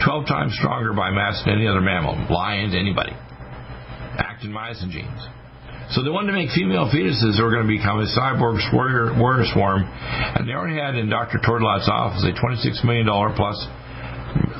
12 0.05 0.27
times 0.27 0.53
stronger 0.57 0.93
by 0.93 1.09
mass 1.09 1.41
than 1.45 1.55
any 1.55 1.67
other 1.67 1.81
mammal, 1.81 2.15
lions, 2.29 2.75
anybody. 2.75 3.13
Actin 4.17 4.51
myosin 4.53 4.89
genes. 4.89 5.21
So 5.91 6.03
they 6.03 6.09
wanted 6.09 6.31
to 6.31 6.37
make 6.39 6.55
female 6.55 6.87
fetuses 6.87 7.35
that 7.35 7.43
were 7.43 7.51
going 7.51 7.67
to 7.67 7.73
become 7.73 7.99
a 7.99 8.07
cyborg 8.15 8.63
warrior, 8.71 9.11
warrior 9.19 9.43
swarm, 9.51 9.83
and 9.83 10.47
they 10.47 10.53
already 10.53 10.79
had 10.79 10.95
in 10.95 11.09
Dr. 11.09 11.43
Tortlat's 11.43 11.89
office 11.91 12.23
a 12.23 12.31
$26 12.31 12.85
million 12.87 13.03
plus 13.35 13.59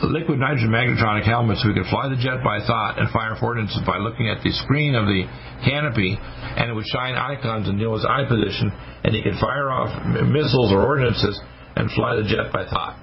liquid 0.08 0.40
nitrogen 0.40 0.70
magnetronic 0.70 1.24
helmet 1.24 1.58
so 1.58 1.68
we 1.68 1.74
could 1.74 1.88
fly 1.88 2.10
the 2.10 2.20
jet 2.20 2.44
by 2.44 2.60
thought 2.66 3.00
and 3.00 3.10
fire 3.10 3.38
ordnance 3.42 3.78
by 3.86 3.98
looking 3.98 4.28
at 4.28 4.44
the 4.44 4.52
screen 4.64 4.96
of 4.96 5.06
the 5.06 5.24
canopy, 5.64 6.18
and 6.20 6.70
it 6.70 6.74
would 6.74 6.88
shine 6.88 7.16
icons 7.16 7.70
in 7.70 7.78
Neil's 7.78 8.06
eye 8.06 8.26
position, 8.28 8.72
and 9.04 9.16
he 9.16 9.22
could 9.22 9.40
fire 9.40 9.72
off 9.72 9.92
missiles 10.28 10.72
or 10.72 10.86
ordnances 10.86 11.40
and 11.76 11.90
fly 11.92 12.16
the 12.16 12.24
jet 12.24 12.52
by 12.52 12.68
thought 12.68 13.00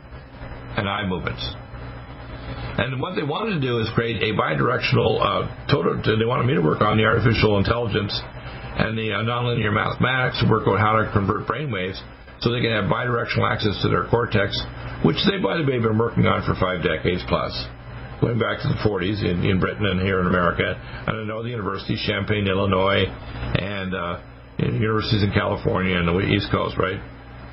and 0.76 0.88
eye 0.88 1.06
movements. 1.06 1.42
And 2.78 3.02
what 3.02 3.16
they 3.16 3.26
wanted 3.26 3.58
to 3.58 3.62
do 3.64 3.80
is 3.80 3.90
create 3.94 4.22
a 4.22 4.30
bidirectional 4.38 5.18
uh, 5.18 5.50
total. 5.66 5.98
They 5.98 6.24
wanted 6.24 6.46
me 6.46 6.54
to 6.54 6.62
work 6.62 6.80
on 6.80 6.96
the 6.96 7.04
artificial 7.04 7.58
intelligence 7.58 8.14
and 8.78 8.96
the 8.96 9.10
uh, 9.10 9.26
nonlinear 9.26 9.74
mathematics 9.74 10.38
to 10.38 10.46
work 10.46 10.62
out 10.70 10.78
how 10.78 11.02
to 11.02 11.10
convert 11.10 11.50
brainwaves 11.50 11.98
so 12.38 12.54
they 12.54 12.62
can 12.62 12.70
have 12.70 12.86
bidirectional 12.86 13.50
access 13.50 13.74
to 13.82 13.88
their 13.90 14.06
cortex, 14.06 14.54
which 15.04 15.18
they, 15.30 15.38
by 15.38 15.56
the 15.56 15.64
way, 15.64 15.78
have 15.78 15.86
been 15.86 15.98
working 15.98 16.26
on 16.26 16.42
for 16.42 16.58
five 16.58 16.82
decades 16.82 17.22
plus, 17.28 17.52
going 18.20 18.38
back 18.38 18.58
to 18.62 18.68
the 18.68 18.80
40s 18.82 19.22
in, 19.22 19.44
in 19.46 19.60
Britain 19.60 19.86
and 19.86 20.00
here 20.00 20.20
in 20.20 20.26
America. 20.26 20.74
And 21.06 21.14
I 21.14 21.24
know 21.24 21.42
the 21.42 21.50
universities, 21.50 22.02
Champaign, 22.06 22.46
Illinois, 22.46 23.06
and 23.06 23.94
uh, 23.94 24.20
universities 24.58 25.22
in 25.22 25.30
California 25.30 25.96
and 25.96 26.08
the 26.08 26.18
East 26.26 26.50
Coast, 26.50 26.76
right? 26.78 26.98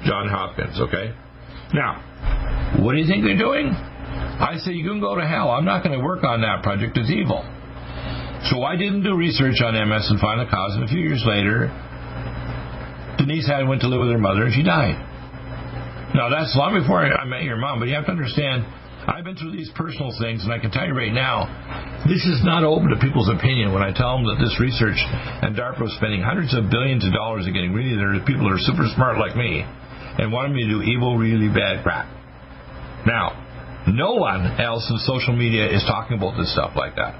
John 0.05 0.27
Hopkins, 0.27 0.79
okay? 0.89 1.13
Now, 1.73 2.81
what 2.81 2.93
do 2.93 2.99
you 2.99 3.07
think 3.07 3.23
they're 3.23 3.37
doing? 3.37 3.69
I 3.69 4.57
say 4.57 4.73
you 4.73 4.89
can 4.89 4.99
go 4.99 5.15
to 5.15 5.25
hell. 5.25 5.49
I'm 5.51 5.65
not 5.65 5.83
going 5.83 5.97
to 5.97 6.03
work 6.03 6.23
on 6.23 6.41
that 6.41 6.63
project. 6.63 6.97
It's 6.97 7.09
evil. 7.09 7.45
So 8.51 8.61
I 8.61 8.75
didn't 8.75 9.03
do 9.03 9.15
research 9.15 9.61
on 9.61 9.73
MS 9.73 10.05
and 10.09 10.19
find 10.19 10.41
the 10.41 10.49
cause. 10.49 10.75
And 10.75 10.83
a 10.83 10.87
few 10.87 10.99
years 10.99 11.23
later, 11.25 11.73
Denise 13.17 13.47
had 13.47 13.67
went 13.67 13.81
to 13.81 13.87
live 13.87 14.01
with 14.01 14.11
her 14.11 14.21
mother 14.21 14.45
and 14.45 14.53
she 14.53 14.61
died. 14.61 14.97
Now, 16.15 16.31
that's 16.31 16.55
long 16.55 16.79
before 16.79 17.03
I 17.03 17.27
met 17.27 17.43
your 17.43 17.59
mom, 17.59 17.83
but 17.83 17.91
you 17.91 17.95
have 17.99 18.07
to 18.07 18.15
understand, 18.15 18.63
I've 19.03 19.27
been 19.27 19.35
through 19.35 19.51
these 19.51 19.67
personal 19.75 20.15
things, 20.15 20.47
and 20.47 20.53
I 20.55 20.63
can 20.63 20.71
tell 20.71 20.87
you 20.87 20.95
right 20.95 21.11
now, 21.11 21.43
this 22.07 22.23
is 22.23 22.39
not 22.39 22.63
open 22.63 22.87
to 22.87 22.99
people's 23.03 23.27
opinion 23.27 23.75
when 23.75 23.83
I 23.83 23.91
tell 23.91 24.15
them 24.15 24.23
that 24.31 24.39
this 24.39 24.55
research 24.55 24.95
and 24.95 25.59
DARPA 25.59 25.83
is 25.83 25.93
spending 25.99 26.23
hundreds 26.23 26.55
of 26.55 26.71
billions 26.71 27.03
of 27.03 27.11
dollars 27.11 27.43
and 27.43 27.51
getting 27.51 27.75
really 27.75 27.99
there 27.99 28.15
are 28.15 28.23
people 28.23 28.47
that 28.47 28.55
are 28.55 28.63
super 28.63 28.87
smart 28.95 29.19
like 29.19 29.35
me 29.35 29.67
and 29.67 30.31
wanting 30.31 30.55
me 30.55 30.63
to 30.63 30.79
do 30.79 30.81
evil, 30.87 31.19
really 31.19 31.51
bad 31.51 31.83
crap. 31.83 32.07
Now, 33.03 33.35
no 33.91 34.15
one 34.15 34.55
else 34.55 34.87
in 34.87 34.95
social 35.03 35.35
media 35.35 35.67
is 35.67 35.83
talking 35.83 36.15
about 36.15 36.39
this 36.39 36.47
stuff 36.55 36.79
like 36.79 36.95
that. 36.95 37.11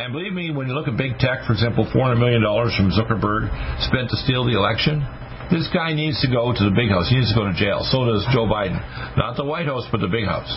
And 0.00 0.16
believe 0.16 0.32
me, 0.32 0.56
when 0.56 0.72
you 0.72 0.74
look 0.74 0.88
at 0.88 0.96
big 0.96 1.20
tech, 1.20 1.44
for 1.44 1.52
example, 1.52 1.84
$400 1.92 2.16
million 2.16 2.40
from 2.80 2.96
Zuckerberg 2.96 3.52
spent 3.84 4.08
to 4.08 4.16
steal 4.24 4.48
the 4.48 4.56
election, 4.56 5.04
this 5.50 5.66
guy 5.74 5.92
needs 5.92 6.22
to 6.22 6.30
go 6.30 6.54
to 6.54 6.62
the 6.64 6.70
big 6.70 6.90
house. 6.90 7.10
He 7.10 7.18
needs 7.18 7.34
to 7.34 7.38
go 7.38 7.46
to 7.46 7.54
jail. 7.54 7.82
So 7.90 8.06
does 8.06 8.22
Joe 8.30 8.46
Biden. 8.46 8.78
Not 9.18 9.36
the 9.36 9.44
White 9.44 9.66
House, 9.66 9.86
but 9.90 10.00
the 10.00 10.10
big 10.10 10.24
house. 10.24 10.50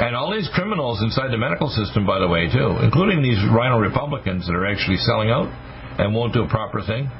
And 0.00 0.16
all 0.16 0.32
these 0.32 0.48
criminals 0.56 1.04
inside 1.04 1.28
the 1.28 1.36
medical 1.36 1.68
system, 1.68 2.06
by 2.06 2.18
the 2.18 2.28
way, 2.28 2.48
too, 2.48 2.80
including 2.80 3.20
these 3.20 3.36
rhino 3.52 3.76
Republicans 3.76 4.46
that 4.48 4.56
are 4.56 4.64
actually 4.64 4.96
selling 5.04 5.28
out 5.28 5.52
and 6.00 6.14
won't 6.14 6.32
do 6.32 6.42
a 6.42 6.48
proper 6.48 6.80
thing. 6.80 7.10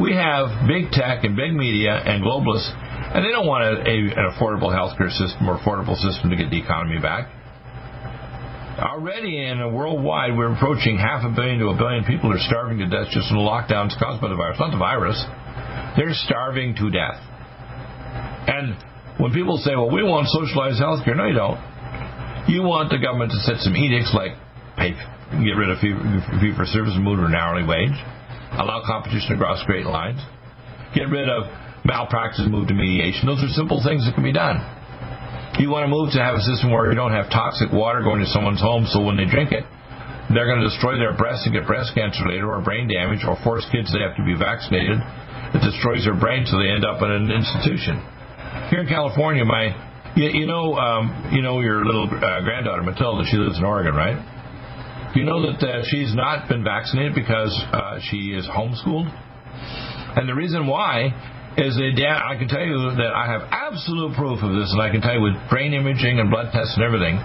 We 0.00 0.16
have 0.16 0.64
big 0.64 0.92
tech 0.96 1.24
and 1.24 1.36
big 1.36 1.52
media 1.52 1.92
and 1.92 2.24
globalists, 2.24 2.72
and 2.72 3.20
they 3.20 3.28
don't 3.28 3.46
want 3.46 3.64
a, 3.68 3.84
a, 3.84 3.96
an 4.16 4.26
affordable 4.32 4.72
healthcare 4.72 5.12
system 5.12 5.48
or 5.48 5.58
affordable 5.58 5.96
system 5.96 6.30
to 6.30 6.36
get 6.36 6.48
the 6.48 6.60
economy 6.60 7.00
back. 7.00 7.28
Already 8.78 9.42
in 9.42 9.60
a 9.60 9.68
worldwide, 9.68 10.36
we're 10.36 10.54
approaching 10.54 10.98
half 10.98 11.26
a 11.26 11.34
billion 11.34 11.58
to 11.58 11.74
a 11.74 11.76
billion 11.76 12.04
people 12.04 12.30
are 12.30 12.38
starving 12.38 12.78
to 12.78 12.86
death 12.86 13.10
just 13.10 13.26
in 13.26 13.34
the 13.34 13.42
lockdowns 13.42 13.98
caused 13.98 14.22
by 14.22 14.28
the 14.30 14.38
virus. 14.38 14.58
Not 14.60 14.70
the 14.70 14.78
virus. 14.78 15.18
They're 15.98 16.14
starving 16.14 16.78
to 16.78 16.86
death. 16.86 17.18
And 18.46 18.78
when 19.18 19.34
people 19.34 19.58
say, 19.58 19.74
well, 19.74 19.90
we 19.90 20.06
want 20.06 20.30
socialized 20.30 20.78
health 20.78 21.02
care, 21.02 21.18
no, 21.18 21.26
you 21.26 21.34
don't. 21.34 21.58
You 22.46 22.62
want 22.62 22.94
the 22.94 23.02
government 23.02 23.34
to 23.34 23.40
set 23.42 23.58
some 23.66 23.74
edicts 23.74 24.14
like 24.14 24.38
pay, 24.78 24.94
get 25.42 25.58
rid 25.58 25.74
of 25.74 25.82
fee, 25.82 26.54
for 26.54 26.62
service 26.62 26.94
and 26.94 27.02
move 27.02 27.18
to 27.18 27.26
an 27.26 27.34
hourly 27.34 27.66
wage, 27.66 27.98
allow 28.54 28.86
competition 28.86 29.34
across 29.34 29.58
great 29.66 29.90
lines, 29.90 30.22
get 30.94 31.10
rid 31.10 31.26
of 31.26 31.50
malpractice 31.82 32.46
move 32.46 32.70
to 32.70 32.74
mediation. 32.78 33.26
Those 33.26 33.42
are 33.42 33.50
simple 33.58 33.82
things 33.82 34.06
that 34.06 34.14
can 34.14 34.22
be 34.22 34.32
done. 34.32 34.62
You 35.58 35.74
want 35.74 35.84
to 35.84 35.90
move 35.90 36.14
to 36.14 36.22
have 36.22 36.38
a 36.38 36.44
system 36.46 36.70
where 36.70 36.86
you 36.86 36.94
don't 36.94 37.10
have 37.10 37.34
toxic 37.34 37.74
water 37.74 38.06
going 38.06 38.22
to 38.22 38.30
someone's 38.30 38.62
home 38.62 38.86
so 38.86 39.02
when 39.02 39.18
they 39.18 39.26
drink 39.26 39.50
it, 39.50 39.66
they're 40.30 40.46
going 40.46 40.62
to 40.62 40.70
destroy 40.70 40.94
their 40.94 41.18
breasts 41.18 41.50
and 41.50 41.54
get 41.56 41.66
breast 41.66 41.98
cancer 41.98 42.22
later 42.30 42.46
or 42.46 42.62
brain 42.62 42.86
damage 42.86 43.26
or 43.26 43.34
force 43.42 43.66
kids 43.74 43.90
they 43.90 43.98
have 43.98 44.14
to 44.14 44.22
be 44.22 44.38
vaccinated. 44.38 45.02
It 45.58 45.62
destroys 45.66 46.04
their 46.04 46.14
brain 46.14 46.46
so 46.46 46.62
they 46.62 46.70
end 46.70 46.86
up 46.86 47.02
in 47.02 47.10
an 47.10 47.32
institution. 47.32 47.98
Here 48.70 48.84
in 48.84 48.88
California, 48.88 49.44
my 49.44 49.74
you, 50.14 50.44
you 50.44 50.46
know 50.46 50.76
um, 50.76 51.32
you 51.32 51.42
know 51.42 51.60
your 51.60 51.84
little 51.84 52.06
uh, 52.06 52.44
granddaughter 52.44 52.82
Matilda. 52.82 53.24
She 53.26 53.36
lives 53.36 53.58
in 53.58 53.64
Oregon, 53.64 53.94
right? 53.94 54.20
You 55.16 55.24
know 55.24 55.40
that 55.42 55.58
uh, 55.58 55.82
she's 55.88 56.14
not 56.14 56.48
been 56.48 56.62
vaccinated 56.62 57.14
because 57.14 57.50
uh, 57.72 57.98
she 58.10 58.36
is 58.36 58.46
homeschooled, 58.46 59.08
and 60.16 60.28
the 60.28 60.34
reason 60.34 60.66
why 60.66 61.16
is 61.58 61.74
that 61.74 62.22
I 62.22 62.38
can 62.38 62.46
tell 62.46 62.62
you 62.62 62.94
that 63.02 63.12
I 63.12 63.26
have 63.26 63.42
absolute 63.50 64.14
proof 64.14 64.38
of 64.42 64.54
this, 64.54 64.70
and 64.70 64.80
I 64.80 64.90
can 64.90 65.02
tell 65.02 65.14
you 65.14 65.22
with 65.22 65.34
brain 65.50 65.74
imaging 65.74 66.22
and 66.22 66.30
blood 66.30 66.54
tests 66.54 66.78
and 66.78 66.84
everything. 66.86 67.18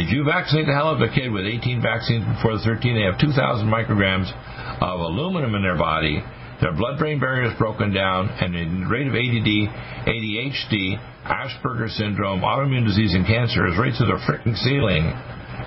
If 0.00 0.12
you 0.12 0.24
vaccinate 0.24 0.66
the 0.66 0.72
hell 0.72 0.96
out 0.96 1.02
of 1.02 1.04
a 1.04 1.12
kid 1.12 1.28
with 1.30 1.44
18 1.44 1.82
vaccines 1.82 2.24
before 2.24 2.56
the 2.56 2.64
13, 2.64 2.96
they 2.96 3.04
have 3.04 3.20
2,000 3.20 3.36
micrograms 3.68 4.32
of 4.80 5.00
aluminum 5.00 5.54
in 5.54 5.62
their 5.62 5.76
body 5.76 6.24
their 6.60 6.72
blood-brain 6.72 7.20
barrier 7.20 7.46
is 7.46 7.56
broken 7.56 7.94
down, 7.94 8.28
and 8.42 8.50
the 8.50 8.90
rate 8.90 9.06
of 9.06 9.14
ADD, 9.14 10.10
ADHD, 10.10 10.98
Asperger's 11.22 11.94
syndrome, 11.96 12.42
autoimmune 12.42 12.84
disease, 12.84 13.14
and 13.14 13.24
cancer 13.26 13.66
is 13.68 13.78
right 13.78 13.94
to 13.94 14.04
the 14.04 14.18
freaking 14.26 14.58
ceiling 14.58 15.06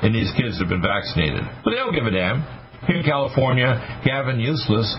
in 0.04 0.12
these 0.12 0.28
kids 0.36 0.60
that 0.60 0.68
have 0.68 0.74
been 0.74 0.84
vaccinated. 0.84 1.48
But 1.64 1.72
they 1.72 1.78
don't 1.78 1.96
give 1.96 2.06
a 2.06 2.12
damn. 2.12 2.44
Here 2.88 2.98
in 2.98 3.06
California, 3.06 3.80
Gavin 4.04 4.40
Useless 4.40 4.90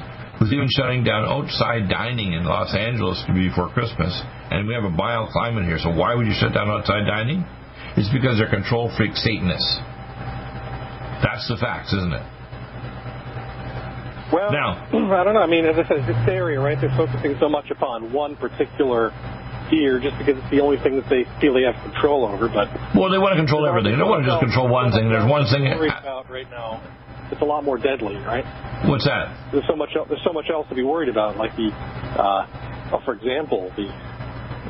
was 0.42 0.50
even 0.50 0.66
shutting 0.74 1.06
down 1.06 1.22
outside 1.22 1.86
dining 1.86 2.34
in 2.34 2.42
Los 2.42 2.74
Angeles 2.74 3.22
before 3.30 3.70
Christmas, 3.70 4.10
and 4.50 4.66
we 4.66 4.74
have 4.74 4.82
a 4.82 4.90
mild 4.90 5.30
climate 5.30 5.62
here, 5.62 5.78
so 5.78 5.94
why 5.94 6.18
would 6.18 6.26
you 6.26 6.34
shut 6.34 6.50
down 6.50 6.66
outside 6.66 7.06
dining? 7.06 7.46
It's 7.94 8.10
because 8.10 8.42
they're 8.42 8.50
control 8.50 8.90
freak 8.98 9.14
Satanists. 9.14 9.78
That's 11.22 11.46
the 11.46 11.54
facts, 11.62 11.94
isn't 11.94 12.10
it? 12.10 12.26
Well, 14.34 14.50
now, 14.50 14.82
I 15.14 15.22
don't 15.22 15.38
know. 15.38 15.46
I 15.46 15.46
mean, 15.46 15.62
as 15.62 15.78
I 15.78 15.86
said, 15.86 16.02
it's 16.02 16.10
hysteria, 16.10 16.58
right? 16.58 16.74
They're 16.80 16.96
focusing 16.98 17.36
so 17.38 17.46
much 17.48 17.70
upon 17.70 18.10
one 18.10 18.34
particular 18.34 19.14
fear 19.70 20.00
just 20.02 20.18
because 20.18 20.40
it's 20.42 20.50
the 20.50 20.58
only 20.58 20.80
thing 20.82 20.96
that 20.98 21.06
they 21.06 21.22
feel 21.38 21.54
they 21.54 21.68
have 21.68 21.78
control 21.86 22.26
over. 22.26 22.48
But 22.48 22.66
well, 22.98 23.14
they 23.14 23.20
want 23.20 23.36
to 23.36 23.40
control 23.40 23.68
everything. 23.68 23.94
They 23.94 24.00
don't 24.00 24.10
want 24.10 24.24
to 24.24 24.30
just 24.32 24.42
control 24.42 24.66
one 24.66 24.90
thing. 24.90 25.06
There's 25.06 25.28
one 25.28 25.46
thing. 25.46 25.70
About 25.70 26.26
right 26.26 26.50
now. 26.50 26.82
It's 27.32 27.40
a 27.40 27.44
lot 27.44 27.64
more 27.64 27.78
deadly, 27.78 28.16
right? 28.16 28.44
What's 28.84 29.04
that? 29.06 29.32
There's 29.52 29.66
so 29.66 29.74
much. 29.74 29.90
There's 29.94 30.22
so 30.22 30.32
much 30.32 30.46
else 30.52 30.68
to 30.68 30.74
be 30.74 30.82
worried 30.84 31.08
about, 31.08 31.36
like 31.36 31.56
the, 31.56 31.72
uh, 31.72 32.46
well, 32.92 33.02
for 33.04 33.14
example, 33.14 33.72
the 33.74 33.88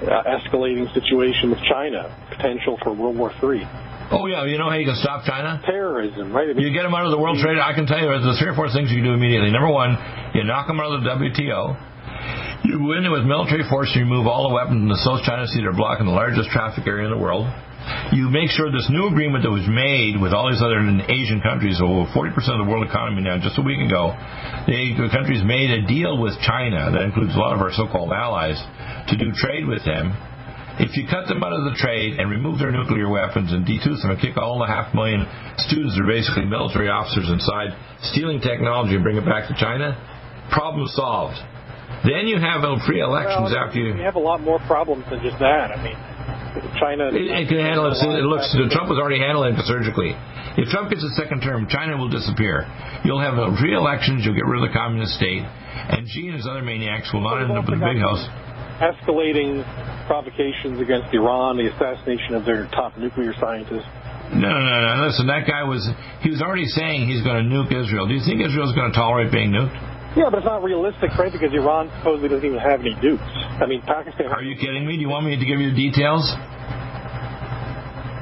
uh, 0.06 0.22
escalating 0.38 0.86
situation 0.94 1.50
with 1.50 1.58
China, 1.68 2.06
potential 2.30 2.78
for 2.82 2.94
World 2.94 3.18
War 3.18 3.30
III. 3.42 3.66
Oh 4.12 4.26
yeah, 4.26 4.44
you 4.44 4.58
know 4.58 4.68
how 4.68 4.76
you 4.76 4.84
can 4.84 4.96
stop 4.96 5.24
China? 5.24 5.60
Terrorism, 5.64 6.32
right? 6.32 6.54
You 6.54 6.70
get 6.72 6.82
them 6.82 6.94
out 6.94 7.04
of 7.04 7.10
the 7.10 7.18
world 7.18 7.38
trade. 7.38 7.58
I 7.58 7.72
can 7.72 7.86
tell 7.86 7.98
you, 7.98 8.06
there's 8.06 8.38
three 8.38 8.48
or 8.48 8.54
four 8.54 8.68
things 8.70 8.90
you 8.90 8.98
can 8.98 9.04
do 9.04 9.14
immediately. 9.14 9.50
Number 9.50 9.72
one, 9.72 9.96
you 10.34 10.44
knock 10.44 10.66
them 10.68 10.78
out 10.80 10.92
of 10.92 11.02
the 11.02 11.08
WTO. 11.08 11.74
You 12.64 12.78
win 12.78 13.04
it 13.04 13.10
with 13.10 13.26
military 13.26 13.66
force. 13.68 13.90
You 13.94 14.06
remove 14.06 14.26
all 14.26 14.46
the 14.48 14.54
weapons 14.54 14.78
in 14.78 14.88
the 14.88 15.02
South 15.02 15.26
China 15.26 15.46
Sea. 15.50 15.66
They're 15.66 15.74
blocking 15.74 16.06
the 16.06 16.14
largest 16.14 16.50
traffic 16.50 16.86
area 16.86 17.10
in 17.10 17.12
the 17.12 17.18
world. 17.18 17.50
You 18.14 18.30
make 18.30 18.54
sure 18.54 18.70
this 18.70 18.86
new 18.86 19.10
agreement 19.10 19.42
that 19.42 19.50
was 19.50 19.66
made 19.66 20.14
with 20.14 20.30
all 20.30 20.46
these 20.46 20.62
other 20.62 20.78
Asian 21.10 21.42
countries, 21.42 21.82
over 21.82 22.06
40% 22.14 22.30
of 22.54 22.62
the 22.62 22.70
world 22.70 22.86
economy 22.86 23.26
now, 23.26 23.42
just 23.42 23.58
a 23.58 23.64
week 23.66 23.82
ago, 23.82 24.14
the 24.70 24.94
countries 25.10 25.42
made 25.42 25.74
a 25.74 25.82
deal 25.90 26.14
with 26.22 26.38
China 26.46 26.94
that 26.94 27.02
includes 27.02 27.34
a 27.34 27.40
lot 27.42 27.50
of 27.50 27.58
our 27.58 27.74
so-called 27.74 28.14
allies 28.14 28.54
to 29.10 29.18
do 29.18 29.34
trade 29.34 29.66
with 29.66 29.82
them 29.82 30.14
if 30.78 30.96
you 30.96 31.04
cut 31.04 31.28
them 31.28 31.42
out 31.42 31.52
of 31.52 31.68
the 31.68 31.76
trade 31.76 32.16
and 32.16 32.30
remove 32.30 32.58
their 32.58 32.72
nuclear 32.72 33.10
weapons 33.10 33.52
and 33.52 33.66
detooth 33.66 34.00
them 34.00 34.14
and 34.14 34.20
kick 34.22 34.38
all 34.38 34.58
the 34.62 34.70
half 34.70 34.94
million 34.94 35.26
students 35.68 35.98
that 35.98 36.00
are 36.00 36.08
basically 36.08 36.46
military 36.46 36.88
officers 36.88 37.28
inside 37.28 37.76
stealing 38.14 38.40
technology 38.40 38.94
and 38.94 39.04
bring 39.04 39.18
it 39.18 39.26
back 39.26 39.50
to 39.50 39.54
China, 39.58 39.92
problem 40.48 40.86
solved. 40.94 41.36
Then 42.02 42.26
you 42.26 42.40
have 42.40 42.64
um, 42.64 42.80
free 42.86 43.00
elections 43.00 43.52
well, 43.52 43.62
after 43.62 43.78
you. 43.78 43.94
You 43.94 44.02
have 44.02 44.18
a 44.18 44.22
lot 44.22 44.40
more 44.40 44.58
problems 44.66 45.04
than 45.10 45.22
just 45.22 45.38
that. 45.38 45.70
I 45.70 45.78
mean, 45.78 45.98
China. 46.80 47.12
It, 47.14 47.30
it 47.30 47.46
can 47.48 47.62
handle 47.62 47.86
it. 47.86 47.94
It 47.94 48.26
looks. 48.26 48.48
Trump 48.74 48.90
was 48.90 48.98
already 48.98 49.22
handling 49.22 49.54
it 49.54 49.64
surgically. 49.64 50.16
If 50.58 50.68
Trump 50.68 50.90
gets 50.90 51.04
a 51.04 51.14
second 51.16 51.40
term, 51.40 51.68
China 51.70 51.96
will 51.96 52.10
disappear. 52.10 52.66
You'll 53.04 53.22
have 53.22 53.38
uh, 53.38 53.54
free 53.56 53.72
elections. 53.72 54.24
You'll 54.24 54.36
get 54.36 54.44
rid 54.44 54.60
of 54.60 54.68
the 54.68 54.74
communist 54.74 55.14
state, 55.16 55.44
and 55.46 56.04
Xi 56.08 56.28
and 56.28 56.36
his 56.36 56.46
other 56.46 56.62
maniacs 56.62 57.08
will 57.14 57.24
not 57.24 57.40
end 57.40 57.56
up 57.56 57.68
in 57.70 57.80
the 57.80 57.86
big 57.86 58.02
house 58.02 58.24
escalating 58.82 59.62
provocations 60.06 60.82
against 60.82 61.14
Iran, 61.14 61.56
the 61.56 61.70
assassination 61.70 62.34
of 62.34 62.44
their 62.44 62.66
top 62.74 62.98
nuclear 62.98 63.32
scientist. 63.38 63.86
No, 64.34 64.48
no, 64.48 64.74
no. 64.80 65.06
Listen, 65.06 65.26
that 65.28 65.46
guy 65.46 65.62
was, 65.62 65.86
he 66.20 66.30
was 66.30 66.42
already 66.42 66.66
saying 66.66 67.06
he's 67.06 67.22
going 67.22 67.44
to 67.44 67.46
nuke 67.46 67.70
Israel. 67.70 68.08
Do 68.08 68.14
you 68.14 68.24
think 68.24 68.40
Israel's 68.40 68.74
going 68.74 68.90
to 68.90 68.96
tolerate 68.96 69.30
being 69.30 69.52
nuked? 69.52 69.76
Yeah, 70.16 70.28
but 70.28 70.44
it's 70.44 70.46
not 70.46 70.62
realistic, 70.62 71.16
right? 71.16 71.32
Because 71.32 71.52
Iran 71.56 71.88
supposedly 71.98 72.28
doesn't 72.28 72.44
even 72.44 72.60
have 72.60 72.80
any 72.80 72.92
nukes. 73.00 73.32
I 73.60 73.64
mean, 73.64 73.80
Pakistan. 73.82 74.28
Are 74.28 74.44
you 74.44 74.56
kidding 74.60 74.84
me? 74.84 74.96
Do 74.96 75.02
you 75.02 75.08
want 75.08 75.24
me 75.24 75.36
to 75.36 75.46
give 75.46 75.56
you 75.56 75.72
the 75.72 75.76
details? 75.76 76.28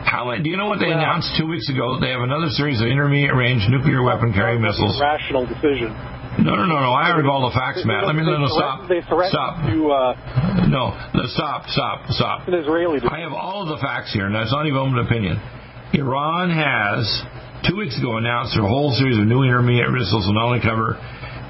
How, 0.07 0.27
do 0.35 0.49
you 0.49 0.57
know 0.57 0.67
what 0.67 0.79
they 0.79 0.91
announced 0.91 1.35
two 1.39 1.47
weeks 1.47 1.71
ago? 1.71 1.99
They 2.01 2.11
have 2.11 2.23
another 2.23 2.51
series 2.51 2.81
of 2.81 2.87
intermediate 2.87 3.35
range 3.35 3.67
nuclear 3.71 4.03
weapon 4.03 4.33
carrying 4.33 4.63
missiles. 4.63 4.99
Rational 4.99 5.47
decision. 5.47 5.95
No, 6.43 6.55
no, 6.55 6.65
no, 6.65 6.79
no. 6.79 6.93
I 6.95 7.11
heard 7.11 7.27
all 7.27 7.47
the 7.51 7.55
facts, 7.55 7.83
Matt. 7.85 8.07
Let 8.07 8.15
me 8.15 8.23
no, 8.23 8.39
no, 8.39 8.49
stop. 8.49 8.87
Stop. 8.87 9.67
To, 9.67 9.77
uh, 9.91 10.67
no, 10.71 10.95
stop, 11.35 11.67
stop, 11.67 12.07
stop. 12.11 12.49
An 12.49 12.55
Israeli. 12.55 13.03
I 13.03 13.21
have 13.21 13.35
all 13.35 13.67
of 13.67 13.69
the 13.69 13.83
facts 13.83 14.15
here, 14.15 14.27
and 14.27 14.35
that's 14.35 14.51
not 14.51 14.67
even 14.67 14.79
open 14.79 14.99
opinion. 14.99 15.43
Iran 15.93 16.55
has 16.55 17.03
two 17.67 17.77
weeks 17.77 17.99
ago 17.99 18.17
announced 18.17 18.57
a 18.57 18.63
whole 18.63 18.95
series 18.95 19.19
of 19.19 19.27
new 19.27 19.43
intermediate 19.43 19.91
missiles 19.91 20.27
will 20.27 20.39
not 20.39 20.47
only 20.55 20.63
cover 20.63 20.97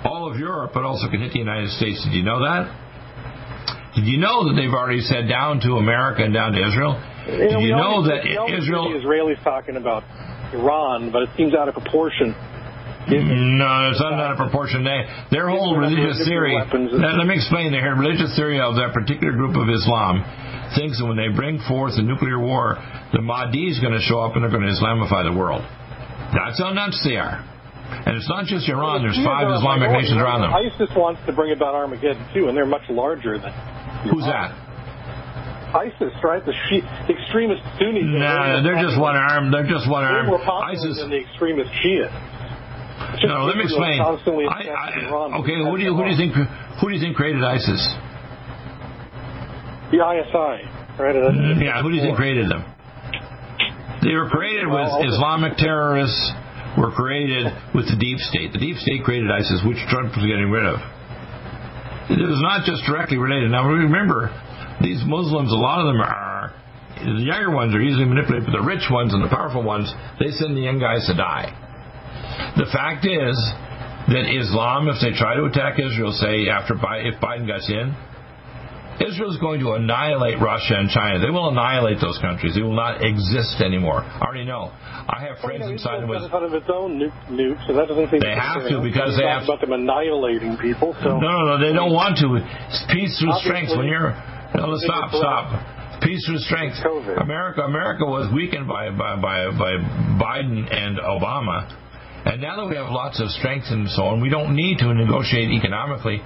all 0.05 0.31
of 0.31 0.39
Europe, 0.39 0.73
but 0.75 0.85
also 0.85 1.09
can 1.09 1.21
hit 1.21 1.33
the 1.33 1.39
United 1.39 1.71
States. 1.71 2.03
Did 2.05 2.15
you 2.15 2.23
know 2.23 2.41
that? 2.41 2.69
Did 3.95 4.07
you 4.07 4.19
know 4.19 4.49
that 4.49 4.55
they've 4.55 4.73
already 4.73 5.01
said 5.01 5.29
down 5.29 5.61
to 5.61 5.77
America 5.77 6.23
and 6.23 6.33
down 6.33 6.53
to 6.53 6.61
Israel? 6.63 6.95
Did 7.27 7.61
you 7.61 7.75
know, 7.75 8.07
that 8.07 8.25
Israel? 8.25 8.91
The 8.91 9.03
Israelis 9.03 9.43
talking 9.43 9.77
about 9.77 10.05
Iran, 10.55 11.11
but 11.13 11.23
it 11.23 11.31
seems 11.37 11.55
out 11.55 11.69
of 11.69 11.75
proportion 11.75 12.35
no, 13.09 13.91
it's 13.91 14.01
not 14.01 14.15
out 14.15 14.33
of 14.33 14.37
proportion. 14.37 14.85
They, 14.85 15.03
their 15.31 15.49
whole 15.49 15.77
religious 15.77 16.23
theory. 16.27 16.55
Let, 16.55 17.17
let 17.17 17.27
me 17.27 17.35
explain. 17.35 17.73
Their 17.73 17.95
religious 17.95 18.37
theory 18.37 18.61
of 18.61 18.77
that 18.77 18.93
particular 18.93 19.33
group 19.33 19.57
of 19.57 19.69
Islam 19.69 20.23
thinks 20.77 20.99
that 21.01 21.07
when 21.07 21.17
they 21.17 21.33
bring 21.35 21.59
forth 21.67 21.95
a 21.97 22.03
nuclear 22.03 22.39
war, 22.39 22.77
the 23.13 23.23
Mahdi 23.23 23.69
is 23.69 23.81
going 23.81 23.95
to 23.95 24.05
show 24.05 24.21
up 24.21 24.37
and 24.37 24.45
they're 24.45 24.53
going 24.53 24.63
to 24.63 24.73
Islamify 24.73 25.27
the 25.27 25.37
world. 25.37 25.63
That's 26.31 26.61
how 26.61 26.71
nuts 26.73 27.03
they 27.03 27.17
are. 27.17 27.43
And 27.91 28.16
it's 28.16 28.28
not 28.28 28.47
just 28.47 28.68
Iran. 28.68 29.03
There's 29.03 29.18
five 29.24 29.51
Islamic 29.51 29.91
nations 29.91 30.16
around 30.16 30.43
them. 30.43 30.55
ISIS 30.55 30.91
wants 30.97 31.20
to 31.26 31.32
bring 31.32 31.53
about 31.53 31.74
Armageddon 31.74 32.22
too, 32.32 32.49
and 32.49 32.57
they're 32.57 32.68
much 32.68 32.86
larger 32.88 33.38
than. 33.38 33.53
Who's 34.09 34.24
that? 34.24 34.55
ISIS, 35.74 36.14
right? 36.24 36.43
The 36.43 36.55
Shi- 36.66 36.82
extremist 37.07 37.62
Sunnis. 37.78 38.03
No, 38.03 38.18
no, 38.18 38.62
they're 38.62 38.82
just 38.82 38.99
one 38.99 39.14
arm. 39.14 39.51
They're 39.51 39.68
just 39.68 39.88
one 39.88 40.03
arm. 40.03 40.26
More 40.26 40.43
ISIS. 40.43 40.99
than 40.99 41.11
the 41.11 41.22
extremist 41.22 41.70
Shia. 41.78 42.11
No, 43.24 43.45
let 43.45 43.57
me 43.57 43.64
explain. 43.64 44.01
I, 44.01 44.11
I, 44.70 45.41
okay, 45.41 45.57
who 45.59 45.76
do 45.76 45.82
you 45.82 45.95
who 45.95 46.05
do 46.05 46.11
you 46.11 46.16
think 46.16 46.34
who 46.34 46.88
do 46.88 46.95
you 46.95 47.01
think 47.01 47.16
created 47.16 47.43
ISIS? 47.43 47.80
The 49.91 49.99
ISI, 49.99 50.68
right? 50.99 51.16
Yeah, 51.59 51.82
who 51.82 51.91
do 51.91 51.97
you 51.97 52.03
think 52.03 52.16
created 52.16 52.51
them? 52.51 52.64
They 54.03 54.14
were 54.14 54.28
created 54.30 54.68
with 54.68 54.88
Islamic 55.12 55.57
terrorists. 55.57 56.32
Were 56.81 56.91
created 56.97 57.53
with 57.76 57.93
the 57.93 57.99
deep 58.01 58.16
state. 58.24 58.57
The 58.57 58.59
deep 58.59 58.81
state 58.81 59.05
created 59.05 59.28
ISIS, 59.31 59.61
which 59.68 59.76
Trump 59.93 60.16
was 60.16 60.24
getting 60.24 60.49
rid 60.49 60.64
of. 60.64 60.81
It 62.09 62.24
was 62.24 62.41
not 62.41 62.64
just 62.64 62.89
directly 62.89 63.20
related. 63.20 63.53
Now 63.53 63.68
remember, 63.68 64.33
these 64.81 65.05
Muslims, 65.05 65.53
a 65.53 65.61
lot 65.61 65.85
of 65.85 65.93
them 65.93 66.01
are 66.01 66.57
the 67.05 67.24
younger 67.24 67.51
ones 67.51 67.74
are 67.74 67.81
easily 67.81 68.05
manipulated, 68.05 68.45
but 68.45 68.53
the 68.53 68.64
rich 68.64 68.85
ones 68.91 69.14
and 69.14 69.24
the 69.24 69.28
powerful 69.28 69.62
ones, 69.62 69.93
they 70.20 70.31
send 70.37 70.57
the 70.57 70.61
young 70.61 70.78
guys 70.78 71.07
to 71.07 71.14
die. 71.16 71.49
The 72.57 72.68
fact 72.72 73.07
is 73.09 73.37
that 74.09 74.24
Islam, 74.28 74.89
if 74.89 75.01
they 75.01 75.16
try 75.16 75.37
to 75.37 75.45
attack 75.49 75.78
Israel, 75.81 76.12
say 76.12 76.49
after 76.49 76.74
if 77.05 77.16
Biden 77.20 77.47
gets 77.47 77.68
in, 77.68 77.97
Israel 79.01 79.31
is 79.33 79.39
going 79.41 79.61
to 79.61 79.73
annihilate 79.73 80.41
Russia 80.41 80.77
and 80.77 80.91
China. 80.91 81.19
They 81.19 81.31
will 81.31 81.49
annihilate 81.49 82.01
those 82.01 82.19
countries. 82.21 82.55
They 82.55 82.63
will 82.63 82.77
not 82.77 83.01
exist 83.01 83.61
anymore. 83.65 84.05
I 84.05 84.21
already 84.21 84.45
know. 84.45 84.69
I 84.77 85.25
have 85.25 85.41
friends 85.41 85.65
well, 85.65 85.73
inside 85.73 86.03
them 86.03 86.09
with. 86.09 86.23
Out 86.29 86.45
of 86.45 86.53
its 86.53 86.69
own 86.69 87.01
nuke, 87.01 87.17
nuke, 87.33 87.59
so 87.67 87.73
that 87.73 87.89
doesn't 87.89 88.11
seem 88.11 88.21
They 88.21 88.37
have 88.37 88.69
to 88.69 88.81
because 88.85 89.17
they 89.17 89.25
have 89.25 89.45
about 89.45 89.61
them 89.61 89.73
annihilating 89.73 90.57
people. 90.59 90.95
So 91.03 91.17
no, 91.17 91.31
no, 91.33 91.57
no, 91.57 91.59
they 91.59 91.73
don't 91.73 91.93
want 91.93 92.21
to. 92.21 92.39
It's 92.39 92.85
peace 92.93 93.17
through 93.19 93.33
strength. 93.41 93.73
When 93.73 93.89
you're 93.89 94.13
no, 94.55 94.77
stop, 94.77 95.11
stop. 95.17 96.03
Peace 96.03 96.25
through 96.27 96.39
strength. 96.45 96.77
America, 97.21 97.63
America 97.63 98.05
was 98.05 98.33
weakened 98.33 98.69
by 98.69 98.91
by 98.91 99.17
by, 99.17 99.51
by 99.57 99.73
Biden 100.21 100.69
and 100.69 100.99
Obama. 100.99 101.69
And 102.25 102.41
now 102.41 102.57
that 102.61 102.68
we 102.68 102.77
have 102.77 102.93
lots 102.93 103.21
of 103.21 103.31
strength 103.31 103.66
and 103.71 103.89
so 103.89 104.03
on, 104.12 104.21
we 104.21 104.29
don't 104.29 104.55
need 104.55 104.79
to 104.79 104.93
negotiate 104.93 105.51
economically. 105.51 106.21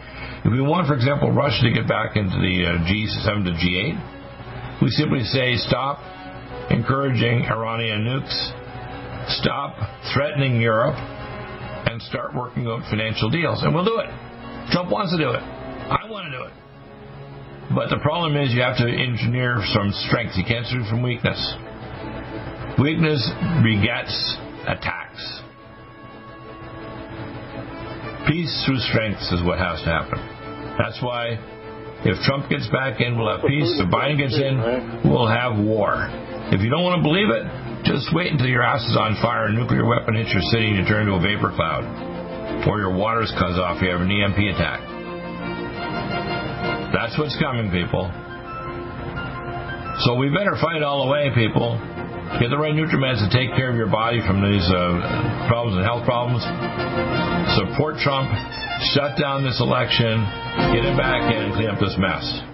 If 0.45 0.51
we 0.51 0.61
want, 0.61 0.89
for 0.89 0.95
example, 0.95 1.31
Russia 1.31 1.63
to 1.63 1.73
get 1.73 1.87
back 1.87 2.17
into 2.17 2.35
the 2.35 2.57
uh, 2.67 2.83
G7 2.83 3.47
to 3.47 3.53
G8, 3.55 4.83
we 4.83 4.91
simply 4.91 5.23
say 5.23 5.55
stop 5.57 6.03
encouraging 6.71 7.47
Iranian 7.47 8.03
nukes, 8.03 8.35
stop 9.39 9.79
threatening 10.13 10.61
Europe, 10.61 10.97
and 10.99 12.03
start 12.03 12.35
working 12.35 12.67
out 12.67 12.83
financial 12.91 13.31
deals. 13.31 13.63
And 13.63 13.73
we'll 13.73 13.85
do 13.85 13.99
it. 14.03 14.11
Trump 14.73 14.91
wants 14.91 15.13
to 15.13 15.19
do 15.19 15.31
it. 15.31 15.41
I 15.41 16.11
want 16.11 16.27
to 16.27 16.33
do 16.37 16.43
it. 16.43 16.53
But 17.75 17.89
the 17.89 18.03
problem 18.03 18.37
is 18.37 18.53
you 18.53 18.63
have 18.63 18.77
to 18.79 18.89
engineer 18.89 19.63
some 19.73 19.93
strength. 20.11 20.35
You 20.37 20.45
can't 20.45 20.67
do 20.69 20.83
it 20.83 20.91
from 20.91 21.03
weakness. 21.03 21.39
Weakness 22.83 23.23
begets 23.63 24.13
attacks. 24.67 25.23
Peace 28.27 28.53
through 28.65 28.81
strength 28.89 29.21
is 29.33 29.45
what 29.45 29.59
has 29.59 29.81
to 29.85 29.91
happen. 29.93 30.19
That's 30.81 30.99
why 31.05 31.37
if 32.05 32.21
Trump 32.25 32.49
gets 32.49 32.69
back 32.69 33.01
in, 33.01 33.17
we'll 33.17 33.33
have 33.33 33.45
peace. 33.45 33.69
If 33.81 33.89
Biden 33.89 34.17
gets 34.17 34.37
in, 34.37 34.61
we'll 35.09 35.29
have 35.29 35.57
war. 35.57 36.09
If 36.53 36.61
you 36.61 36.69
don't 36.69 36.85
want 36.85 37.01
to 37.01 37.05
believe 37.05 37.33
it, 37.33 37.45
just 37.85 38.13
wait 38.13 38.33
until 38.33 38.49
your 38.49 38.65
ass 38.65 38.85
is 38.85 38.97
on 38.97 39.17
fire 39.21 39.49
a 39.49 39.53
nuclear 39.53 39.85
weapon 39.85 40.17
hits 40.17 40.33
your 40.33 40.45
city 40.53 40.73
and 40.73 40.77
you 40.81 40.85
turn 40.85 41.09
into 41.09 41.17
a 41.17 41.23
vapor 41.25 41.53
cloud. 41.53 41.85
Or 42.69 42.81
your 42.81 42.97
water's 42.97 43.33
cut 43.37 43.57
off, 43.61 43.81
you 43.81 43.89
have 43.93 44.01
an 44.01 44.09
EMP 44.09 44.41
attack. 44.57 44.81
That's 46.93 47.17
what's 47.19 47.37
coming, 47.41 47.69
people. 47.69 48.09
So 50.09 50.17
we 50.17 50.29
better 50.33 50.57
fight 50.61 50.83
all 50.83 51.05
the 51.05 51.11
way, 51.13 51.29
people. 51.33 51.77
Get 52.41 52.51
the 52.51 52.59
right 52.59 52.75
nutriments 52.75 53.21
to 53.21 53.29
take 53.31 53.55
care 53.55 53.71
of 53.71 53.77
your 53.77 53.91
body 53.91 54.21
from 54.27 54.41
these 54.41 54.65
uh, 54.73 55.47
problems 55.47 55.77
and 55.77 55.85
health 55.85 56.05
problems. 56.05 56.43
Support 57.61 57.99
Trump. 58.01 58.33
Shut 58.97 59.17
down 59.21 59.45
this 59.45 59.61
election. 59.61 60.25
Get 60.75 60.85
him 60.85 60.97
back 60.97 61.33
in 61.33 61.43
and 61.43 61.55
clean 61.55 61.69
up 61.69 61.79
this 61.79 61.95
mess. 61.99 62.54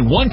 One 0.00 0.32